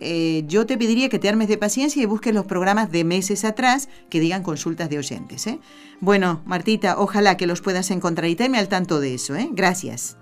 Eh, 0.00 0.44
yo 0.46 0.66
te 0.66 0.76
pediría 0.76 1.08
que 1.08 1.18
te 1.18 1.28
armes 1.28 1.48
de 1.48 1.58
paciencia 1.58 2.02
y 2.02 2.06
busques 2.06 2.34
los 2.34 2.46
programas 2.46 2.90
de 2.90 3.04
meses 3.04 3.44
atrás 3.44 3.88
que 4.10 4.20
digan 4.20 4.42
consultas 4.42 4.90
de 4.90 4.98
oyentes. 4.98 5.46
¿eh? 5.46 5.60
Bueno, 6.00 6.42
Martita, 6.44 6.98
ojalá 6.98 7.36
que 7.36 7.46
los 7.46 7.60
puedas 7.60 7.90
encontrar 7.90 8.28
y 8.28 8.36
tenme 8.36 8.58
al 8.58 8.68
tanto 8.68 9.00
de 9.00 9.14
eso. 9.14 9.36
¿eh? 9.36 9.48
Gracias. 9.52 10.16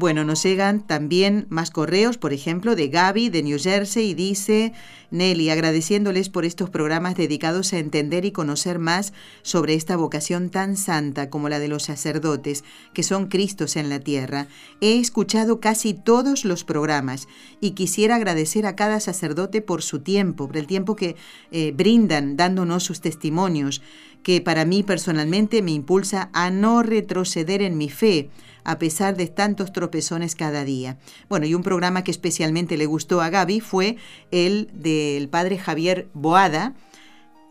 Bueno, 0.00 0.24
nos 0.24 0.42
llegan 0.44 0.80
también 0.80 1.46
más 1.50 1.70
correos, 1.70 2.16
por 2.16 2.32
ejemplo, 2.32 2.74
de 2.74 2.88
Gaby 2.88 3.28
de 3.28 3.42
New 3.42 3.58
Jersey 3.58 4.08
y 4.08 4.14
dice, 4.14 4.72
Nelly, 5.10 5.50
agradeciéndoles 5.50 6.30
por 6.30 6.46
estos 6.46 6.70
programas 6.70 7.16
dedicados 7.16 7.74
a 7.74 7.78
entender 7.78 8.24
y 8.24 8.32
conocer 8.32 8.78
más 8.78 9.12
sobre 9.42 9.74
esta 9.74 9.98
vocación 9.98 10.48
tan 10.48 10.78
santa 10.78 11.28
como 11.28 11.50
la 11.50 11.58
de 11.58 11.68
los 11.68 11.82
sacerdotes, 11.82 12.64
que 12.94 13.02
son 13.02 13.26
Cristos 13.26 13.76
en 13.76 13.90
la 13.90 14.00
tierra. 14.00 14.46
He 14.80 14.98
escuchado 14.98 15.60
casi 15.60 15.92
todos 15.92 16.46
los 16.46 16.64
programas 16.64 17.28
y 17.60 17.72
quisiera 17.72 18.16
agradecer 18.16 18.64
a 18.64 18.76
cada 18.76 19.00
sacerdote 19.00 19.60
por 19.60 19.82
su 19.82 20.00
tiempo, 20.00 20.46
por 20.46 20.56
el 20.56 20.66
tiempo 20.66 20.96
que 20.96 21.16
eh, 21.50 21.74
brindan 21.76 22.38
dándonos 22.38 22.84
sus 22.84 23.02
testimonios, 23.02 23.82
que 24.22 24.40
para 24.40 24.64
mí 24.64 24.82
personalmente 24.82 25.62
me 25.62 25.72
impulsa 25.72 26.30
a 26.32 26.50
no 26.50 26.82
retroceder 26.82 27.62
en 27.62 27.78
mi 27.78 27.88
fe 27.88 28.30
a 28.64 28.78
pesar 28.78 29.16
de 29.16 29.26
tantos 29.26 29.72
tropezones 29.72 30.34
cada 30.34 30.64
día. 30.64 30.98
Bueno, 31.28 31.46
y 31.46 31.54
un 31.54 31.62
programa 31.62 32.04
que 32.04 32.10
especialmente 32.10 32.76
le 32.76 32.86
gustó 32.86 33.20
a 33.20 33.30
Gaby 33.30 33.60
fue 33.60 33.96
el 34.30 34.68
del 34.72 35.28
padre 35.28 35.58
Javier 35.58 36.08
Boada, 36.12 36.74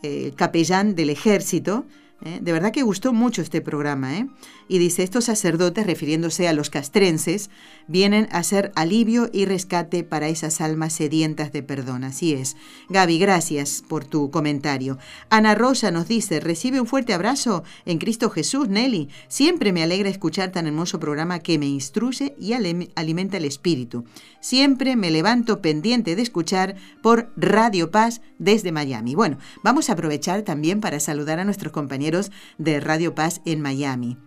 el 0.04 0.36
capellán 0.36 0.96
del 0.96 1.10
ejército, 1.10 1.86
¿eh? 2.24 2.40
De 2.42 2.52
verdad 2.52 2.72
que 2.72 2.84
gustó 2.84 3.14
mucho 3.14 3.42
este 3.42 3.62
programa. 3.62 4.18
¿eh? 4.18 4.28
Y 4.68 4.78
dice, 4.78 5.04
estos 5.04 5.26
sacerdotes, 5.26 5.86
refiriéndose 5.86 6.48
a 6.48 6.54
los 6.54 6.70
castrenses, 6.70 7.50
vienen 7.88 8.28
a 8.32 8.44
ser 8.44 8.72
alivio 8.76 9.30
y 9.32 9.46
rescate 9.46 10.04
para 10.04 10.28
esas 10.28 10.62
almas 10.62 10.94
sedientas 10.94 11.52
de 11.52 11.64
perdón. 11.64 12.04
Así 12.04 12.34
es. 12.34 12.58
Gaby, 12.90 13.20
gracias 13.20 13.84
por 13.88 14.06
tu 14.06 14.32
comentario. 14.32 14.98
Ana 15.30 15.56
Rosa 15.56 15.92
nos 15.92 16.08
dice, 16.08 16.40
recibe 16.40 16.82
un 16.82 16.88
fuerte 16.88 17.14
abrazo 17.14 17.64
en 17.86 17.98
Cristo 17.98 18.30
Jesús, 18.30 18.70
Nelly. 18.70 19.10
Siempre 19.28 19.72
me 19.72 19.84
alegra 19.84 20.10
escuchar 20.10 20.52
tan 20.52 20.68
hermoso 20.68 21.00
programa 21.00 21.40
que 21.40 21.58
me 21.58 21.68
instruye 21.68 22.36
y 22.40 22.54
alimenta 22.54 23.38
el 23.38 23.46
espíritu. 23.46 24.06
Siempre 24.42 24.96
me 24.96 25.12
levanto 25.12 25.62
pendiente 25.62 26.16
de 26.16 26.22
escuchar 26.22 26.76
por 27.02 27.32
Radio 27.36 27.92
Paz 27.92 28.22
desde 28.38 28.72
Miami. 28.72 29.16
Bueno, 29.16 29.38
vamos 29.64 29.90
a 29.90 29.94
aprovechar 29.94 30.44
también 30.44 30.80
para 30.80 31.00
saludar 31.00 31.40
a 31.40 31.46
nuestros 31.46 31.74
compañeros 31.74 32.09
de 32.58 32.80
Radio 32.80 33.14
Paz 33.14 33.42
en 33.46 33.62
Miami. 33.62 34.18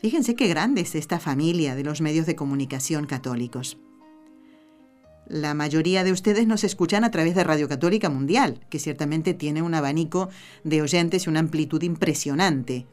Fíjense 0.00 0.34
qué 0.34 0.48
grande 0.48 0.82
es 0.82 0.94
esta 0.94 1.18
familia 1.18 1.74
de 1.74 1.84
los 1.84 2.00
medios 2.00 2.26
de 2.26 2.36
comunicación 2.36 3.06
católicos. 3.06 3.78
La 5.26 5.54
mayoría 5.54 6.04
de 6.04 6.12
ustedes 6.12 6.46
nos 6.46 6.64
escuchan 6.64 7.04
a 7.04 7.10
través 7.10 7.34
de 7.34 7.44
Radio 7.44 7.68
Católica 7.68 8.10
Mundial, 8.10 8.60
que 8.68 8.78
ciertamente 8.78 9.32
tiene 9.32 9.62
un 9.62 9.74
abanico 9.74 10.28
de 10.64 10.82
oyentes 10.82 11.24
y 11.24 11.30
una 11.30 11.40
amplitud 11.40 11.82
impresionante. 11.82 12.86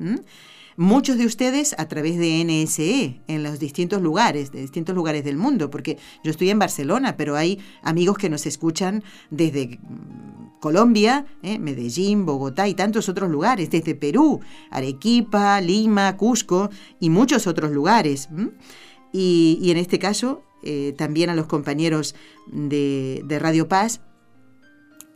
Muchos 0.78 1.18
de 1.18 1.26
ustedes 1.26 1.76
a 1.78 1.88
través 1.90 2.18
de 2.18 2.44
NSE 2.46 3.20
en 3.28 3.44
los 3.44 3.60
distintos 3.60 4.02
lugares, 4.02 4.54
de 4.54 4.62
distintos 4.62 4.96
lugares 4.96 5.26
del 5.26 5.36
mundo, 5.36 5.70
porque 5.70 5.98
yo 6.24 6.32
estoy 6.32 6.50
en 6.50 6.60
Barcelona, 6.60 7.18
pero 7.18 7.36
hay 7.36 7.60
amigos 7.82 8.18
que 8.18 8.30
nos 8.30 8.46
escuchan 8.46 9.04
desde 9.30 9.80
Colombia, 10.62 11.26
¿eh? 11.42 11.60
Medellín, 11.60 12.26
Bogotá 12.26 12.70
y 12.70 12.76
tantos 12.76 13.10
otros 13.10 13.30
lugares, 13.30 13.70
desde 13.72 13.96
Perú, 13.96 14.40
Arequipa, 14.70 15.60
Lima, 15.60 16.16
Cusco 16.16 16.70
y 17.00 17.10
muchos 17.10 17.48
otros 17.48 17.72
lugares. 17.72 18.30
Y, 19.12 19.70
en 19.70 19.78
este 19.78 20.00
caso, 20.00 20.44
eh, 20.64 20.94
también 20.98 21.32
a 21.32 21.36
los 21.36 21.48
compañeros 21.48 22.16
de, 22.48 23.24
de 23.26 23.40
Radio 23.40 23.68
Paz, 23.68 24.02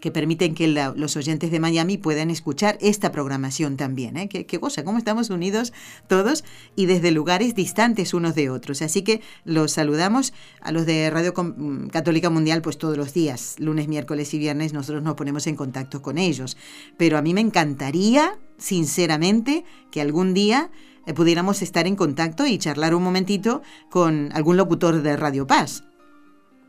que 0.06 0.12
permiten 0.12 0.54
que 0.54 0.68
los 0.68 1.18
oyentes 1.18 1.50
de 1.50 1.60
Miami 1.60 1.98
puedan 1.98 2.30
escuchar 2.30 2.78
esta 2.80 3.12
programación 3.12 3.76
también. 3.76 4.18
¿eh? 4.18 4.30
Qué, 4.30 4.60
cosa, 4.60 4.84
cómo 4.84 5.00
estamos 5.00 5.32
unidos 5.32 5.74
todos 6.06 6.44
y 6.76 6.86
desde 6.86 7.10
lugares 7.10 7.56
distantes 7.56 8.14
unos 8.14 8.36
de 8.36 8.52
otros. 8.52 8.84
Así 8.84 9.02
que 9.02 9.22
los 9.46 9.72
saludamos 9.72 10.32
a 10.62 10.72
los 10.72 10.86
de 10.86 11.10
Radio 11.10 11.34
mm, 11.36 11.88
Católica 11.88 12.30
Mundial, 12.30 12.62
pues 12.62 12.78
todos 12.78 12.98
los 12.98 13.16
días, 13.16 13.56
lunes, 13.58 13.88
miércoles 13.88 14.32
y 14.36 14.38
viernes, 14.38 14.74
nosotros 14.74 15.02
nos 15.02 15.16
ponemos 15.16 15.48
en 15.48 15.56
contacto 15.56 16.04
con 16.04 16.20
ellos. 16.20 16.56
Pero 16.98 17.18
a 17.18 17.24
mí 17.24 17.34
me 17.34 17.42
encantaría, 17.42 18.38
sinceramente, 18.60 19.66
que 19.90 20.02
algún 20.02 20.36
día 20.36 20.70
eh, 21.08 21.16
pudiéramos 21.16 21.64
estar 21.64 21.88
en 21.88 21.96
contacto 21.96 22.46
y 22.46 22.60
charlar 22.60 22.94
un 22.94 23.02
momentito 23.02 23.64
con 23.90 24.30
algún 24.34 24.56
locutor 24.56 25.02
de 25.02 25.18
Radio 25.18 25.48
Paz 25.48 25.84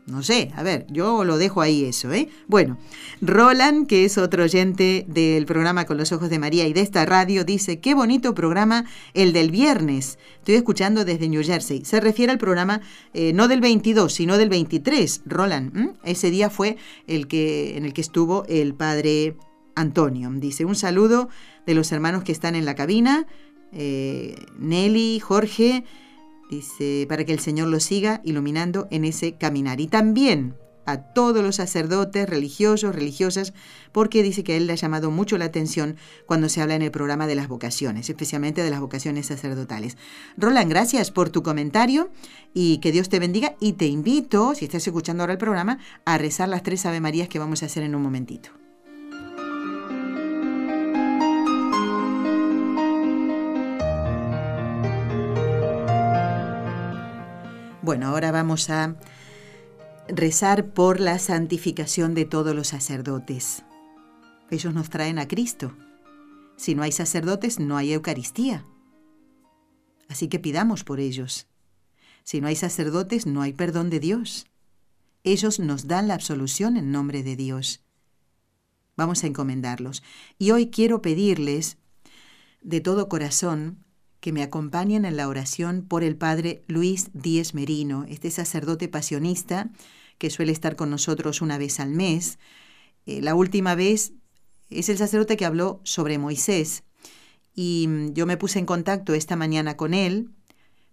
no 0.07 0.23
sé, 0.23 0.51
a 0.55 0.63
ver, 0.63 0.87
yo 0.89 1.25
lo 1.25 1.37
dejo 1.37 1.59
ahí 1.59 1.83
eso, 1.83 2.13
¿eh? 2.13 2.29
Bueno, 2.47 2.77
Roland, 3.21 3.87
que 3.87 4.05
es 4.05 4.17
otro 4.17 4.45
oyente 4.45 5.05
del 5.09 5.45
programa 5.45 5.85
Con 5.85 5.97
los 5.97 6.13
Ojos 6.13 6.29
de 6.29 6.39
María 6.39 6.65
y 6.65 6.71
de 6.71 6.79
esta 6.79 7.05
radio, 7.05 7.43
dice, 7.43 7.81
qué 7.81 7.93
bonito 7.93 8.33
programa 8.33 8.85
el 9.13 9.33
del 9.33 9.51
viernes. 9.51 10.17
Estoy 10.37 10.55
escuchando 10.55 11.03
desde 11.03 11.27
New 11.27 11.43
Jersey. 11.43 11.83
Se 11.83 11.99
refiere 11.99 12.31
al 12.31 12.37
programa 12.37 12.79
eh, 13.13 13.33
no 13.33 13.49
del 13.49 13.59
22, 13.59 14.13
sino 14.13 14.37
del 14.37 14.47
23, 14.47 15.23
Roland. 15.25 15.97
Ese 16.03 16.31
día 16.31 16.49
fue 16.49 16.77
el 17.05 17.27
que, 17.27 17.77
en 17.77 17.83
el 17.83 17.91
que 17.93 18.01
estuvo 18.01 18.45
el 18.47 18.75
padre 18.75 19.35
Antonio. 19.75 20.31
Dice, 20.33 20.63
un 20.63 20.75
saludo 20.75 21.27
de 21.65 21.73
los 21.73 21.91
hermanos 21.91 22.23
que 22.23 22.31
están 22.31 22.55
en 22.55 22.63
la 22.63 22.75
cabina, 22.75 23.27
eh, 23.73 24.37
Nelly, 24.57 25.19
Jorge 25.19 25.83
dice, 26.49 27.05
para 27.07 27.25
que 27.25 27.33
el 27.33 27.39
Señor 27.39 27.67
lo 27.67 27.79
siga 27.79 28.21
iluminando 28.23 28.87
en 28.91 29.05
ese 29.05 29.33
caminar. 29.33 29.79
Y 29.81 29.87
también 29.87 30.55
a 30.87 30.97
todos 30.97 31.43
los 31.43 31.57
sacerdotes, 31.57 32.27
religiosos, 32.27 32.95
religiosas, 32.95 33.53
porque 33.91 34.23
dice 34.23 34.43
que 34.43 34.55
él 34.55 34.67
le 34.67 34.73
ha 34.73 34.77
llamado 34.77 35.11
mucho 35.11 35.37
la 35.37 35.45
atención 35.45 35.97
cuando 36.25 36.47
se 36.49 36.61
habla 36.61 36.75
en 36.75 36.81
el 36.81 36.91
programa 36.91 37.27
de 37.27 37.35
las 37.35 37.49
vocaciones, 37.49 38.09
especialmente 38.09 38.63
de 38.63 38.69
las 38.69 38.79
vocaciones 38.79 39.27
sacerdotales. 39.27 39.97
Roland, 40.37 40.69
gracias 40.69 41.11
por 41.11 41.29
tu 41.29 41.43
comentario 41.43 42.09
y 42.53 42.77
que 42.77 42.93
Dios 42.93 43.09
te 43.09 43.19
bendiga 43.19 43.55
y 43.59 43.73
te 43.73 43.87
invito, 43.87 44.55
si 44.55 44.65
estás 44.65 44.87
escuchando 44.87 45.23
ahora 45.23 45.33
el 45.33 45.39
programa, 45.39 45.77
a 46.05 46.17
rezar 46.17 46.47
las 46.47 46.63
tres 46.63 46.85
Ave 46.85 47.01
Marías 47.01 47.27
que 47.27 47.39
vamos 47.39 47.63
a 47.63 47.65
hacer 47.65 47.83
en 47.83 47.93
un 47.93 48.01
momentito. 48.01 48.66
Bueno, 57.87 58.07
ahora 58.07 58.33
vamos 58.33 58.69
a 58.69 58.97
rezar 60.09 60.73
por 60.73 60.99
la 60.99 61.19
santificación 61.19 62.15
de 62.15 62.25
todos 62.25 62.53
los 62.53 62.67
sacerdotes. 62.67 63.63
Ellos 64.51 64.73
nos 64.73 64.89
traen 64.89 65.19
a 65.19 65.27
Cristo. 65.29 65.73
Si 66.57 66.75
no 66.75 66.83
hay 66.83 66.91
sacerdotes, 66.91 67.61
no 67.61 67.77
hay 67.77 67.93
Eucaristía. 67.93 68.65
Así 70.09 70.27
que 70.27 70.37
pidamos 70.37 70.83
por 70.83 70.99
ellos. 70.99 71.47
Si 72.25 72.41
no 72.41 72.49
hay 72.49 72.57
sacerdotes, 72.57 73.25
no 73.25 73.41
hay 73.41 73.53
perdón 73.53 73.89
de 73.89 74.01
Dios. 74.01 74.47
Ellos 75.23 75.57
nos 75.57 75.87
dan 75.87 76.09
la 76.09 76.15
absolución 76.15 76.75
en 76.75 76.91
nombre 76.91 77.23
de 77.23 77.37
Dios. 77.37 77.85
Vamos 78.97 79.23
a 79.23 79.27
encomendarlos. 79.27 80.03
Y 80.37 80.51
hoy 80.51 80.71
quiero 80.71 81.01
pedirles 81.01 81.77
de 82.61 82.81
todo 82.81 83.07
corazón 83.07 83.85
que 84.19 84.31
me 84.31 84.43
acompañen 84.43 85.05
en 85.05 85.17
la 85.17 85.27
oración 85.27 85.83
por 85.87 86.03
el 86.03 86.15
Padre 86.15 86.63
Luis 86.67 87.09
Díez 87.13 87.53
Merino, 87.53 88.05
este 88.09 88.31
sacerdote 88.31 88.87
pasionista 88.87 89.69
que 90.17 90.29
suele 90.29 90.51
estar 90.51 90.75
con 90.75 90.89
nosotros 90.89 91.41
una 91.41 91.57
vez 91.57 91.79
al 91.79 91.91
mes. 91.91 92.39
Eh, 93.05 93.21
la 93.21 93.35
última 93.35 93.75
vez 93.75 94.13
es 94.69 94.89
el 94.89 94.97
sacerdote 94.97 95.37
que 95.37 95.45
habló 95.45 95.79
sobre 95.83 96.17
Moisés 96.17 96.83
y 97.53 97.85
mm, 97.87 98.13
yo 98.13 98.25
me 98.25 98.37
puse 98.37 98.59
en 98.59 98.65
contacto 98.65 99.13
esta 99.13 99.35
mañana 99.35 99.77
con 99.77 99.93
él 99.93 100.29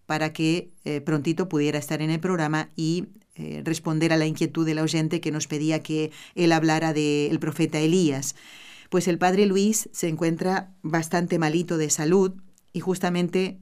para 0.06 0.32
que 0.32 0.70
eh, 0.84 1.00
prontito 1.00 1.48
pudiera 1.48 1.78
estar 1.78 2.02
en 2.02 2.10
el 2.10 2.20
programa 2.20 2.70
y 2.76 3.06
eh, 3.36 3.62
responder 3.64 4.12
a 4.12 4.16
la 4.16 4.26
inquietud 4.26 4.66
del 4.66 4.78
oyente 4.78 5.20
que 5.20 5.32
nos 5.32 5.46
pedía 5.46 5.82
que 5.82 6.12
él 6.34 6.52
hablara 6.52 6.92
del 6.92 7.38
profeta 7.40 7.80
Elías. 7.80 8.36
Pues 8.90 9.08
el 9.08 9.18
padre 9.18 9.46
Luis 9.46 9.88
se 9.92 10.08
encuentra 10.08 10.72
bastante 10.82 11.38
malito 11.38 11.78
de 11.78 11.90
salud, 11.90 12.34
y 12.74 12.80
justamente 12.80 13.60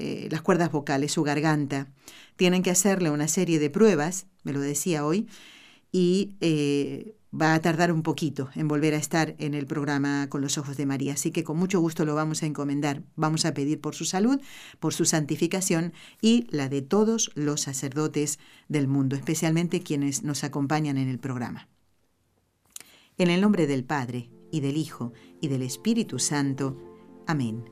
eh, 0.00 0.26
las 0.32 0.42
cuerdas 0.42 0.72
vocales, 0.72 1.12
su 1.12 1.22
garganta. 1.22 1.92
Tienen 2.34 2.64
que 2.64 2.70
hacerle 2.70 3.10
una 3.10 3.28
serie 3.28 3.60
de 3.60 3.70
pruebas, 3.70 4.26
me 4.42 4.52
lo 4.52 4.60
decía 4.60 5.06
hoy, 5.06 5.28
y 5.92 6.34
eh, 6.40 7.14
va 7.32 7.54
a 7.54 7.60
tardar 7.60 7.92
un 7.92 8.02
poquito 8.02 8.50
en 8.54 8.66
volver 8.66 8.94
a 8.94 8.96
estar 8.96 9.36
en 9.38 9.54
el 9.54 9.66
programa 9.66 10.28
con 10.28 10.40
los 10.40 10.58
ojos 10.58 10.76
de 10.76 10.86
María. 10.86 11.12
Así 11.12 11.30
que 11.30 11.44
con 11.44 11.58
mucho 11.58 11.78
gusto 11.78 12.04
lo 12.04 12.14
vamos 12.14 12.42
a 12.42 12.46
encomendar. 12.46 13.02
Vamos 13.14 13.44
a 13.44 13.54
pedir 13.54 13.80
por 13.80 13.94
su 13.94 14.06
salud, 14.06 14.40
por 14.80 14.94
su 14.94 15.04
santificación 15.04 15.92
y 16.20 16.46
la 16.50 16.68
de 16.68 16.82
todos 16.82 17.30
los 17.34 17.60
sacerdotes 17.60 18.38
del 18.68 18.88
mundo, 18.88 19.14
especialmente 19.14 19.82
quienes 19.82 20.22
nos 20.22 20.42
acompañan 20.42 20.96
en 20.96 21.08
el 21.08 21.18
programa. 21.18 21.68
En 23.18 23.28
el 23.28 23.42
nombre 23.42 23.66
del 23.66 23.84
Padre, 23.84 24.30
y 24.50 24.60
del 24.60 24.76
Hijo, 24.76 25.12
y 25.40 25.48
del 25.48 25.62
Espíritu 25.62 26.18
Santo. 26.18 26.76
Amén. 27.26 27.71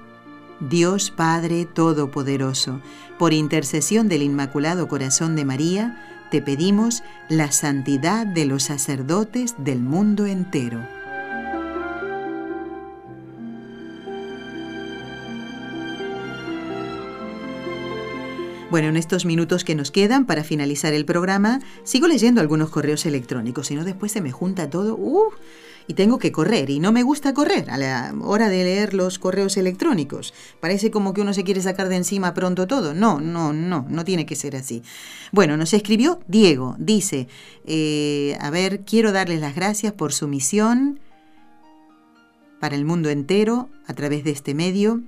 Dios 0.69 1.09
Padre 1.09 1.65
Todopoderoso, 1.65 2.81
por 3.17 3.33
intercesión 3.33 4.07
del 4.07 4.21
Inmaculado 4.21 4.87
Corazón 4.87 5.35
de 5.35 5.43
María, 5.43 6.27
te 6.29 6.39
pedimos 6.41 7.01
la 7.29 7.51
santidad 7.51 8.27
de 8.27 8.45
los 8.45 8.63
sacerdotes 8.63 9.55
del 9.57 9.79
mundo 9.79 10.27
entero. 10.27 10.79
Bueno, 18.69 18.87
en 18.87 18.95
estos 18.95 19.25
minutos 19.25 19.65
que 19.65 19.75
nos 19.75 19.91
quedan 19.91 20.25
para 20.25 20.45
finalizar 20.45 20.93
el 20.93 21.03
programa, 21.03 21.59
sigo 21.83 22.07
leyendo 22.07 22.39
algunos 22.39 22.69
correos 22.69 23.05
electrónicos, 23.05 23.67
si 23.67 23.75
no 23.75 23.83
después 23.83 24.13
se 24.13 24.21
me 24.21 24.31
junta 24.31 24.69
todo. 24.69 24.95
Uh, 24.95 25.31
tengo 25.93 26.19
que 26.19 26.31
correr 26.31 26.69
y 26.69 26.79
no 26.79 26.91
me 26.91 27.03
gusta 27.03 27.33
correr 27.33 27.69
a 27.69 27.77
la 27.77 28.13
hora 28.21 28.49
de 28.49 28.63
leer 28.63 28.93
los 28.93 29.19
correos 29.19 29.57
electrónicos. 29.57 30.33
Parece 30.59 30.91
como 30.91 31.13
que 31.13 31.21
uno 31.21 31.33
se 31.33 31.43
quiere 31.43 31.61
sacar 31.61 31.89
de 31.89 31.97
encima 31.97 32.33
pronto 32.33 32.67
todo. 32.67 32.93
No, 32.93 33.19
no, 33.19 33.53
no, 33.53 33.85
no 33.89 34.05
tiene 34.05 34.25
que 34.25 34.35
ser 34.35 34.55
así. 34.55 34.83
Bueno, 35.31 35.57
nos 35.57 35.73
escribió 35.73 36.19
Diego, 36.27 36.75
dice, 36.77 37.27
eh, 37.65 38.37
a 38.39 38.49
ver, 38.49 38.81
quiero 38.81 39.11
darles 39.11 39.41
las 39.41 39.55
gracias 39.55 39.93
por 39.93 40.13
su 40.13 40.27
misión 40.27 40.99
para 42.59 42.75
el 42.75 42.85
mundo 42.85 43.09
entero 43.09 43.69
a 43.87 43.93
través 43.93 44.23
de 44.23 44.31
este 44.31 44.53
medio. 44.53 45.01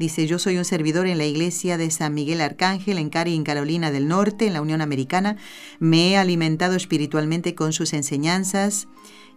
Dice, 0.00 0.26
yo 0.26 0.38
soy 0.38 0.56
un 0.56 0.64
servidor 0.64 1.06
en 1.06 1.18
la 1.18 1.26
iglesia 1.26 1.76
de 1.76 1.90
San 1.90 2.14
Miguel 2.14 2.40
Arcángel 2.40 2.96
en 2.96 3.10
Cari, 3.10 3.34
en 3.34 3.44
Carolina 3.44 3.90
del 3.90 4.08
Norte, 4.08 4.46
en 4.46 4.54
la 4.54 4.62
Unión 4.62 4.80
Americana. 4.80 5.36
Me 5.78 6.10
he 6.12 6.16
alimentado 6.16 6.74
espiritualmente 6.74 7.54
con 7.54 7.74
sus 7.74 7.92
enseñanzas 7.92 8.88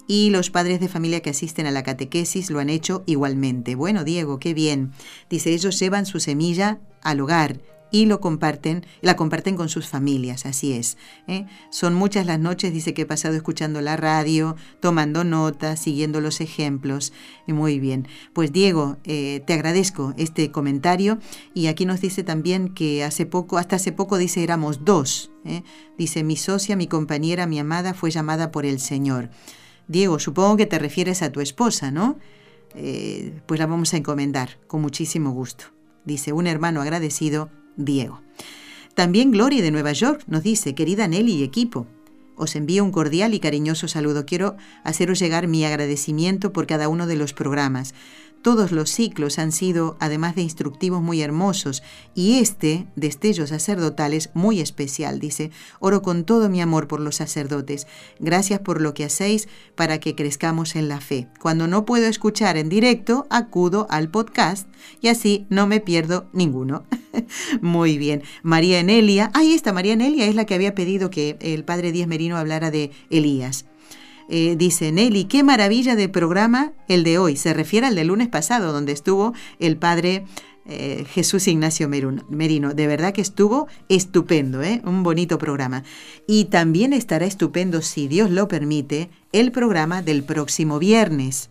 y 0.06 0.30
los 0.30 0.50
padres 0.50 0.80
de 0.80 0.88
familia 0.88 1.20
que 1.20 1.30
asisten 1.30 1.66
a 1.66 1.70
la 1.70 1.82
catequesis 1.82 2.50
lo 2.50 2.60
han 2.60 2.70
hecho 2.70 3.02
igualmente. 3.06 3.74
Bueno, 3.74 4.04
Diego, 4.04 4.38
qué 4.38 4.54
bien. 4.54 4.92
Dice, 5.30 5.52
ellos 5.52 5.78
llevan 5.78 6.06
su 6.06 6.20
semilla 6.20 6.80
al 7.02 7.20
hogar 7.20 7.60
y 7.94 8.06
lo 8.06 8.20
comparten, 8.20 8.84
la 9.02 9.14
comparten 9.14 9.54
con 9.54 9.68
sus 9.68 9.86
familias, 9.86 10.46
así 10.46 10.72
es. 10.72 10.98
¿eh? 11.28 11.46
Son 11.70 11.94
muchas 11.94 12.26
las 12.26 12.40
noches, 12.40 12.72
dice 12.72 12.92
que 12.92 13.02
he 13.02 13.06
pasado 13.06 13.36
escuchando 13.36 13.80
la 13.80 13.96
radio, 13.96 14.56
tomando 14.80 15.22
notas, 15.22 15.78
siguiendo 15.78 16.20
los 16.20 16.40
ejemplos. 16.40 17.12
Muy 17.46 17.78
bien. 17.78 18.08
Pues 18.32 18.50
Diego, 18.50 18.96
eh, 19.04 19.44
te 19.46 19.52
agradezco 19.52 20.12
este 20.16 20.50
comentario 20.50 21.20
y 21.54 21.68
aquí 21.68 21.86
nos 21.86 22.00
dice 22.00 22.24
también 22.24 22.74
que 22.74 23.04
hace 23.04 23.26
poco, 23.26 23.58
hasta 23.58 23.76
hace 23.76 23.92
poco 23.92 24.18
dice 24.18 24.42
éramos 24.42 24.84
dos. 24.84 25.30
¿eh? 25.44 25.62
Dice 25.96 26.24
mi 26.24 26.34
socia, 26.34 26.74
mi 26.74 26.88
compañera, 26.88 27.46
mi 27.46 27.60
amada 27.60 27.94
fue 27.94 28.10
llamada 28.10 28.50
por 28.50 28.66
el 28.66 28.80
Señor. 28.80 29.30
Diego, 29.88 30.18
supongo 30.18 30.56
que 30.56 30.66
te 30.66 30.78
refieres 30.78 31.22
a 31.22 31.30
tu 31.30 31.40
esposa, 31.40 31.90
¿no? 31.90 32.18
pues 33.46 33.60
la 33.60 33.66
vamos 33.66 33.94
a 33.94 33.98
encomendar 33.98 34.58
con 34.66 34.82
muchísimo 34.82 35.30
gusto. 35.30 35.66
Dice 36.04 36.32
un 36.32 36.48
hermano 36.48 36.82
agradecido 36.82 37.48
Diego. 37.76 38.20
También 38.94 39.30
Gloria 39.30 39.62
de 39.62 39.70
Nueva 39.70 39.92
York 39.92 40.24
nos 40.26 40.42
dice, 40.42 40.74
querida 40.74 41.06
Nelly 41.06 41.34
y 41.34 41.42
equipo, 41.44 41.86
os 42.36 42.56
envío 42.56 42.84
un 42.84 42.90
cordial 42.90 43.32
y 43.34 43.40
cariñoso 43.40 43.86
saludo. 43.86 44.26
Quiero 44.26 44.56
haceros 44.82 45.18
llegar 45.18 45.46
mi 45.46 45.64
agradecimiento 45.64 46.52
por 46.52 46.66
cada 46.66 46.88
uno 46.88 47.06
de 47.06 47.16
los 47.16 47.32
programas. 47.32 47.94
Todos 48.44 48.72
los 48.72 48.90
ciclos 48.90 49.38
han 49.38 49.52
sido, 49.52 49.96
además 50.00 50.34
de 50.34 50.42
instructivos, 50.42 51.00
muy 51.00 51.22
hermosos, 51.22 51.82
y 52.14 52.40
este, 52.40 52.86
destellos 52.94 53.48
sacerdotales, 53.48 54.28
muy 54.34 54.60
especial, 54.60 55.18
dice, 55.18 55.50
oro 55.80 56.02
con 56.02 56.24
todo 56.24 56.50
mi 56.50 56.60
amor 56.60 56.86
por 56.86 57.00
los 57.00 57.16
sacerdotes. 57.16 57.86
Gracias 58.20 58.60
por 58.60 58.82
lo 58.82 58.92
que 58.92 59.06
hacéis 59.06 59.48
para 59.76 59.98
que 59.98 60.14
crezcamos 60.14 60.76
en 60.76 60.88
la 60.88 61.00
fe. 61.00 61.26
Cuando 61.40 61.68
no 61.68 61.86
puedo 61.86 62.04
escuchar 62.04 62.58
en 62.58 62.68
directo, 62.68 63.26
acudo 63.30 63.86
al 63.88 64.10
podcast 64.10 64.68
y 65.00 65.08
así 65.08 65.46
no 65.48 65.66
me 65.66 65.80
pierdo 65.80 66.26
ninguno. 66.34 66.84
muy 67.62 67.96
bien. 67.96 68.24
María 68.42 68.78
Enelia, 68.78 69.30
ahí 69.32 69.54
está, 69.54 69.72
María 69.72 69.94
Enelia 69.94 70.26
es 70.26 70.34
la 70.34 70.44
que 70.44 70.54
había 70.54 70.74
pedido 70.74 71.08
que 71.08 71.38
el 71.40 71.64
padre 71.64 71.92
Díaz 71.92 72.08
Merino 72.08 72.36
hablara 72.36 72.70
de 72.70 72.90
Elías. 73.08 73.64
Eh, 74.28 74.56
dice 74.56 74.90
Nelly, 74.90 75.24
qué 75.24 75.42
maravilla 75.42 75.96
de 75.96 76.08
programa 76.08 76.72
el 76.88 77.04
de 77.04 77.18
hoy. 77.18 77.36
Se 77.36 77.52
refiere 77.52 77.86
al 77.86 77.94
de 77.94 78.04
lunes 78.04 78.28
pasado, 78.28 78.72
donde 78.72 78.92
estuvo 78.92 79.34
el 79.58 79.76
padre 79.76 80.24
eh, 80.66 81.04
Jesús 81.10 81.46
Ignacio 81.46 81.88
Merino. 81.88 82.72
De 82.72 82.86
verdad 82.86 83.12
que 83.12 83.20
estuvo 83.20 83.68
estupendo, 83.88 84.62
¿eh? 84.62 84.80
un 84.84 85.02
bonito 85.02 85.38
programa. 85.38 85.84
Y 86.26 86.46
también 86.46 86.92
estará 86.92 87.26
estupendo, 87.26 87.82
si 87.82 88.08
Dios 88.08 88.30
lo 88.30 88.48
permite, 88.48 89.10
el 89.32 89.52
programa 89.52 90.00
del 90.00 90.22
próximo 90.22 90.78
viernes. 90.78 91.50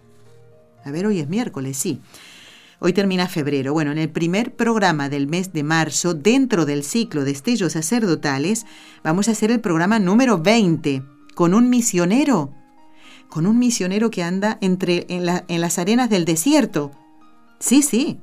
A 0.83 0.91
ver, 0.91 1.05
hoy 1.05 1.19
es 1.19 1.29
miércoles, 1.29 1.77
sí. 1.77 2.01
Hoy 2.79 2.91
termina 2.91 3.29
febrero. 3.29 3.71
Bueno, 3.71 3.91
en 3.91 3.99
el 3.99 4.09
primer 4.09 4.55
programa 4.55 5.09
del 5.09 5.27
mes 5.27 5.53
de 5.53 5.63
marzo, 5.63 6.13
dentro 6.15 6.65
del 6.65 6.83
ciclo 6.83 7.23
de 7.23 7.31
estellos 7.31 7.73
sacerdotales, 7.73 8.65
vamos 9.03 9.29
a 9.29 9.31
hacer 9.31 9.51
el 9.51 9.61
programa 9.61 9.99
número 9.99 10.39
20 10.39 11.03
con 11.35 11.53
un 11.53 11.69
misionero 11.69 12.51
con 13.29 13.47
un 13.47 13.59
misionero 13.59 14.11
que 14.11 14.23
anda 14.23 14.57
entre, 14.61 15.05
en, 15.09 15.25
las 15.25 15.79
arenas 15.79 16.09
del 16.09 16.25
desierto. 16.25 16.91
Sí, 17.59 17.81
sí. 17.81 18.19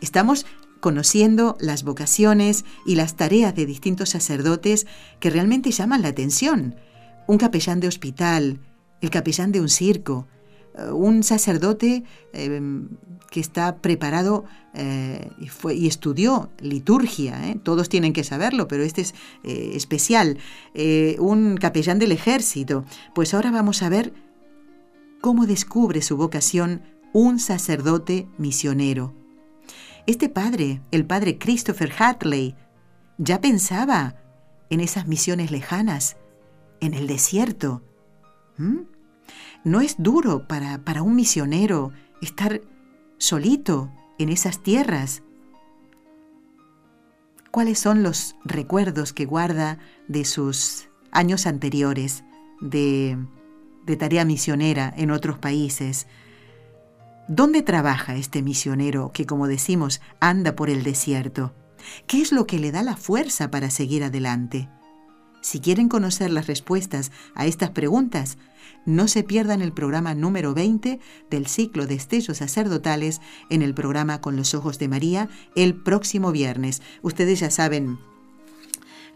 Estamos 0.00 0.46
conociendo 0.80 1.56
las 1.58 1.82
vocaciones 1.82 2.64
y 2.84 2.94
las 2.94 3.16
tareas 3.16 3.54
de 3.54 3.66
distintos 3.66 4.10
sacerdotes 4.10 4.86
que 5.18 5.30
realmente 5.30 5.70
llaman 5.70 6.02
la 6.02 6.08
atención. 6.08 6.76
Un 7.26 7.38
capellán 7.38 7.80
de 7.80 7.88
hospital, 7.88 8.60
el 9.00 9.10
capellán 9.10 9.52
de 9.52 9.60
un 9.60 9.68
circo, 9.68 10.28
eh, 10.78 10.90
un 10.90 11.22
sacerdote 11.22 12.04
em, 12.32 12.88
que 13.30 13.40
está 13.40 13.78
preparado 13.78 14.44
eh, 14.74 15.30
y, 15.74 15.86
estudió 15.86 16.50
liturgia, 16.60 17.48
¿eh? 17.48 17.58
todos 17.62 17.88
tienen 17.88 18.12
que 18.12 18.24
saberlo, 18.24 18.68
pero 18.68 18.82
este 18.84 19.00
es 19.00 19.14
especial, 19.42 20.38
un 21.18 21.56
capellán 21.56 21.98
del 21.98 22.12
ejército. 22.12 22.84
Pues 23.14 23.34
ahora 23.34 23.50
vamos 23.50 23.82
a 23.82 23.88
ver 23.88 24.12
cómo 25.26 25.44
descubre 25.44 26.02
su 26.02 26.16
vocación 26.16 26.82
un 27.12 27.40
sacerdote 27.40 28.28
misionero. 28.38 29.12
Este 30.06 30.28
padre, 30.28 30.80
el 30.92 31.04
padre 31.04 31.36
Christopher 31.36 31.92
Hatley, 31.98 32.54
ya 33.18 33.40
pensaba 33.40 34.22
en 34.70 34.78
esas 34.78 35.08
misiones 35.08 35.50
lejanas, 35.50 36.16
en 36.78 36.94
el 36.94 37.08
desierto. 37.08 37.82
¿Mm? 38.56 38.82
No 39.64 39.80
es 39.80 39.96
duro 39.98 40.46
para, 40.46 40.84
para 40.84 41.02
un 41.02 41.16
misionero 41.16 41.90
estar 42.22 42.60
solito 43.18 43.90
en 44.20 44.28
esas 44.28 44.62
tierras. 44.62 45.24
¿Cuáles 47.50 47.80
son 47.80 48.04
los 48.04 48.36
recuerdos 48.44 49.12
que 49.12 49.24
guarda 49.24 49.80
de 50.06 50.24
sus 50.24 50.88
años 51.10 51.48
anteriores, 51.48 52.22
de 52.60 53.18
de 53.86 53.96
tarea 53.96 54.24
misionera 54.24 54.92
en 54.96 55.10
otros 55.10 55.38
países. 55.38 56.06
¿Dónde 57.28 57.62
trabaja 57.62 58.16
este 58.16 58.42
misionero 58.42 59.10
que, 59.12 59.26
como 59.26 59.48
decimos, 59.48 60.00
anda 60.20 60.54
por 60.54 60.70
el 60.70 60.82
desierto? 60.82 61.54
¿Qué 62.06 62.20
es 62.20 62.32
lo 62.32 62.46
que 62.46 62.58
le 62.58 62.72
da 62.72 62.82
la 62.82 62.96
fuerza 62.96 63.50
para 63.50 63.70
seguir 63.70 64.04
adelante? 64.04 64.68
Si 65.40 65.60
quieren 65.60 65.88
conocer 65.88 66.30
las 66.30 66.48
respuestas 66.48 67.12
a 67.34 67.46
estas 67.46 67.70
preguntas, 67.70 68.36
no 68.84 69.08
se 69.08 69.22
pierdan 69.22 69.62
el 69.62 69.72
programa 69.72 70.14
número 70.14 70.54
20 70.54 70.98
del 71.30 71.46
ciclo 71.46 71.86
de 71.86 71.94
estellos 71.94 72.38
sacerdotales 72.38 73.20
en 73.50 73.62
el 73.62 73.74
programa 73.74 74.20
Con 74.20 74.36
los 74.36 74.54
Ojos 74.54 74.78
de 74.78 74.88
María 74.88 75.28
el 75.54 75.74
próximo 75.74 76.32
viernes. 76.32 76.82
Ustedes 77.02 77.40
ya 77.40 77.50
saben 77.50 77.98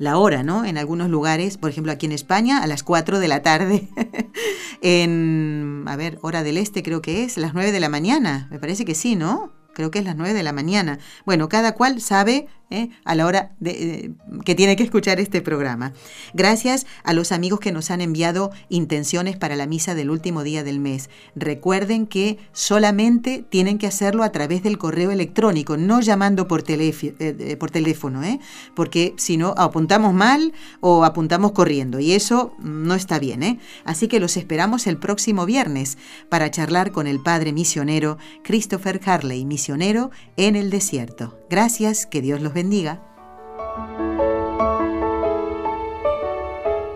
la 0.00 0.16
hora, 0.16 0.42
¿no? 0.42 0.64
En 0.64 0.78
algunos 0.78 1.10
lugares, 1.10 1.58
por 1.58 1.68
ejemplo 1.68 1.92
aquí 1.92 2.06
en 2.06 2.12
España, 2.12 2.62
a 2.62 2.66
las 2.66 2.82
4 2.82 3.20
de 3.20 3.28
la 3.28 3.42
tarde. 3.42 3.90
en, 4.80 5.84
a 5.86 5.94
ver, 5.94 6.18
hora 6.22 6.42
del 6.42 6.56
este 6.56 6.82
creo 6.82 7.02
que 7.02 7.22
es, 7.22 7.36
las 7.36 7.52
9 7.52 7.70
de 7.70 7.80
la 7.80 7.90
mañana. 7.90 8.48
Me 8.50 8.58
parece 8.58 8.86
que 8.86 8.94
sí, 8.94 9.14
¿no? 9.14 9.52
Creo 9.74 9.90
que 9.90 9.98
es 9.98 10.06
las 10.06 10.16
9 10.16 10.32
de 10.32 10.42
la 10.42 10.54
mañana. 10.54 10.98
Bueno, 11.26 11.50
cada 11.50 11.74
cual 11.74 12.00
sabe 12.00 12.48
¿eh? 12.70 12.90
a 13.04 13.14
la 13.14 13.26
hora 13.26 13.52
de, 13.60 13.70
eh, 13.70 14.10
que 14.44 14.54
tiene 14.54 14.76
que 14.76 14.82
escuchar 14.82 15.20
este 15.20 15.42
programa. 15.42 15.92
Gracias 16.34 16.86
a 17.04 17.12
los 17.12 17.32
amigos 17.32 17.60
que 17.60 17.72
nos 17.72 17.90
han 17.90 18.00
enviado 18.00 18.50
intenciones 18.68 19.36
para 19.36 19.56
la 19.56 19.66
misa 19.66 19.94
del 19.94 20.10
último 20.10 20.42
día 20.42 20.62
del 20.64 20.80
mes. 20.80 21.10
Recuerden 21.34 22.06
que 22.06 22.38
solamente 22.52 23.44
tienen 23.48 23.78
que 23.78 23.86
hacerlo 23.86 24.22
a 24.22 24.32
través 24.32 24.62
del 24.62 24.78
correo 24.78 25.10
electrónico, 25.10 25.76
no 25.76 26.00
llamando 26.00 26.48
por, 26.48 26.64
eh, 26.68 27.56
por 27.58 27.70
teléfono, 27.70 28.20
porque 28.74 29.14
si 29.16 29.36
no 29.36 29.54
apuntamos 29.56 30.14
mal 30.14 30.52
o 30.80 31.04
apuntamos 31.04 31.52
corriendo 31.52 32.00
y 32.00 32.12
eso 32.12 32.54
no 32.58 32.94
está 32.94 33.18
bien. 33.18 33.60
Así 33.84 34.08
que 34.08 34.20
los 34.20 34.36
esperamos 34.36 34.86
el 34.86 34.96
próximo 34.96 35.46
viernes 35.46 35.98
para 36.28 36.50
charlar 36.50 36.92
con 36.92 37.06
el 37.06 37.20
padre 37.20 37.52
misionero 37.52 38.18
Christopher 38.42 39.00
Harley, 39.04 39.44
misionero 39.44 40.10
en 40.36 40.56
el 40.56 40.70
desierto. 40.70 41.39
Gracias, 41.50 42.06
que 42.06 42.22
Dios 42.22 42.40
los 42.40 42.54
bendiga. 42.54 43.00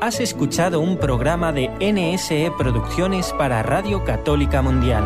Has 0.00 0.20
escuchado 0.20 0.78
un 0.78 0.96
programa 0.96 1.50
de 1.52 1.70
NSE 1.80 2.52
Producciones 2.56 3.32
para 3.32 3.64
Radio 3.64 4.04
Católica 4.04 4.62
Mundial. 4.62 5.02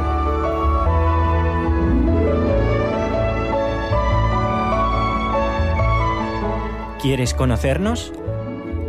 ¿Quieres 7.01 7.33
conocernos? 7.33 8.13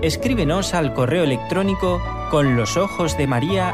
Escríbenos 0.01 0.74
al 0.74 0.93
correo 0.93 1.24
electrónico 1.24 2.01
con 2.32 2.57
los 2.57 2.76
ojos 2.76 3.18
de 3.18 3.28
María. 3.28 3.74